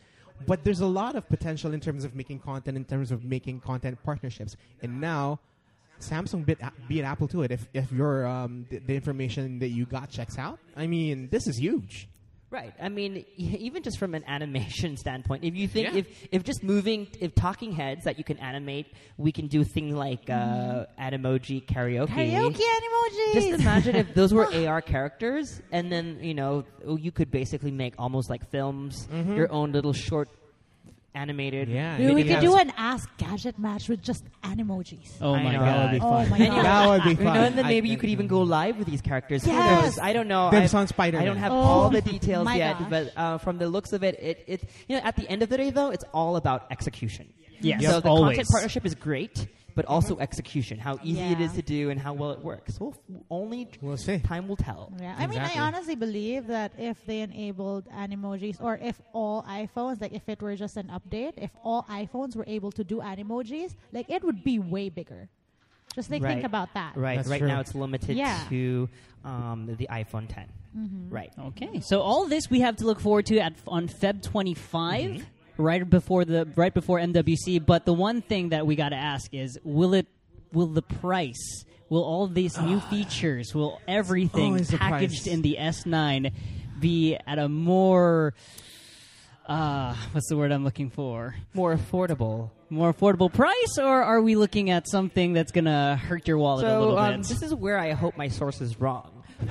But 0.47 0.65
there's 0.65 0.81
a 0.81 0.87
lot 0.87 1.17
of 1.17 1.29
potential 1.29 1.75
in 1.75 1.81
terms 1.81 2.05
of 2.05 2.15
making 2.15 2.41
content, 2.41 2.77
in 2.77 2.85
terms 2.85 3.13
of 3.13 3.25
making 3.25 3.61
content 3.61 4.03
partnerships, 4.03 4.57
and 4.83 5.01
now 5.01 5.39
Samsung 6.01 6.47
beat, 6.47 6.59
beat 6.89 7.03
Apple 7.03 7.29
to 7.29 7.43
it. 7.43 7.51
If 7.51 7.69
if 7.75 7.93
your 7.93 8.27
um, 8.27 8.67
the, 8.71 8.79
the 8.79 8.95
information 8.95 9.59
that 9.59 9.69
you 9.69 9.85
got 9.85 10.11
checks 10.11 10.39
out, 10.39 10.59
I 10.77 10.87
mean, 10.87 11.29
this 11.31 11.47
is 11.47 11.59
huge. 11.59 12.09
Right. 12.51 12.75
I 12.83 12.89
mean, 12.89 13.25
even 13.37 13.83
just 13.85 13.97
from 13.99 14.15
an 14.15 14.25
animation 14.27 14.97
standpoint, 15.05 15.45
if 15.45 15.55
you 15.55 15.69
think 15.69 15.93
Yeah. 15.93 15.99
if 16.01 16.07
if 16.33 16.43
just 16.43 16.63
moving, 16.65 17.07
if 17.21 17.35
talking 17.35 17.71
heads 17.73 18.05
that 18.05 18.19
you 18.19 18.25
can 18.25 18.39
animate, 18.39 18.87
we 19.17 19.31
can 19.31 19.47
do 19.47 19.63
things 19.63 19.95
like 19.95 20.29
uh, 20.29 20.87
Animoji 20.99 21.65
karaoke. 21.65 22.09
Karaoke 22.09 22.61
emojis. 22.61 23.33
Just 23.35 23.49
imagine 23.61 23.95
if 23.97 24.15
those 24.15 24.35
were 24.35 24.47
AR 24.67 24.83
characters, 24.83 25.63
and 25.71 25.93
then 25.93 26.19
you 26.21 26.35
know 26.35 26.65
you 26.99 27.13
could 27.13 27.31
basically 27.31 27.71
make 27.71 27.95
almost 27.99 28.29
like 28.29 28.51
films, 28.51 29.07
your 29.13 29.51
own 29.53 29.71
little 29.71 29.93
short 29.93 30.29
animated. 31.15 31.69
Yeah, 31.69 31.97
Dude, 31.97 32.15
we 32.15 32.25
could 32.25 32.41
do 32.41 32.57
an 32.57 32.73
Ask 32.77 33.09
GadgetMatch 33.19 33.89
with 33.89 34.03
just 34.03 34.25
animojis. 34.43 35.11
Oh 35.21 35.35
I 35.35 35.43
my 35.43 35.53
know. 35.53 35.59
god. 35.59 35.67
That 35.67 35.83
would 35.85 35.93
be 35.93 36.01
Oh 36.01 36.27
my 36.27 36.39
God. 36.39 36.65
That 36.65 36.89
would 36.89 37.03
be 37.05 37.11
You 37.11 37.17
fun. 37.17 37.25
know, 37.35 37.45
and 37.45 37.59
then 37.59 37.65
I 37.67 37.69
maybe 37.69 37.89
you 37.89 37.97
could 37.99 38.11
even 38.11 38.27
go 38.27 38.43
live 38.43 38.79
with 38.79 38.87
these 38.87 39.01
characters. 39.01 39.47
Yes. 39.47 39.99
I 39.99 40.13
don't 40.13 40.29
know. 40.29 40.51
Them 40.51 40.69
I- 40.73 40.79
on 40.79 40.87
Spider-Man. 40.87 41.23
I 41.23 41.27
don't 41.27 41.37
have 41.39 41.53
Oh, 41.53 41.57
all 41.57 41.91
the 41.91 42.01
details 42.03 42.49
yet, 42.55 42.79
gosh. 42.79 42.89
but 42.91 43.13
uh, 43.17 43.39
from 43.39 43.59
the 43.59 43.69
looks 43.69 43.93
of 43.93 44.03
it, 44.05 44.19
it, 44.21 44.45
it, 44.47 44.71
you 44.89 44.97
know, 44.97 45.03
at 45.05 45.17
the 45.17 45.29
end 45.29 45.43
of 45.43 45.49
the 45.49 45.57
day, 45.57 45.71
though, 45.71 45.91
it's 45.91 46.05
all 46.15 46.37
about 46.37 46.67
execution. 46.71 47.33
Yes, 47.61 47.85
So 47.85 48.01
the 48.01 48.09
always. 48.09 48.37
content 48.37 48.49
partnership 48.51 48.87
is 48.87 48.95
great, 48.95 49.47
but 49.75 49.85
mm-hmm. 49.85 49.95
also 49.95 50.19
execution, 50.19 50.79
how 50.79 50.99
easy 51.03 51.21
it 51.21 51.39
Yeah. 51.39 51.47
is 51.47 51.53
to 51.53 51.63
do 51.63 51.91
and 51.91 51.99
how 52.01 52.13
well 52.15 52.31
it 52.33 52.41
works. 52.41 52.79
Well, 52.81 52.95
f- 52.97 53.23
only 53.31 53.69
We'll 53.81 53.97
see. 53.97 54.19
time 54.19 54.49
will 54.49 54.57
tell. 54.57 54.93
Yeah, 55.01 55.15
I 55.19 55.27
mean, 55.27 55.39
I 55.39 55.59
honestly 55.59 55.95
believe 55.95 56.47
that 56.49 56.73
if 56.79 57.05
they 57.07 57.21
enabled 57.21 57.87
animojis, 57.91 58.61
or 58.61 58.79
if 58.83 59.01
all 59.13 59.43
iPhones, 59.45 60.01
like 60.01 60.13
if 60.13 60.29
it 60.29 60.41
were 60.43 60.57
just 60.57 60.77
an 60.77 60.89
update, 60.89 61.35
if 61.37 61.51
all 61.63 61.85
iPhones 61.85 62.37
were 62.37 62.45
able 62.47 62.73
to 62.73 62.85
do 62.85 62.99
animojis, 62.99 63.77
like 63.93 64.09
it 64.11 64.23
would 64.25 64.43
be 64.45 64.59
way 64.59 64.89
bigger. 64.89 65.29
Just 65.95 66.11
like 66.11 66.23
think 66.23 66.45
about 66.45 66.73
that. 66.75 66.97
Right. 66.97 67.17
That's 67.17 67.29
right 67.29 67.39
true. 67.41 67.49
now, 67.49 67.61
it's 67.61 67.75
limited 67.75 68.17
Yeah. 68.17 68.39
to 68.49 68.89
um, 69.25 69.75
the 69.77 69.89
iPhone 69.91 70.29
10. 70.29 70.47
Mm-hmm. 70.77 71.09
Right. 71.13 71.33
Okay, 71.37 71.81
so 71.81 72.01
all 72.01 72.27
this 72.27 72.49
we 72.49 72.61
have 72.61 72.77
to 72.77 72.85
look 72.87 73.01
forward 73.01 73.27
to 73.27 73.39
at 73.41 73.55
on 73.67 73.89
Feb 73.89 74.23
25, 74.23 75.11
mm-hmm. 75.11 75.23
Right 75.61 75.89
before 75.89 76.25
the 76.25 76.49
right 76.57 76.73
before 76.73 76.99
MWC. 76.99 77.65
But 77.65 77.85
the 77.85 77.93
one 77.93 78.23
thing 78.23 78.51
that 78.51 78.67
we 78.67 78.77
got 78.77 78.91
to 78.91 78.97
ask 78.97 79.33
is, 79.33 79.59
will 79.63 79.95
it, 79.95 80.07
will 80.53 80.67
the 80.67 80.83
price, 80.83 81.65
will 81.89 82.03
all 82.03 82.27
these 82.27 82.59
new 82.61 82.81
features, 82.81 83.55
will 83.55 83.81
everything 83.87 84.53
Always 84.53 84.69
the 84.69 84.79
packaged 84.79 85.27
in 85.27 85.43
the 85.43 85.57
S9 85.61 86.33
be 86.81 87.17
at 87.27 87.39
a 87.39 87.49
more, 87.49 88.35
uh, 89.47 89.95
what's 90.13 90.29
the 90.29 90.37
word 90.37 90.51
I'm 90.51 90.65
looking 90.65 90.91
for? 90.91 91.35
More 91.53 91.77
affordable. 91.77 92.51
More 92.71 92.93
affordable 92.93 93.33
price, 93.33 93.79
or 93.79 94.03
are 94.03 94.23
we 94.23 94.37
looking 94.37 94.71
at 94.71 94.89
something 94.89 95.33
that's 95.33 95.51
gonna 95.53 95.97
hurt 95.97 96.29
your 96.29 96.39
wallet 96.39 96.67
a 96.67 96.79
little 96.79 96.99
um, 96.99 97.17
bit? 97.17 97.29
this 97.29 97.43
is 97.43 97.55
where 97.55 97.77
I 97.77 97.93
hope 97.93 98.17
my 98.17 98.29
source 98.29 98.61
is 98.61 98.81
wrong. 98.81 99.20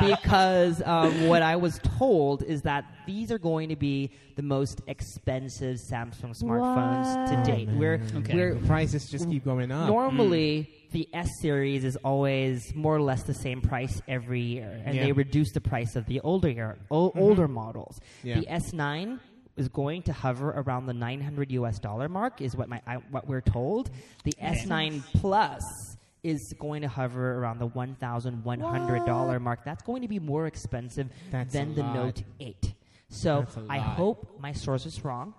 because 0.00 0.82
um, 0.84 1.26
what 1.28 1.42
I 1.42 1.56
was 1.56 1.78
told 1.98 2.42
is 2.42 2.62
that 2.62 2.84
these 3.06 3.30
are 3.30 3.38
going 3.38 3.68
to 3.70 3.76
be 3.76 4.10
the 4.36 4.42
most 4.42 4.80
expensive 4.86 5.78
Samsung 5.78 6.36
smartphones 6.40 7.30
What? 7.30 7.44
to 7.44 7.50
date. 7.52 7.68
We're, 7.68 8.00
Okay. 8.16 8.34
we're 8.34 8.54
Prices 8.66 9.08
just 9.10 9.28
keep 9.28 9.44
going 9.44 9.70
up. 9.70 9.88
normally 9.88 10.70
the 10.92 11.08
S 11.12 11.28
series 11.40 11.84
is 11.84 11.96
always 11.96 12.74
more 12.74 12.96
or 12.96 13.00
less 13.02 13.22
the 13.24 13.34
same 13.34 13.60
price 13.60 14.00
every 14.08 14.40
year, 14.40 14.82
and 14.84 14.94
Yeah. 14.96 15.04
they 15.04 15.12
reduce 15.12 15.52
the 15.52 15.60
price 15.60 15.94
of 15.96 16.06
the 16.06 16.20
older 16.20 16.48
year, 16.50 16.78
o- 16.90 17.12
older 17.14 17.46
models. 17.48 18.00
Yeah. 18.24 18.40
The 18.40 18.46
S9 18.46 19.20
is 19.56 19.68
going 19.68 20.02
to 20.02 20.12
hover 20.12 20.50
around 20.50 20.86
the 20.86 20.94
900 20.94 21.52
US 21.52 21.78
dollar 21.78 22.08
mark, 22.08 22.40
is 22.40 22.56
what 22.56 22.68
my 22.68 22.80
I, 22.86 22.96
what 23.10 23.28
we're 23.28 23.40
told. 23.40 23.90
The 24.24 24.32
S9 24.42 25.02
Plus 25.20 25.89
is 26.22 26.54
going 26.58 26.82
to 26.82 26.88
hover 26.88 27.38
around 27.38 27.58
the 27.58 27.66
1,100 27.66 29.06
dollar 29.06 29.40
mark. 29.40 29.64
That's 29.64 29.82
going 29.82 30.02
to 30.02 30.08
be 30.08 30.18
more 30.18 30.46
expensive 30.46 31.08
That's 31.30 31.52
than 31.52 31.74
the 31.74 31.82
lot. 31.82 31.94
Note 31.94 32.22
8. 32.40 32.74
So 33.08 33.46
I 33.68 33.78
hope 33.78 34.38
my 34.40 34.52
source 34.52 34.86
is 34.86 35.04
wrong. 35.04 35.34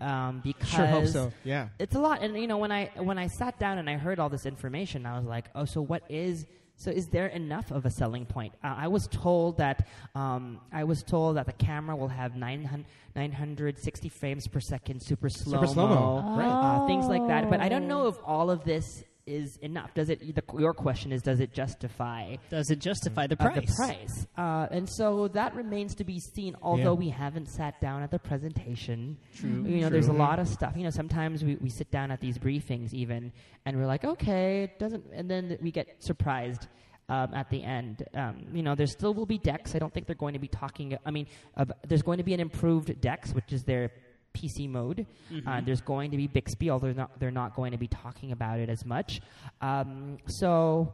Um, 0.00 0.40
because 0.44 0.68
Sure 0.68 0.86
hope 0.86 1.06
so. 1.06 1.32
Yeah. 1.44 1.68
it's 1.78 1.94
a 1.94 1.98
lot 1.98 2.22
and 2.22 2.36
you 2.38 2.46
know 2.46 2.58
when 2.58 2.70
i 2.70 2.90
when 2.98 3.16
i 3.16 3.26
sat 3.26 3.58
down 3.58 3.78
and 3.78 3.88
i 3.88 3.94
heard 3.96 4.18
all 4.18 4.28
this 4.28 4.44
information 4.44 5.06
i 5.06 5.16
was 5.16 5.24
like 5.24 5.46
oh 5.54 5.64
so 5.64 5.80
what 5.80 6.02
is 6.10 6.44
so 6.76 6.90
is 6.90 7.06
there 7.06 7.28
enough 7.28 7.70
of 7.70 7.86
a 7.86 7.90
selling 7.90 8.26
point 8.26 8.52
uh, 8.62 8.74
i 8.76 8.86
was 8.86 9.06
told 9.06 9.56
that 9.56 9.88
um, 10.14 10.60
i 10.72 10.84
was 10.84 11.02
told 11.02 11.36
that 11.38 11.46
the 11.46 11.54
camera 11.54 11.96
will 11.96 12.08
have 12.08 12.36
900, 12.36 12.84
960 13.16 14.10
frames 14.10 14.46
per 14.46 14.60
second 14.60 15.00
super 15.00 15.30
slow 15.30 15.60
Super 15.60 15.72
slow-mo, 15.72 16.36
right. 16.36 16.46
uh, 16.48 16.86
things 16.86 17.06
like 17.06 17.26
that 17.28 17.48
but 17.48 17.60
i 17.60 17.70
don't 17.70 17.88
know 17.88 18.08
if 18.08 18.16
all 18.26 18.50
of 18.50 18.64
this 18.64 19.04
is 19.26 19.56
enough 19.58 19.94
does 19.94 20.10
it 20.10 20.18
the, 20.34 20.42
your 20.58 20.74
question 20.74 21.12
is 21.12 21.22
does 21.22 21.38
it 21.40 21.52
justify 21.52 22.34
Does 22.50 22.70
it 22.70 22.80
justify 22.80 23.26
the 23.28 23.36
uh, 23.40 23.44
price? 23.50 23.66
the 23.66 23.74
price 23.76 24.26
uh, 24.36 24.66
and 24.70 24.88
so 24.88 25.28
that 25.28 25.54
remains 25.54 25.94
to 25.96 26.04
be 26.04 26.18
seen 26.18 26.56
although 26.60 26.94
Yeah. 26.94 26.98
we 27.04 27.08
haven't 27.10 27.48
sat 27.48 27.80
down 27.80 28.02
at 28.02 28.10
the 28.10 28.18
presentation 28.18 29.16
True. 29.36 29.64
you 29.64 29.80
know 29.80 29.88
there's 29.90 30.08
a 30.08 30.12
lot 30.12 30.38
of 30.38 30.48
stuff 30.48 30.74
you 30.76 30.82
know 30.82 30.90
sometimes 30.90 31.44
we, 31.44 31.54
we 31.56 31.70
sit 31.70 31.90
down 31.90 32.10
at 32.10 32.20
these 32.20 32.36
briefings 32.38 32.92
even 32.92 33.32
and 33.64 33.76
we're 33.78 33.86
like 33.86 34.04
okay 34.04 34.64
it 34.64 34.78
doesn't 34.78 35.04
and 35.12 35.30
then 35.30 35.56
we 35.62 35.70
get 35.70 36.02
surprised 36.02 36.66
um, 37.08 37.32
at 37.34 37.48
the 37.50 37.62
end 37.62 38.04
um, 38.14 38.44
you 38.52 38.62
know 38.62 38.74
there 38.74 38.86
still 38.86 39.14
will 39.14 39.26
be 39.26 39.38
DeX 39.38 39.74
i 39.74 39.78
don't 39.78 39.92
think 39.94 40.06
they're 40.06 40.16
going 40.16 40.34
to 40.34 40.40
be 40.40 40.48
talking 40.48 40.96
i 41.06 41.10
mean 41.10 41.26
uh, 41.56 41.64
there's 41.86 42.02
going 42.02 42.18
to 42.18 42.24
be 42.24 42.34
an 42.34 42.40
improved 42.40 43.00
DeX, 43.00 43.32
which 43.34 43.52
is 43.52 43.62
their 43.64 43.90
PC 44.34 44.68
mode. 44.68 45.06
Uh, 45.46 45.60
there's 45.60 45.80
going 45.80 46.10
to 46.10 46.16
be 46.16 46.26
Bixby, 46.26 46.70
although 46.70 46.86
they're 46.88 46.94
not, 46.96 47.20
they're 47.20 47.30
not 47.30 47.54
going 47.54 47.72
to 47.72 47.78
be 47.78 47.88
talking 47.88 48.32
about 48.32 48.58
it 48.58 48.68
as 48.68 48.84
much. 48.84 49.20
Um, 49.60 50.18
so, 50.26 50.92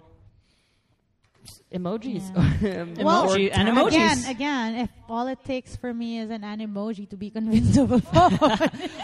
s- 1.47 1.63
emojis. 1.73 2.25
Well, 3.03 3.29
Emoji- 3.29 3.51
and 3.53 3.69
emojis. 3.69 3.87
Again, 3.89 4.25
again, 4.31 4.75
if 4.77 4.91
all 5.09 5.27
it 5.29 5.43
takes 5.45 5.77
for 5.77 5.93
me 5.95 6.19
is 6.19 6.31
an 6.31 6.43
emoji 6.43 7.09
to 7.11 7.17
be 7.17 7.31
convinced 7.31 7.77
of 7.85 7.93
a 7.93 8.01
phone, 8.01 8.39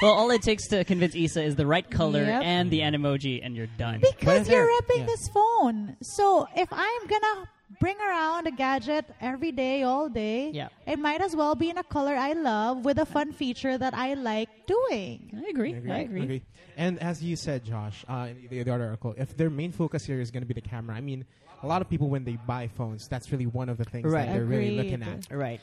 Well, 0.03 0.13
all 0.13 0.31
it 0.31 0.43
takes 0.43 0.67
to 0.69 0.85
convince 0.85 1.15
Isa 1.15 1.43
is 1.43 1.57
the 1.57 1.67
right 1.67 1.89
color 1.89 2.23
Yep. 2.25 2.43
and 2.45 2.71
the 2.71 2.81
animoji, 2.81 3.41
and 3.45 3.55
you're 3.57 3.69
done. 3.79 4.01
because 4.01 4.49
you're 4.49 4.59
they're- 4.63 4.67
ripping 4.67 5.01
yeah. 5.01 5.07
this 5.07 5.29
phone. 5.29 5.97
So 6.03 6.47
if 6.57 6.69
I'm 6.73 7.07
gonna 7.07 7.49
bring 7.81 7.97
around 7.99 8.47
a 8.47 8.51
gadget 8.51 9.05
every 9.21 9.53
day, 9.53 9.83
all 9.83 10.09
day, 10.09 10.51
Yeah. 10.53 10.69
it 10.87 10.99
might 10.99 11.21
as 11.21 11.35
well 11.35 11.55
be 11.55 11.71
in 11.71 11.79
a 11.79 11.83
color 11.85 12.15
I 12.15 12.33
love 12.35 12.85
with 12.85 12.99
a 12.99 13.07
fun 13.07 13.33
feature 13.33 13.77
that 13.79 13.95
I 13.95 14.15
like 14.15 14.49
doing. 14.67 15.31
I 15.37 15.49
agree. 15.51 15.73
Agree. 15.73 15.91
I 15.93 15.99
agree. 15.99 16.23
Agree. 16.23 16.43
And 16.77 16.99
as 17.01 17.23
you 17.23 17.37
said, 17.37 17.65
Josh, 17.65 18.05
uh, 18.09 18.29
in 18.31 18.49
the, 18.49 18.63
the 18.63 18.71
other 18.71 18.85
article, 18.85 19.15
if 19.17 19.37
their 19.37 19.51
main 19.51 19.73
focus 19.73 20.05
here 20.05 20.21
is 20.21 20.31
going 20.31 20.43
to 20.43 20.47
be 20.47 20.55
the 20.55 20.61
camera, 20.61 20.97
I 20.97 21.01
mean, 21.01 21.25
a 21.63 21.67
lot 21.67 21.81
of 21.83 21.89
people 21.89 22.09
when 22.09 22.25
they 22.25 22.37
buy 22.37 22.69
phones, 22.69 23.09
that's 23.09 23.33
really 23.33 23.47
one 23.47 23.69
of 23.69 23.79
the 23.79 23.85
things 23.85 24.05
Right. 24.13 24.27
that 24.27 24.33
they're 24.35 24.45
really 24.45 24.77
looking 24.77 25.03
at. 25.03 25.31
right. 25.31 25.61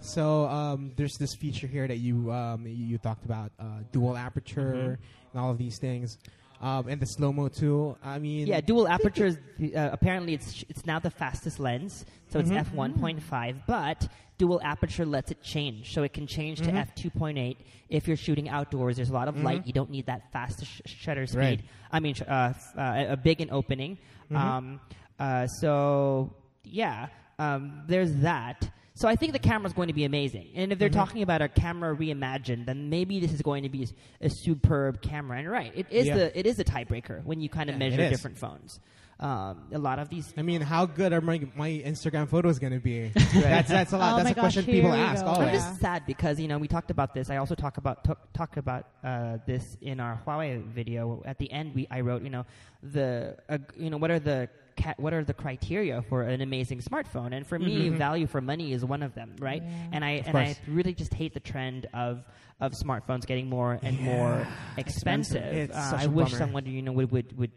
So 0.00 0.44
um, 0.48 0.92
there's 0.96 1.16
this 1.16 1.34
feature 1.34 1.66
here 1.66 1.88
that 1.88 1.96
you 1.96 2.30
um, 2.30 2.66
you, 2.66 2.72
you 2.74 2.98
talked 2.98 3.24
about, 3.24 3.52
uh, 3.58 3.64
dual 3.90 4.16
aperture 4.18 4.98
and 5.32 5.40
all 5.40 5.50
of 5.50 5.56
these 5.56 5.78
things, 5.78 6.18
um, 6.64 6.88
and 6.88 6.98
the 7.00 7.06
slow 7.06 7.32
mo 7.32 7.48
too. 7.48 7.96
I 8.02 8.18
mean, 8.18 8.46
Yeah, 8.46 8.60
dual 8.60 8.86
apertures. 8.88 9.36
Uh, 9.60 9.90
apparently, 9.98 10.32
it's 10.34 10.64
it's 10.70 10.84
now 10.86 10.98
the 10.98 11.10
fastest 11.10 11.60
lens, 11.60 12.04
so 12.30 12.38
it's 12.40 12.50
f 12.50 12.72
one 12.72 12.92
point 13.02 13.22
five. 13.22 13.54
But 13.66 14.08
dual 14.38 14.60
aperture 14.64 15.06
lets 15.06 15.30
it 15.30 15.40
change, 15.42 15.92
so 15.94 16.02
it 16.02 16.12
can 16.12 16.26
change 16.26 16.58
to 16.62 16.70
f 16.86 16.94
two 16.94 17.10
point 17.10 17.38
eight 17.38 17.58
if 17.88 18.08
you're 18.08 18.16
shooting 18.26 18.48
outdoors. 18.48 18.96
There's 18.96 19.10
a 19.10 19.18
lot 19.20 19.28
of 19.28 19.36
light. 19.42 19.66
You 19.66 19.72
don't 19.72 19.90
need 19.90 20.06
that 20.06 20.32
fast 20.32 20.64
sh- 20.64 20.80
shutter 20.86 21.26
speed. 21.26 21.38
Right. 21.38 21.60
I 21.92 22.00
mean, 22.00 22.14
sh- 22.14 22.22
uh, 22.26 22.52
uh, 22.76 23.04
a 23.10 23.16
big 23.16 23.40
an 23.40 23.50
opening. 23.52 23.98
Um, 24.34 24.80
uh, 25.20 25.46
so 25.46 26.32
yeah, 26.64 27.08
um, 27.38 27.82
there's 27.86 28.12
that. 28.28 28.70
So 28.96 29.08
I 29.08 29.16
think 29.16 29.32
the 29.32 29.40
camera's 29.40 29.72
going 29.72 29.88
to 29.88 29.94
be 29.94 30.04
amazing. 30.04 30.50
And 30.54 30.70
if 30.72 30.78
they're 30.78 30.88
talking 30.88 31.22
about 31.22 31.42
a 31.42 31.48
camera 31.48 31.96
reimagined, 31.96 32.66
then 32.66 32.90
maybe 32.90 33.18
this 33.18 33.32
is 33.32 33.42
going 33.42 33.64
to 33.64 33.68
be 33.68 33.88
a, 34.20 34.26
a 34.26 34.30
superb 34.30 35.02
camera. 35.02 35.38
And 35.38 35.50
right, 35.50 35.72
it 35.74 35.86
is 35.90 36.06
Yeah. 36.06 36.14
the 36.16 36.38
it 36.38 36.46
is 36.46 36.60
a 36.60 36.64
tiebreaker 36.64 37.24
when 37.24 37.40
you 37.40 37.48
kind 37.48 37.68
of 37.70 37.74
Yeah, 37.74 37.90
measure 37.90 38.08
different 38.08 38.38
phones. 38.38 38.78
Um, 39.18 39.62
a 39.72 39.78
lot 39.78 39.98
of 40.00 40.08
these. 40.10 40.32
I 40.36 40.42
mean, 40.42 40.60
how 40.60 40.86
good 40.86 41.12
are 41.12 41.20
my 41.20 41.40
my 41.56 41.70
Instagram 41.70 42.28
photos 42.28 42.58
going 42.58 42.72
to 42.72 42.78
be? 42.80 43.08
that's 43.34 43.68
that's 43.68 43.92
a 43.92 43.98
lot. 43.98 44.14
Oh 44.14 44.16
that's 44.18 44.30
a 44.30 44.34
gosh, 44.34 44.42
question 44.42 44.64
people 44.64 44.92
ask 44.92 45.24
go. 45.24 45.30
I'm 45.30 45.52
just 45.52 45.80
sad 45.80 46.04
because 46.06 46.38
you 46.40 46.46
know 46.48 46.58
we 46.58 46.68
talked 46.68 46.90
about 46.90 47.14
this. 47.14 47.30
I 47.30 47.36
also 47.38 47.54
talk 47.54 47.78
about 47.78 48.04
talk, 48.04 48.32
talk 48.32 48.56
about 48.56 48.86
uh, 49.04 49.38
this 49.46 49.76
in 49.80 49.98
our 50.00 50.20
Huawei 50.26 50.62
video. 50.64 51.22
At 51.24 51.38
the 51.38 51.50
end, 51.50 51.74
we 51.74 51.86
I 51.90 52.00
wrote 52.00 52.22
you 52.22 52.30
know 52.30 52.44
the 52.82 53.36
uh, 53.48 53.58
you 53.76 53.88
know 53.90 53.98
what 53.98 54.10
are 54.10 54.18
the 54.18 54.48
ca- 54.76 54.94
what 54.98 55.12
are 55.14 55.24
the 55.24 55.34
criteria 55.34 56.02
for 56.02 56.22
an 56.22 56.40
amazing 56.40 56.80
smartphone? 56.80 57.32
And 57.34 57.46
for 57.46 57.58
me, 57.58 57.88
value 57.90 58.26
for 58.26 58.40
money 58.40 58.72
is 58.72 58.84
one 58.84 59.02
of 59.02 59.14
them, 59.14 59.36
right? 59.38 59.62
Yeah. 59.62 59.70
And 59.92 60.04
I 60.04 60.10
and 60.10 60.24
Mm-hmm. 60.26 60.32
course. 60.32 60.56
I 60.66 60.70
really 60.70 60.94
just 60.94 61.12
hate 61.14 61.34
the 61.34 61.40
trend 61.40 61.86
of 61.94 62.24
of 62.60 62.72
smartphones 62.72 63.26
getting 63.26 63.48
more 63.48 63.78
and 63.82 63.98
more 64.00 64.46
expensive. 64.76 65.36
Expensive. 65.42 65.42
It's 65.70 65.76
Uh, 65.76 65.90
such 65.90 66.00
I 66.00 66.04
a 66.04 66.08
wish 66.10 66.26
bummer. 66.28 66.38
someone 66.38 66.66
you 66.66 66.82
know 66.82 66.92
would 66.92 67.10
would 67.10 67.36
would 67.38 67.50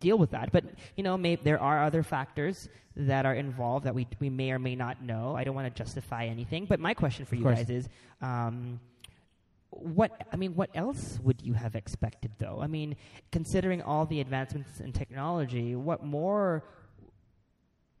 deal 0.00 0.16
with 0.18 0.30
that. 0.30 0.52
But 0.52 0.64
you 0.96 1.02
know, 1.02 1.16
may, 1.18 1.36
there 1.36 1.60
are 1.60 1.84
other 1.84 2.02
factors 2.02 2.68
that 2.96 3.26
are 3.26 3.34
involved 3.34 3.84
that 3.86 3.94
we 3.94 4.06
we 4.20 4.30
may 4.30 4.50
or 4.52 4.58
may 4.58 4.74
not 4.74 5.02
know. 5.02 5.36
I 5.36 5.44
don't 5.44 5.54
want 5.54 5.66
to 5.74 5.76
justify 5.84 6.26
anything. 6.26 6.66
But 6.66 6.80
my 6.80 6.94
question 6.94 7.24
for 7.26 7.34
you 7.36 7.42
course. 7.44 7.58
guys 7.58 7.70
is. 7.70 7.88
Um, 8.22 8.80
what 9.70 10.10
I 10.32 10.36
mean, 10.36 10.54
what 10.54 10.70
else 10.74 11.18
would 11.22 11.42
you 11.42 11.54
have 11.54 11.74
expected, 11.74 12.32
though? 12.38 12.60
I 12.60 12.66
mean, 12.66 12.96
considering 13.30 13.82
all 13.82 14.06
the 14.06 14.20
advancements 14.20 14.80
in 14.80 14.92
technology, 14.92 15.76
what 15.76 16.04
more 16.04 16.64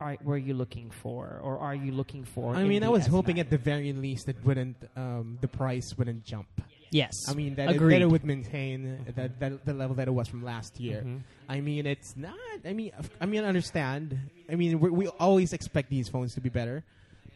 are 0.00 0.16
were 0.22 0.38
you 0.38 0.54
looking 0.54 0.90
for, 0.90 1.40
or 1.42 1.58
are 1.58 1.74
you 1.74 1.92
looking 1.92 2.24
for? 2.24 2.54
I 2.54 2.64
mean, 2.64 2.82
I 2.84 2.88
was 2.88 3.06
S9? 3.06 3.10
hoping 3.10 3.40
at 3.40 3.50
the 3.50 3.58
very 3.58 3.92
least 3.92 4.28
it 4.28 4.36
wouldn't, 4.44 4.76
um, 4.96 5.38
the 5.40 5.48
price 5.48 5.94
wouldn't 5.98 6.24
jump. 6.24 6.48
Yes. 6.90 7.12
I 7.28 7.34
mean, 7.34 7.56
that 7.56 7.68
it, 7.68 7.76
Agreed. 7.76 7.96
that 7.96 8.02
it 8.02 8.10
would 8.10 8.24
maintain 8.24 9.04
that, 9.14 9.38
that 9.40 9.64
the 9.66 9.74
level 9.74 9.96
that 9.96 10.08
it 10.08 10.12
was 10.12 10.26
from 10.28 10.42
last 10.42 10.80
year. 10.80 11.02
Mhm. 11.04 11.20
I 11.48 11.60
mean, 11.60 11.86
it's 11.86 12.16
not. 12.16 12.34
I 12.64 12.72
mean, 12.72 12.92
I 13.20 13.26
mean, 13.26 13.44
I 13.44 13.48
understand. 13.48 14.18
I 14.50 14.54
mean, 14.54 14.80
we, 14.80 14.88
we 14.90 15.06
always 15.08 15.52
expect 15.52 15.90
these 15.90 16.08
phones 16.08 16.34
to 16.34 16.40
be 16.40 16.48
better, 16.48 16.84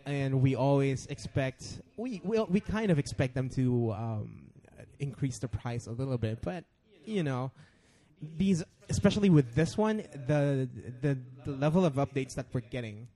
and 0.06 0.42
we 0.42 0.54
always 0.54 1.06
expect 1.06 1.80
we 1.96 2.20
we, 2.24 2.40
we 2.42 2.60
kind 2.60 2.90
of 2.90 2.98
expect 2.98 3.34
them 3.34 3.48
to 3.50 3.92
um, 3.92 4.50
increase 4.98 5.38
the 5.38 5.48
price 5.48 5.86
a 5.86 5.92
little 5.92 6.18
bit. 6.18 6.40
But 6.42 6.64
you 7.04 7.22
know, 7.22 7.50
these 8.36 8.62
especially 8.88 9.30
with 9.30 9.54
this 9.54 9.76
one, 9.76 9.98
the 10.26 10.68
the, 11.00 11.18
the 11.44 11.52
level 11.52 11.84
of 11.84 11.94
updates 11.94 12.34
that 12.34 12.46
we're 12.52 12.60
getting 12.60 13.08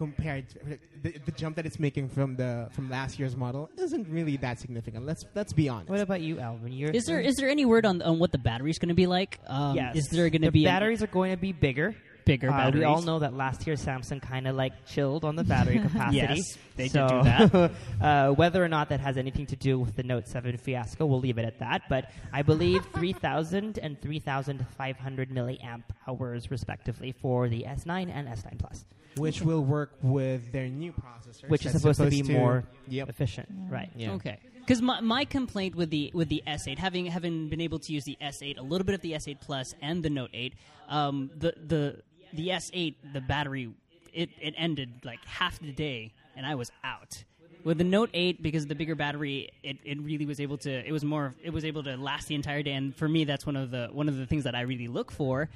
compared 0.00 0.48
to 0.48 0.58
the, 1.02 1.18
the 1.26 1.32
jump 1.32 1.56
that 1.56 1.66
it's 1.66 1.78
making 1.78 2.08
from 2.08 2.34
the 2.34 2.66
from 2.72 2.88
last 2.88 3.18
year's 3.18 3.36
model 3.36 3.68
isn't 3.76 4.08
really 4.08 4.38
that 4.38 4.58
significant. 4.58 5.04
Let's 5.04 5.24
let's 5.34 5.52
be 5.52 5.68
honest. 5.68 5.90
What 5.90 6.00
about 6.00 6.22
you, 6.22 6.40
Alvin? 6.40 6.72
You're, 6.72 6.90
Is 6.90 7.04
there 7.04 7.20
is 7.20 7.36
there 7.36 7.50
any 7.50 7.66
word 7.66 7.84
on 7.84 8.00
on 8.00 8.18
what 8.18 8.32
the 8.32 8.38
battery's 8.38 8.78
going 8.78 8.88
to 8.88 8.94
be 8.94 9.06
like? 9.06 9.38
Um, 9.46 9.76
yes. 9.76 9.96
Is 9.96 10.08
there 10.08 10.30
going 10.30 10.40
the 10.40 10.48
to 10.48 10.52
be 10.52 10.64
an- 10.64 10.72
batteries 10.72 11.02
are 11.02 11.06
going 11.06 11.32
to 11.32 11.36
be 11.36 11.52
bigger? 11.52 11.94
Bigger 12.24 12.48
Uh, 12.50 12.56
batteries? 12.56 12.80
we 12.80 12.84
all 12.84 13.02
know 13.02 13.18
that 13.20 13.34
last 13.34 13.66
year 13.66 13.76
Samsung 13.76 14.20
kind 14.22 14.46
of 14.46 14.56
like 14.56 14.86
chilled 14.86 15.24
on 15.24 15.36
the 15.36 15.44
battery 15.44 15.78
capacity. 15.82 16.16
Yes, 16.18 16.58
they 16.76 16.88
did 16.88 17.08
do 17.08 17.22
that. 17.22 17.72
uh, 18.00 18.30
whether 18.32 18.62
or 18.64 18.68
not 18.68 18.88
that 18.90 19.00
has 19.00 19.16
anything 19.16 19.46
to 19.46 19.56
do 19.56 19.78
with 19.78 19.96
the 19.96 20.02
Note 20.02 20.28
7 20.28 20.56
fiasco, 20.56 21.06
we'll 21.06 21.20
leave 21.20 21.38
it 21.38 21.44
at 21.44 21.58
that. 21.60 21.82
But 21.88 22.10
I 22.32 22.42
believe 22.42 22.84
3,000 22.94 23.78
and 23.78 24.00
3,500 24.00 25.30
milliamp 25.30 25.82
hours, 26.06 26.50
respectively, 26.50 27.12
for 27.12 27.48
the 27.48 27.64
S9 27.68 28.10
and 28.12 28.28
S9 28.28 28.58
Plus, 28.58 28.84
which 29.16 29.42
will 29.42 29.64
work 29.64 29.92
with 30.02 30.52
their 30.52 30.68
new 30.68 30.92
processor, 30.92 31.48
which 31.48 31.66
is 31.66 31.72
that's 31.72 31.82
supposed, 31.82 32.00
to 32.00 32.10
be 32.10 32.22
more 32.22 32.64
Yep. 32.88 33.08
efficient, 33.08 33.48
right? 33.68 33.90
Yeah. 33.96 34.12
Okay. 34.12 34.38
Because 34.60 34.82
my, 34.82 35.00
my 35.00 35.24
complaint 35.24 35.74
with 35.74 35.90
the 35.90 36.12
with 36.14 36.28
the 36.28 36.42
S8, 36.46 36.78
having 36.78 37.06
having 37.06 37.48
been 37.48 37.60
able 37.60 37.78
to 37.80 37.92
use 37.92 38.04
the 38.04 38.16
S8, 38.20 38.58
a 38.58 38.62
little 38.62 38.84
bit 38.84 38.94
of 38.94 39.00
the 39.00 39.12
S8 39.12 39.40
Plus 39.40 39.74
and 39.82 40.02
the 40.02 40.10
Note 40.10 40.30
8, 40.32 40.54
um, 40.88 41.30
the 41.36 41.54
the 41.66 42.02
the 42.32 42.48
S8, 42.48 42.94
the 43.12 43.20
battery, 43.20 43.70
it, 44.12 44.30
it 44.40 44.54
ended 44.56 44.90
like 45.04 45.24
half 45.24 45.58
the 45.60 45.72
day, 45.72 46.12
and 46.36 46.46
I 46.46 46.54
was 46.54 46.70
out. 46.84 47.24
With 47.62 47.76
the 47.78 47.84
Note 47.84 48.08
8, 48.14 48.42
because 48.42 48.62
of 48.62 48.68
the 48.70 48.74
bigger 48.74 48.94
battery, 48.94 49.50
it, 49.62 49.76
it 49.84 50.00
really 50.00 50.24
was 50.24 50.40
able 50.40 50.56
to. 50.58 50.70
It 50.86 50.92
was 50.92 51.04
more. 51.04 51.34
It 51.42 51.50
was 51.50 51.64
able 51.64 51.82
to 51.84 51.96
last 51.96 52.26
the 52.28 52.34
entire 52.34 52.62
day, 52.62 52.72
and 52.72 52.96
for 52.96 53.06
me, 53.08 53.24
that's 53.24 53.44
one 53.44 53.56
of 53.56 53.70
the 53.70 53.88
one 53.92 54.08
of 54.08 54.16
the 54.16 54.24
things 54.26 54.44
that 54.44 54.54
I 54.54 54.62
really 54.62 54.88
look 54.88 55.10
for. 55.12 55.50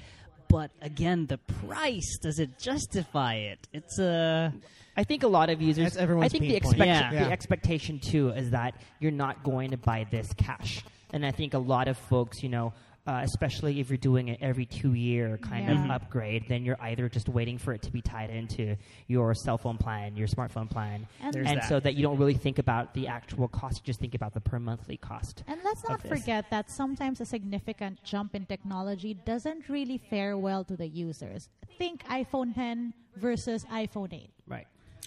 But 0.51 0.71
again, 0.83 1.27
the 1.27 1.39
price 1.39 2.19
does 2.23 2.39
it 2.39 2.59
justify 2.59 3.37
it? 3.37 3.67
It's 3.73 3.99
a 3.99 4.53
I 4.97 5.05
think 5.05 5.23
a 5.23 5.29
lot 5.29 5.49
of 5.49 5.63
users. 5.63 5.85
That's 5.85 5.97
everyone's 5.97 6.27
I 6.27 6.29
think 6.29 6.43
the, 6.51 6.57
expect- 6.57 6.79
Yeah. 6.87 7.11
the 7.11 7.17
Yeah. 7.17 7.29
expectation 7.29 7.99
too 7.99 8.29
is 8.29 8.51
that 8.51 8.75
you're 9.01 9.11
not 9.11 9.43
going 9.43 9.71
to 9.71 9.79
buy 9.79 10.07
this 10.11 10.31
cash, 10.35 10.85
and 11.11 11.25
I 11.25 11.31
think 11.31 11.55
a 11.55 11.59
lot 11.59 11.89
of 11.89 11.97
folks, 11.97 12.43
you 12.43 12.51
know. 12.51 12.75
Uh, 13.07 13.21
especially 13.23 13.81
if 13.81 13.91
you're 13.91 13.99
doing 13.99 14.29
it 14.29 14.39
every 14.41 14.65
two 14.65 14.95
year 14.95 15.37
kind 15.43 15.71
of 15.71 15.91
upgrade, 15.91 16.43
then 16.49 16.65
you're 16.65 16.81
either 16.81 17.07
just 17.07 17.29
waiting 17.29 17.59
for 17.59 17.75
it 17.75 17.83
to 17.83 17.91
be 17.93 18.01
tied 18.01 18.31
into 18.31 18.75
your 19.09 19.35
cell 19.35 19.59
phone 19.59 19.77
plan, 19.77 20.17
your 20.17 20.27
smartphone 20.27 20.71
plan, 20.71 21.07
And- 21.21 21.37
and 21.37 21.47
that. 21.59 21.69
so 21.69 21.79
that 21.81 21.97
you 21.97 22.03
don't 22.03 22.17
really 22.17 22.33
think 22.33 22.59
about 22.59 22.95
the 22.95 23.07
actual 23.09 23.47
cost. 23.47 23.81
You 23.83 23.85
just 23.85 24.01
think 24.01 24.15
about 24.15 24.33
the 24.33 24.41
per 24.41 24.59
monthly 24.59 24.97
cost. 24.97 25.45
And 25.47 25.61
let's 25.63 25.87
not 25.87 26.01
forget 26.01 26.49
that 26.49 26.71
sometimes 26.71 27.21
a 27.21 27.27
significant 27.27 28.03
jump 28.05 28.35
in 28.35 28.47
technology 28.47 29.13
doesn't 29.13 29.69
really 29.69 29.99
fare 29.99 30.39
well 30.39 30.65
to 30.65 30.75
the 30.75 30.89
users. 30.89 31.51
Think 31.77 32.05
iPhone 32.05 32.55
10 32.55 32.95
versus 33.17 33.67
iPhone 33.67 34.15
8. 34.15 34.31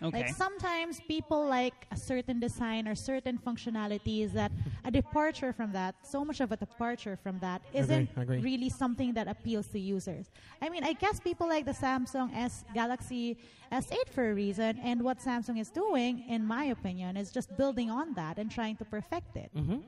Right. 0.02 0.08
okay. 0.08 0.18
Like 0.28 0.30
sometimes 0.36 1.02
people 1.08 1.46
like 1.48 1.88
a 1.92 1.98
certain 1.98 2.40
design 2.40 2.88
or 2.88 2.96
certain 2.96 3.38
functionalities 3.38 4.34
that 4.34 4.52
a 4.84 4.92
departure 4.92 5.54
from 5.54 5.72
that, 5.74 5.96
so 6.04 6.24
much 6.24 6.40
of 6.40 6.52
a 6.52 6.58
departure 6.58 7.16
from 7.16 7.40
that, 7.40 7.62
isn't 7.74 8.10
agree. 8.16 8.40
really 8.40 8.70
something 8.70 9.14
that 9.14 9.28
appeals 9.28 9.68
to 9.70 9.80
users. 9.80 10.32
I 10.62 10.70
mean, 10.70 10.84
I 10.84 10.94
guess 10.94 11.20
people 11.20 11.48
like 11.48 11.66
the 11.66 11.74
Samsung 11.74 12.36
S 12.36 12.64
Galaxy 12.74 13.38
S8 13.72 14.10
for 14.10 14.32
a 14.32 14.34
reason, 14.34 14.80
and 14.84 15.02
what 15.02 15.20
Samsung 15.20 15.60
is 15.60 15.70
doing, 15.70 16.24
in 16.28 16.46
my 16.46 16.66
opinion, 16.66 17.18
is 17.18 17.32
just 17.32 17.56
building 17.58 17.90
on 17.90 18.14
that 18.14 18.38
and 18.38 18.52
trying 18.52 18.78
to 18.78 18.86
perfect 18.86 19.36
it. 19.36 19.52
hmm 19.54 19.80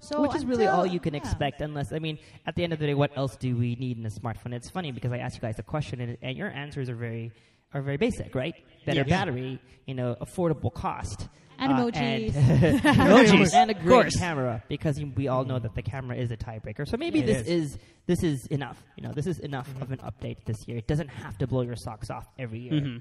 So 0.00 0.20
Which 0.20 0.34
is 0.34 0.44
really 0.44 0.66
all 0.66 0.86
you 0.86 1.00
can 1.00 1.14
yeah. 1.14 1.20
expect, 1.20 1.60
unless 1.60 1.92
I 1.92 1.98
mean, 1.98 2.18
at 2.46 2.54
the 2.56 2.64
end 2.64 2.72
of 2.72 2.78
the 2.78 2.86
day, 2.86 2.94
what 2.94 3.12
else 3.16 3.36
do 3.36 3.56
we 3.56 3.74
need 3.76 3.96
in 3.98 4.04
a 4.06 4.10
smartphone? 4.10 4.52
It's 4.52 4.68
funny 4.68 4.92
because 4.92 5.12
I 5.12 5.18
asked 5.18 5.36
you 5.36 5.40
guys 5.40 5.58
a 5.58 5.62
question, 5.62 6.00
and, 6.00 6.18
and 6.20 6.36
your 6.36 6.50
answers 6.50 6.88
are 6.90 6.94
very 6.96 7.32
are 7.74 7.82
very 7.82 7.96
basic, 7.98 8.34
right? 8.34 8.54
Better 8.86 9.00
Yes. 9.00 9.08
battery, 9.08 9.58
you 9.86 9.94
know, 9.94 10.16
affordable 10.20 10.72
cost, 10.72 11.28
And 11.58 11.72
uh, 11.72 11.76
emojis. 11.76 12.34
and, 12.36 12.80
Emojis, 12.82 13.54
and 13.54 13.70
a 13.70 13.76
of 13.76 13.82
great 13.82 14.12
camera, 14.18 14.62
because 14.68 14.98
you- 14.98 15.12
we 15.16 15.28
all 15.28 15.44
know 15.44 15.58
that 15.58 15.74
the 15.74 15.82
camera 15.82 16.16
is 16.16 16.30
a 16.30 16.36
tiebreaker. 16.36 16.86
So 16.88 16.96
maybe 16.96 17.20
It 17.20 17.26
this 17.26 17.46
is. 17.46 17.72
is. 17.74 17.78
this 18.06 18.22
is 18.22 18.46
enough. 18.46 18.82
You 18.96 19.02
know, 19.06 19.12
this 19.12 19.26
is 19.26 19.38
enough 19.40 19.68
of 19.80 19.90
an 19.92 19.98
update 19.98 20.44
this 20.46 20.66
year. 20.66 20.76
It 20.78 20.86
doesn't 20.86 21.08
have 21.08 21.36
to 21.38 21.46
blow 21.46 21.62
your 21.62 21.76
socks 21.76 22.10
off 22.10 22.26
every 22.38 22.60
year. 22.60 22.72
Mhm. 22.72 23.00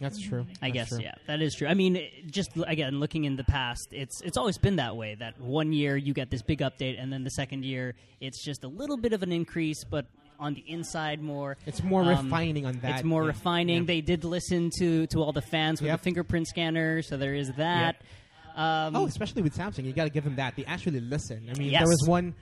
That's 0.00 0.20
true. 0.20 0.44
I 0.60 0.70
That's 0.70 0.72
guess 0.72 0.88
true. 0.90 0.98
yeah, 1.02 1.14
that 1.28 1.40
is 1.40 1.54
true. 1.54 1.68
I 1.68 1.74
mean, 1.74 2.00
just 2.28 2.50
again 2.66 2.98
looking 2.98 3.24
in 3.24 3.36
the 3.36 3.44
past, 3.44 3.88
it's 3.92 4.20
it's 4.22 4.36
always 4.36 4.58
been 4.58 4.76
that 4.76 4.96
way. 4.96 5.14
That 5.14 5.40
one 5.40 5.72
year 5.72 5.96
you 5.96 6.12
get 6.12 6.30
this 6.30 6.42
big 6.42 6.58
update, 6.60 7.00
and 7.00 7.12
then 7.12 7.22
the 7.22 7.30
second 7.30 7.64
year 7.64 7.94
it's 8.20 8.44
just 8.44 8.64
a 8.64 8.68
little 8.68 8.96
bit 8.96 9.12
of 9.12 9.22
an 9.22 9.30
increase, 9.32 9.84
but 9.84 10.06
on 10.44 10.54
the 10.54 10.64
inside 10.68 11.20
more. 11.22 11.56
It's 11.66 11.82
more 11.82 12.02
um, 12.02 12.08
refining 12.08 12.66
on 12.66 12.78
that. 12.82 12.96
It's 12.96 13.04
more 13.04 13.22
yeah. 13.22 13.28
refining. 13.28 13.78
Yeah. 13.82 13.86
They 13.86 14.00
did 14.00 14.24
listen 14.24 14.70
to 14.78 15.06
to 15.08 15.18
all 15.22 15.32
the 15.32 15.42
fans 15.42 15.80
with 15.80 15.88
Yep. 15.88 16.00
the 16.00 16.04
fingerprint 16.04 16.46
scanner, 16.48 17.02
so 17.02 17.16
there 17.16 17.34
is 17.34 17.50
that. 17.56 17.96
Um, 18.54 18.94
Oh, 18.94 19.06
especially 19.06 19.42
with 19.42 19.56
Samsung, 19.56 19.84
you 19.84 19.92
got 19.92 20.04
to 20.04 20.10
give 20.10 20.24
them 20.24 20.36
that. 20.36 20.54
They 20.56 20.64
actually 20.64 21.00
listen. 21.00 21.48
I 21.52 21.58
mean, 21.58 21.70
Yes. 21.70 21.80
there 21.80 21.88
was 21.88 22.04
one, 22.06 22.34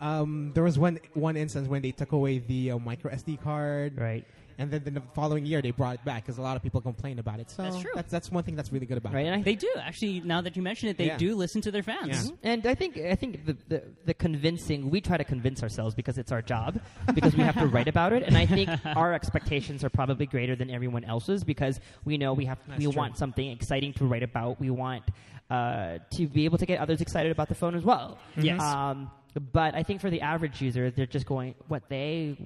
um, 0.00 0.50
there 0.54 0.64
was 0.64 0.78
one 0.78 0.98
one 1.14 1.36
instance 1.36 1.68
when 1.68 1.82
they 1.82 1.92
took 1.92 2.12
away 2.12 2.38
the 2.38 2.72
uh, 2.72 2.78
micro 2.78 3.12
SD 3.12 3.40
card, 3.42 3.98
Right. 3.98 4.24
And 4.60 4.70
then 4.70 4.94
the 4.94 5.02
following 5.14 5.44
year 5.46 5.60
they 5.62 5.70
brought 5.70 5.94
it 5.96 6.04
back 6.04 6.24
because 6.24 6.38
a 6.38 6.42
lot 6.42 6.56
of 6.56 6.62
people 6.62 6.80
complained 6.80 7.18
about 7.18 7.40
it. 7.40 7.50
So 7.50 7.62
That's 7.62 7.80
true. 7.80 7.90
That's 7.94 8.10
that's 8.10 8.30
one 8.30 8.44
thing 8.44 8.56
that's 8.56 8.70
really 8.72 8.86
good 8.86 8.98
about 8.98 9.12
Right. 9.14 9.26
it. 9.26 9.30
And 9.30 9.44
they 9.44 9.54
do 9.54 9.70
actually. 9.78 10.20
Now 10.20 10.40
that 10.42 10.56
you 10.56 10.62
mention 10.62 10.88
it, 10.88 10.96
they 10.98 11.06
Yeah. 11.06 11.16
do 11.16 11.34
listen 11.34 11.60
to 11.62 11.70
their 11.70 11.82
fans. 11.82 12.28
Yeah. 12.30 12.52
And 12.52 12.66
I 12.66 12.74
think 12.74 12.96
I 12.98 13.14
think 13.14 13.46
the, 13.46 13.56
the 13.68 13.82
the 14.06 14.14
convincing 14.14 14.90
we 14.90 15.00
try 15.00 15.16
to 15.16 15.24
convince 15.24 15.62
ourselves 15.62 15.94
because 15.94 16.18
it's 16.18 16.32
our 16.32 16.42
job 16.42 16.78
because 17.14 17.34
we 17.36 17.42
have 17.42 17.58
to 17.58 17.66
write 17.66 17.88
about 17.88 18.12
it 18.12 18.22
and 18.24 18.36
I 18.36 18.46
think 18.46 18.68
our 18.96 19.12
expectations 19.14 19.82
are 19.84 19.90
probably 19.90 20.26
greater 20.26 20.54
than 20.56 20.70
everyone 20.70 21.04
else's 21.04 21.44
because 21.44 21.80
we 22.04 22.18
know 22.18 22.32
we 22.34 22.44
have 22.46 22.58
That's 22.68 22.78
we 22.78 22.84
true. 22.84 22.92
want 23.00 23.16
something 23.16 23.50
exciting 23.50 23.92
to 23.94 24.04
write 24.04 24.22
about 24.22 24.60
we 24.60 24.70
want 24.70 25.04
uh, 25.50 25.98
to 26.12 26.26
be 26.28 26.44
able 26.44 26.58
to 26.58 26.66
get 26.66 26.78
others 26.80 27.00
excited 27.00 27.32
about 27.32 27.48
the 27.48 27.54
phone 27.54 27.74
as 27.74 27.82
well 27.84 28.18
Yes. 28.36 28.60
um, 28.62 29.10
but 29.52 29.74
I 29.74 29.82
think 29.82 30.00
for 30.00 30.10
the 30.10 30.20
average 30.22 30.60
user 30.60 30.90
they're 30.90 31.06
just 31.06 31.26
going 31.26 31.54
what 31.68 31.88
they 31.88 32.36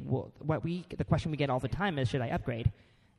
what 0.46 0.62
we 0.64 0.84
the 0.96 1.04
question 1.04 1.30
we 1.30 1.36
get 1.36 1.48
all 1.50 1.60
the 1.60 1.68
time 1.68 1.98
is 1.98 2.08
should 2.08 2.20
I 2.20 2.28
upgrade 2.28 2.70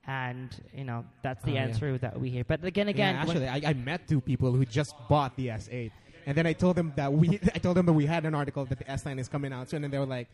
and 0.08 0.50
you 0.74 0.84
know 0.84 1.04
that's 1.24 1.44
the 1.44 1.52
Oh, 1.52 1.56
yeah. 1.56 1.62
answer 1.64 1.98
that 1.98 2.20
we 2.20 2.30
hear 2.30 2.44
but 2.44 2.64
again 2.64 2.88
again 2.90 3.16
yeah, 3.16 3.22
actually, 3.22 3.48
I, 3.48 3.62
I 3.72 3.74
met 3.74 4.08
two 4.08 4.22
people 4.22 4.52
who 4.52 4.66
just 4.66 4.94
bought 5.10 5.36
the 5.36 5.48
S8, 5.48 5.92
and 6.28 6.38
then 6.38 6.46
I 6.46 6.54
told 6.54 6.76
them 6.76 6.94
that 6.96 7.12
we, 7.12 7.40
I 7.56 7.60
told 7.60 7.78
them 7.78 7.86
that 7.88 7.94
we 7.94 8.06
had 8.06 8.26
an 8.26 8.36
article 8.36 8.66
that 8.66 8.78
the 8.78 8.84
S9 8.86 9.20
is 9.20 9.28
coming 9.28 9.52
out 9.52 9.70
soon, 9.70 9.84
and 9.84 9.92
they 9.94 9.98
were 9.98 10.06
like, 10.06 10.28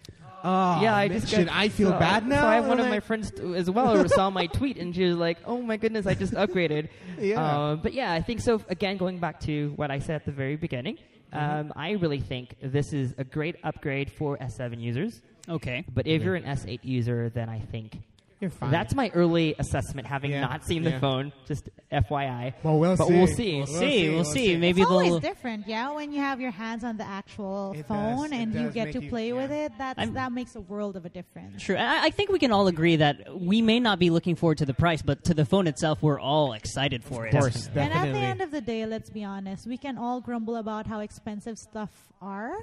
"Oh, 0.44 0.82
yeah, 0.82 0.94
I 0.96 1.08
man, 1.08 1.20
just 1.22 1.32
should 1.34 1.48
got- 1.48 1.56
I 1.56 1.70
feel 1.70 1.92
so- 1.92 2.00
bad 2.00 2.28
now?" 2.28 2.42
So 2.42 2.48
I 2.48 2.56
have 2.56 2.68
one 2.68 2.80
of 2.82 2.88
my 2.88 3.00
friends 3.00 3.32
t- 3.32 3.56
as 3.56 3.70
well 3.70 4.08
saw 4.10 4.30
my 4.30 4.48
tweet, 4.60 4.78
and 4.78 4.94
she 4.96 5.06
was 5.06 5.16
like, 5.18 5.38
"Oh 5.46 5.62
my 5.62 5.78
goodness, 5.78 6.06
I 6.06 6.16
just 6.16 6.34
upgraded." 6.34 6.90
Yeah. 7.20 7.42
Uh, 7.42 7.76
but 7.76 7.94
yeah, 7.94 8.12
I 8.12 8.22
think 8.22 8.42
so. 8.42 8.62
Again, 8.68 8.98
going 8.98 9.20
back 9.20 9.40
to 9.42 9.72
what 9.78 9.90
I 9.92 10.00
said 10.00 10.16
at 10.16 10.26
the 10.26 10.32
very 10.34 10.56
beginning, 10.58 10.98
Mm-hmm. 11.34 11.60
um, 11.60 11.74
I 11.76 11.92
really 11.92 12.20
think 12.20 12.56
this 12.62 12.94
is 12.94 13.14
a 13.18 13.24
great 13.24 13.56
upgrade 13.64 14.12
for 14.12 14.38
S7 14.38 14.80
users. 14.82 15.22
Okay. 15.50 15.86
But 15.94 16.08
if 16.08 16.24
you're 16.24 16.36
an 16.36 16.44
S8 16.44 16.80
user, 16.84 17.30
then 17.30 17.50
I 17.50 17.60
think 17.60 17.98
You're 18.42 18.50
fine. 18.50 18.72
that's 18.72 18.96
my 18.96 19.12
early 19.14 19.56
assessment, 19.60 20.08
having 20.08 20.32
Yeah, 20.32 20.42
not 20.42 20.66
seen 20.66 20.82
the 20.84 20.90
yeah. 20.90 21.00
phone. 21.00 21.32
Just 21.48 21.70
FYI. 21.92 22.54
well, 22.64 22.80
we'll 22.80 22.98
but 22.98 23.08
see. 23.08 23.14
we'll 23.14 23.28
see. 23.28 23.52
We'll 23.60 23.66
We'll 23.68 23.80
see. 23.80 24.10
We'll 24.10 24.24
see. 24.26 24.58
Maybe 24.58 24.82
it's 24.82 24.90
they'll. 24.90 24.98
always 25.00 25.22
different, 25.22 25.68
yeah. 25.68 25.92
When 25.94 26.12
you 26.12 26.20
have 26.22 26.42
your 26.42 26.50
hands 26.50 26.84
on 26.84 26.98
the 26.98 27.04
actual 27.06 27.74
It 27.78 27.86
phone 27.88 28.30
does- 28.30 28.32
it 28.32 28.36
and 28.42 28.54
you 28.56 28.64
does 28.64 28.74
get 28.74 28.86
make 28.86 28.94
to 28.96 29.04
you- 29.04 29.10
play 29.10 29.28
yeah. 29.28 29.34
with 29.36 29.52
it, 29.52 29.72
that's, 29.78 30.00
I'm- 30.00 30.14
that 30.16 30.32
makes 30.32 30.56
a 30.56 30.62
world 30.62 30.96
of 30.96 31.06
a 31.06 31.10
difference. 31.10 31.62
True. 31.62 31.76
I, 31.76 32.06
I 32.06 32.10
think 32.10 32.32
we 32.32 32.40
can 32.40 32.52
all 32.52 32.68
agree 32.68 32.96
that 32.96 33.40
we 33.40 33.62
may 33.62 33.80
not 33.80 34.00
be 34.00 34.10
looking 34.10 34.36
forward 34.36 34.58
to 34.58 34.66
the 34.66 34.74
price, 34.74 35.04
but 35.04 35.24
to 35.26 35.36
the 35.36 35.46
phone 35.46 35.68
itself, 35.68 36.02
we're 36.02 36.20
all 36.20 36.54
excited 36.54 37.04
for 37.04 37.28
it. 37.28 37.36
Of 37.36 37.42
course, 37.42 37.70
And 37.76 37.94
at 37.94 38.12
the 38.12 38.18
end 38.20 38.42
of 38.42 38.50
the 38.50 38.62
day, 38.62 38.88
let's 38.88 39.12
be 39.12 39.24
honest, 39.24 39.68
we 39.68 39.78
can 39.78 40.00
all 40.00 40.20
grumble 40.20 40.56
about 40.56 40.88
how 40.88 41.02
expensive 41.02 41.60
stuff 41.60 41.92
are, 42.22 42.54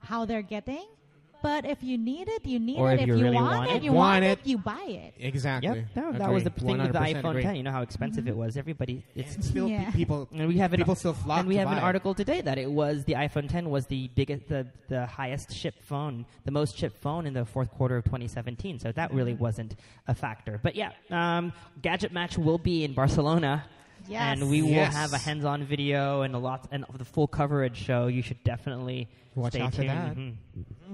how 0.00 0.26
they're 0.26 0.42
getting, 0.42 0.84
But 1.42 1.64
if 1.66 1.82
you 1.82 1.98
need 1.98 2.28
it, 2.28 2.46
you 2.46 2.58
need 2.60 2.78
Or 2.78 2.92
it. 2.92 3.00
if 3.00 3.06
you 3.08 3.16
you 3.16 3.24
really 3.24 3.36
want, 3.36 3.56
want 3.58 3.70
it, 3.70 3.76
it. 3.76 3.82
you 3.82 3.92
Want 3.92 4.22
want 4.22 4.24
it. 4.24 4.38
it, 4.40 4.46
you 4.46 4.58
buy 4.58 4.84
it. 4.88 5.14
Exactly. 5.18 5.68
Yep, 5.68 5.86
that, 5.94 6.18
that 6.18 6.32
was 6.32 6.44
the 6.44 6.50
Agree. 6.50 6.68
thing 6.68 6.78
with 6.82 6.92
the 6.92 6.98
100% 6.98 7.22
iPhone 7.22 7.30
agree. 7.30 7.42
10. 7.42 7.56
You 7.56 7.62
know 7.64 7.72
how 7.72 7.82
expensive 7.82 8.28
it 8.28 8.36
was. 8.36 8.56
Everybody, 8.56 9.04
it's 9.14 9.34
And 9.34 9.44
still, 9.44 9.68
Yeah. 9.68 9.90
people 9.90 10.28
and 10.32 10.46
we 10.48 10.58
have 10.58 10.72
an, 10.72 10.78
people 10.78 10.94
still 10.94 11.12
flock 11.14 11.40
and 11.40 11.48
we 11.48 11.54
to 11.54 11.60
have 11.60 11.68
an 11.68 11.74
buy 11.74 11.80
it. 11.80 11.84
article 11.84 12.14
today 12.14 12.40
that 12.42 12.58
it 12.58 12.70
was 12.70 13.04
the 13.04 13.14
iPhone 13.14 13.48
10 13.48 13.68
was 13.70 13.86
the 13.86 14.08
biggest, 14.14 14.48
the 14.48 14.66
the 14.88 15.06
highest 15.06 15.52
shipped 15.52 15.82
phone, 15.82 16.26
the 16.44 16.50
most 16.52 16.76
shipped 16.78 16.96
phone 16.98 17.26
in 17.26 17.34
the 17.34 17.44
fourth 17.44 17.70
quarter 17.72 17.96
of 17.96 18.04
2017. 18.04 18.78
So 18.78 18.92
that 18.92 19.12
really 19.12 19.34
wasn't 19.34 19.74
a 20.06 20.14
factor. 20.14 20.60
But 20.62 20.76
yeah, 20.76 20.92
um, 21.10 21.52
GadgetMatch 21.80 22.38
will 22.38 22.58
be 22.58 22.84
in 22.84 22.92
Barcelona. 22.92 23.64
Yes. 24.08 24.40
And 24.40 24.50
we 24.50 24.62
will 24.62 24.70
Yes. 24.70 24.94
have 24.94 25.12
a 25.12 25.18
hands-on 25.18 25.64
video 25.64 26.22
and 26.22 26.34
a 26.34 26.38
lot 26.38 26.66
and 26.70 26.84
the 26.96 27.04
full 27.04 27.26
coverage 27.26 27.76
show. 27.76 28.06
You 28.08 28.22
should 28.22 28.42
definitely 28.44 29.08
Watch 29.34 29.52
stay 29.52 29.62
out 29.62 29.70
for 29.74 29.82
tuned. 29.82 29.88
that. 29.90 30.16
Mhm. 30.16 30.34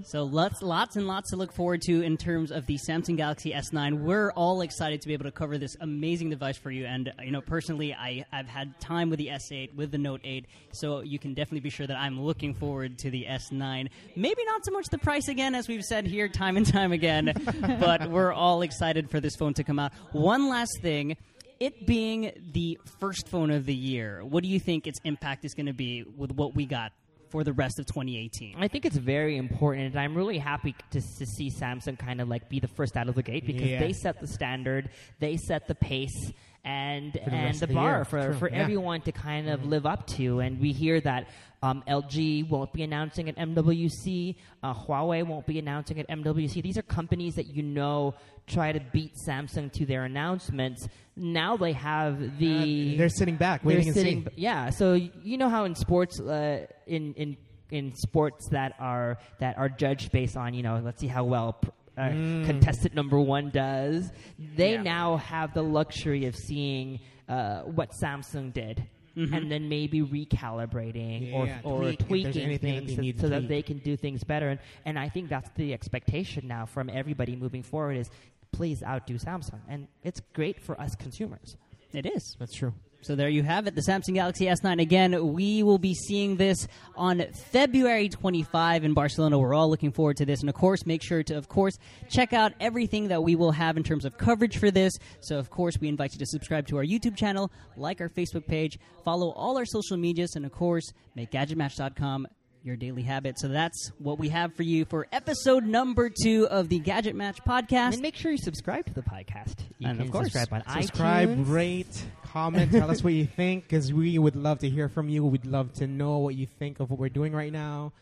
So 0.04 0.22
lots, 0.22 0.62
lots 0.62 0.94
and 0.94 1.08
lots 1.08 1.30
to 1.30 1.36
look 1.36 1.52
forward 1.52 1.80
to 1.86 2.02
in 2.02 2.16
terms 2.16 2.52
of 2.52 2.66
the 2.66 2.78
Samsung 2.88 3.16
Galaxy 3.16 3.52
S9. 3.52 4.04
We're 4.04 4.30
all 4.32 4.60
excited 4.60 5.00
to 5.02 5.08
be 5.08 5.14
able 5.14 5.24
to 5.24 5.32
cover 5.32 5.58
this 5.58 5.74
amazing 5.80 6.30
device 6.30 6.56
for 6.56 6.70
you. 6.70 6.86
And 6.86 7.12
you 7.24 7.32
know, 7.32 7.40
personally, 7.40 7.92
I, 7.94 8.24
I've 8.32 8.46
had 8.46 8.78
time 8.80 9.10
with 9.10 9.18
the 9.18 9.28
S8, 9.30 9.74
with 9.74 9.90
the 9.90 9.98
Note 9.98 10.20
8, 10.22 10.46
so 10.72 11.00
you 11.00 11.18
can 11.18 11.34
definitely 11.34 11.60
be 11.60 11.70
sure 11.70 11.86
that 11.88 11.96
I'm 11.96 12.20
looking 12.20 12.54
forward 12.54 12.96
to 12.98 13.10
the 13.10 13.24
S9. 13.26 13.88
Maybe 14.14 14.44
not 14.44 14.64
so 14.64 14.70
much 14.72 14.86
the 14.90 14.98
price 14.98 15.26
again, 15.26 15.56
as 15.56 15.66
we've 15.66 15.82
said 15.82 16.06
here 16.06 16.28
time 16.28 16.56
and 16.56 16.64
time 16.66 16.92
again, 16.92 17.32
but 17.80 18.08
we're 18.08 18.32
all 18.32 18.62
excited 18.62 19.10
for 19.10 19.18
this 19.18 19.34
phone 19.34 19.54
to 19.54 19.64
come 19.64 19.80
out. 19.80 19.92
One 20.12 20.48
last 20.48 20.78
thing. 20.80 21.16
It 21.60 21.86
being 21.86 22.30
the 22.52 22.78
first 23.00 23.28
phone 23.28 23.50
of 23.50 23.66
the 23.66 23.74
year, 23.74 24.24
what 24.24 24.42
do 24.44 24.48
you 24.48 24.60
think 24.60 24.86
its 24.86 25.00
impact 25.04 25.44
is 25.44 25.54
going 25.54 25.66
to 25.66 25.72
be 25.72 26.04
with 26.04 26.30
what 26.32 26.54
we 26.54 26.66
got 26.66 26.92
for 27.30 27.42
the 27.42 27.52
rest 27.52 27.80
of 27.80 27.86
2018? 27.86 28.54
I 28.58 28.68
think 28.68 28.84
it's 28.86 28.96
very 28.96 29.36
important, 29.36 29.86
and 29.88 29.98
I'm 30.00 30.14
really 30.14 30.38
happy 30.38 30.76
to, 30.92 31.00
to 31.00 31.26
see 31.26 31.50
Samsung 31.50 31.98
kind 31.98 32.20
of 32.20 32.28
like 32.28 32.48
be 32.48 32.60
the 32.60 32.68
first 32.68 32.96
out 32.96 33.08
of 33.08 33.16
the 33.16 33.22
gate 33.24 33.44
because 33.44 33.62
Yeah. 33.68 33.80
they 33.80 33.92
set 33.92 34.20
the 34.20 34.28
standard, 34.28 34.90
they 35.18 35.36
set 35.36 35.66
the 35.66 35.74
pace, 35.74 36.32
and 36.64 37.12
the 37.12 37.22
and 37.32 37.54
the 37.58 37.66
the 37.66 37.74
bar 37.74 37.96
year. 37.96 38.04
for 38.04 38.22
True, 38.22 38.34
for 38.34 38.48
yeah. 38.48 38.54
Mm-hmm. 38.54 38.62
everyone 38.62 39.00
to 39.02 39.12
kind 39.12 39.48
of 39.48 39.64
live 39.64 39.86
up 39.86 40.06
to. 40.08 40.40
And 40.40 40.60
we 40.60 40.72
hear 40.72 41.00
that 41.00 41.28
um, 41.62 41.82
LG 41.88 42.48
won't 42.48 42.72
be 42.72 42.82
announcing 42.82 43.28
at 43.28 43.36
MWC, 43.36 44.36
uh, 44.62 44.74
Huawei 44.74 45.26
won't 45.26 45.46
be 45.46 45.58
announcing 45.58 45.98
at 45.98 46.08
MWC. 46.08 46.62
These 46.62 46.78
are 46.78 46.82
companies 46.82 47.34
that 47.34 47.46
you 47.48 47.62
know 47.62 48.14
try 48.46 48.72
to 48.72 48.80
beat 48.92 49.14
Samsung 49.26 49.72
to 49.72 49.86
their 49.86 50.04
announcements. 50.04 50.88
Now 51.16 51.56
they 51.56 51.72
have 51.72 52.38
the 52.38 52.94
Uh, 52.94 52.98
they're 52.98 53.08
sitting 53.08 53.36
back, 53.36 53.64
waiting 53.64 53.88
and 53.88 53.96
seeing. 53.96 54.26
Yeah, 54.36 54.70
so 54.70 54.92
you 54.94 55.36
know 55.36 55.48
how 55.48 55.64
in 55.64 55.74
sports, 55.74 56.20
uh, 56.20 56.66
in 56.86 57.14
in 57.14 57.36
in 57.70 57.92
sports 57.96 58.48
that 58.50 58.74
are 58.78 59.18
that 59.40 59.58
are 59.58 59.68
judged 59.68 60.12
based 60.12 60.36
on 60.36 60.54
you 60.54 60.62
know, 60.62 60.80
let's 60.84 61.00
see 61.00 61.08
how 61.08 61.24
well. 61.24 61.60
Pr- 61.98 62.42
Uh, 62.42 62.46
Contestant 62.46 62.94
number 62.94 63.20
one 63.20 63.50
does. 63.50 64.10
They 64.56 64.72
Yeah. 64.74 64.82
now 64.82 65.16
have 65.18 65.54
the 65.54 65.62
luxury 65.62 66.26
of 66.26 66.34
seeing 66.36 67.00
uh, 67.28 67.62
what 67.62 67.90
Samsung 68.02 68.52
did, 68.54 68.82
and 69.16 69.50
then 69.50 69.68
maybe 69.68 70.00
recalibrating 70.00 71.34
or, 71.34 71.46
Yeah, 71.46 71.58
or 71.64 71.80
tweak 71.80 71.98
tweaking 72.06 72.42
anything 72.42 72.74
that 72.86 72.94
things 72.96 73.20
so, 73.20 73.26
so 73.26 73.28
that 73.30 73.48
they 73.48 73.62
can 73.62 73.78
do 73.78 73.96
things 73.96 74.24
better. 74.24 74.48
And, 74.48 74.60
and 74.86 74.98
I 74.98 75.08
think 75.08 75.28
that's 75.28 75.50
the 75.56 75.74
expectation 75.74 76.46
now 76.48 76.64
from 76.66 76.88
everybody 76.88 77.36
moving 77.36 77.62
forward 77.62 77.96
is 77.98 78.10
please 78.52 78.82
outdo 78.82 79.14
Samsung, 79.18 79.60
and 79.68 79.88
it's 80.02 80.20
great 80.32 80.58
for 80.60 80.80
us 80.80 80.94
consumers. 80.94 81.56
It 81.92 82.06
is. 82.06 82.36
That's 82.38 82.54
true. 82.54 82.72
So 83.00 83.14
there 83.14 83.28
you 83.28 83.44
have 83.44 83.66
it, 83.68 83.74
the 83.76 83.80
Samsung 83.80 84.14
Galaxy 84.14 84.46
S9. 84.46 84.80
Again, 84.80 85.32
we 85.32 85.62
will 85.62 85.78
be 85.78 85.94
seeing 85.94 86.36
this 86.36 86.66
on 86.96 87.24
February 87.52 88.08
25 88.08 88.84
in 88.84 88.92
Barcelona. 88.92 89.38
We're 89.38 89.54
all 89.54 89.70
looking 89.70 89.92
forward 89.92 90.16
to 90.16 90.26
this. 90.26 90.40
And 90.40 90.48
of 90.48 90.56
course, 90.56 90.84
make 90.84 91.02
sure 91.02 91.22
to, 91.22 91.38
of 91.38 91.48
course, 91.48 91.78
check 92.10 92.32
out 92.32 92.54
everything 92.60 93.08
that 93.08 93.22
we 93.22 93.36
will 93.36 93.52
have 93.52 93.76
in 93.76 93.84
terms 93.84 94.04
of 94.04 94.18
coverage 94.18 94.58
for 94.58 94.70
this. 94.70 94.98
So, 95.20 95.38
of 95.38 95.48
course, 95.48 95.78
we 95.80 95.88
invite 95.88 96.12
you 96.12 96.18
to 96.18 96.26
subscribe 96.26 96.66
to 96.68 96.76
our 96.76 96.84
YouTube 96.84 97.16
channel, 97.16 97.52
like 97.76 98.00
our 98.00 98.08
Facebook 98.08 98.46
page, 98.46 98.78
follow 99.04 99.30
all 99.30 99.56
our 99.56 99.66
social 99.66 99.96
medias, 99.96 100.34
and 100.34 100.44
of 100.44 100.52
course, 100.52 100.92
make 101.14 101.30
gadgetmatch.com 101.30 102.26
your 102.68 102.76
daily 102.76 103.02
habit. 103.02 103.38
So 103.40 103.48
that's 103.48 103.90
what 103.98 104.18
we 104.20 104.28
have 104.28 104.54
for 104.54 104.62
you 104.62 104.84
for 104.84 105.06
episode 105.10 105.64
number 105.64 106.08
two 106.10 106.46
of 106.48 106.68
the 106.68 106.78
GadgetMatch 106.78 107.38
podcast. 107.46 107.94
And 107.94 108.02
make 108.02 108.14
sure 108.14 108.30
you 108.30 108.38
subscribe 108.38 108.86
to 108.86 108.94
the 108.94 109.02
podcast. 109.02 109.56
You 109.78 109.88
And 109.88 109.98
can 109.98 110.06
of 110.06 110.12
course, 110.12 110.30
subscribe 110.32 110.62
on 110.66 110.82
Subscribe, 110.82 111.30
iTunes. 111.30 111.50
rate, 111.52 112.04
comment, 112.32 112.70
tell 112.70 112.90
us 112.90 113.02
what 113.02 113.14
you 113.14 113.26
think 113.26 113.64
because 113.64 113.92
we 113.92 114.16
would 114.18 114.36
love 114.36 114.60
to 114.60 114.68
hear 114.68 114.88
from 114.88 115.08
you. 115.08 115.24
We'd 115.24 115.46
love 115.46 115.72
to 115.74 115.86
know 115.88 116.18
what 116.18 116.36
you 116.36 116.46
think 116.46 116.78
of 116.78 116.90
what 116.90 117.00
we're 117.00 117.08
doing 117.08 117.32
right 117.32 117.52
now. 117.52 117.92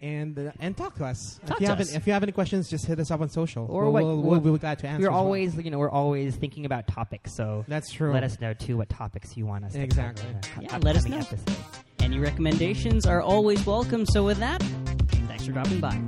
And 0.00 0.36
uh, 0.36 0.50
and 0.58 0.76
talk 0.76 0.96
to 0.96 1.04
us. 1.04 1.38
Talk 1.46 1.58
if 1.58 1.60
you 1.60 1.66
to 1.68 1.72
have 1.72 1.80
us. 1.80 1.90
any, 1.90 1.96
if 1.96 2.06
you 2.08 2.12
have 2.12 2.24
any 2.24 2.32
questions, 2.32 2.68
just 2.68 2.86
hit 2.86 2.98
us 2.98 3.12
up 3.12 3.20
on 3.20 3.28
social. 3.28 3.66
Or 3.70 3.84
we'll, 3.84 3.92
what- 3.92 4.02
we'll, 4.04 4.16
what- 4.16 4.42
we'll 4.42 4.52
be 4.54 4.58
glad 4.58 4.80
to 4.80 4.88
answer. 4.88 5.02
We're 5.02 5.08
as 5.10 5.12
well. 5.12 5.20
always, 5.20 5.54
you 5.56 5.70
know, 5.70 5.78
we're 5.78 5.88
always 5.92 6.34
thinking 6.34 6.64
about 6.66 6.88
topics. 6.88 7.36
So 7.36 7.64
That's 7.68 7.92
true. 7.92 8.12
let 8.12 8.24
us 8.24 8.40
know 8.40 8.52
too 8.52 8.76
what 8.76 8.88
topics 8.88 9.36
you 9.36 9.46
want 9.46 9.64
us 9.64 9.76
Exactly. 9.76 10.24
to 10.42 10.48
cover. 10.48 10.60
in 10.62 10.66
Yeah, 10.70 10.78
let 10.82 10.96
us 10.96 11.06
know. 11.06 11.18
episode. 11.18 11.56
Any 12.02 12.18
recommendations 12.18 13.06
are 13.06 13.22
always 13.22 13.64
welcome. 13.64 14.04
So 14.06 14.24
with 14.24 14.38
that, 14.38 14.60
thanks 15.28 15.46
for 15.46 15.52
dropping 15.52 15.80
by. 15.80 15.98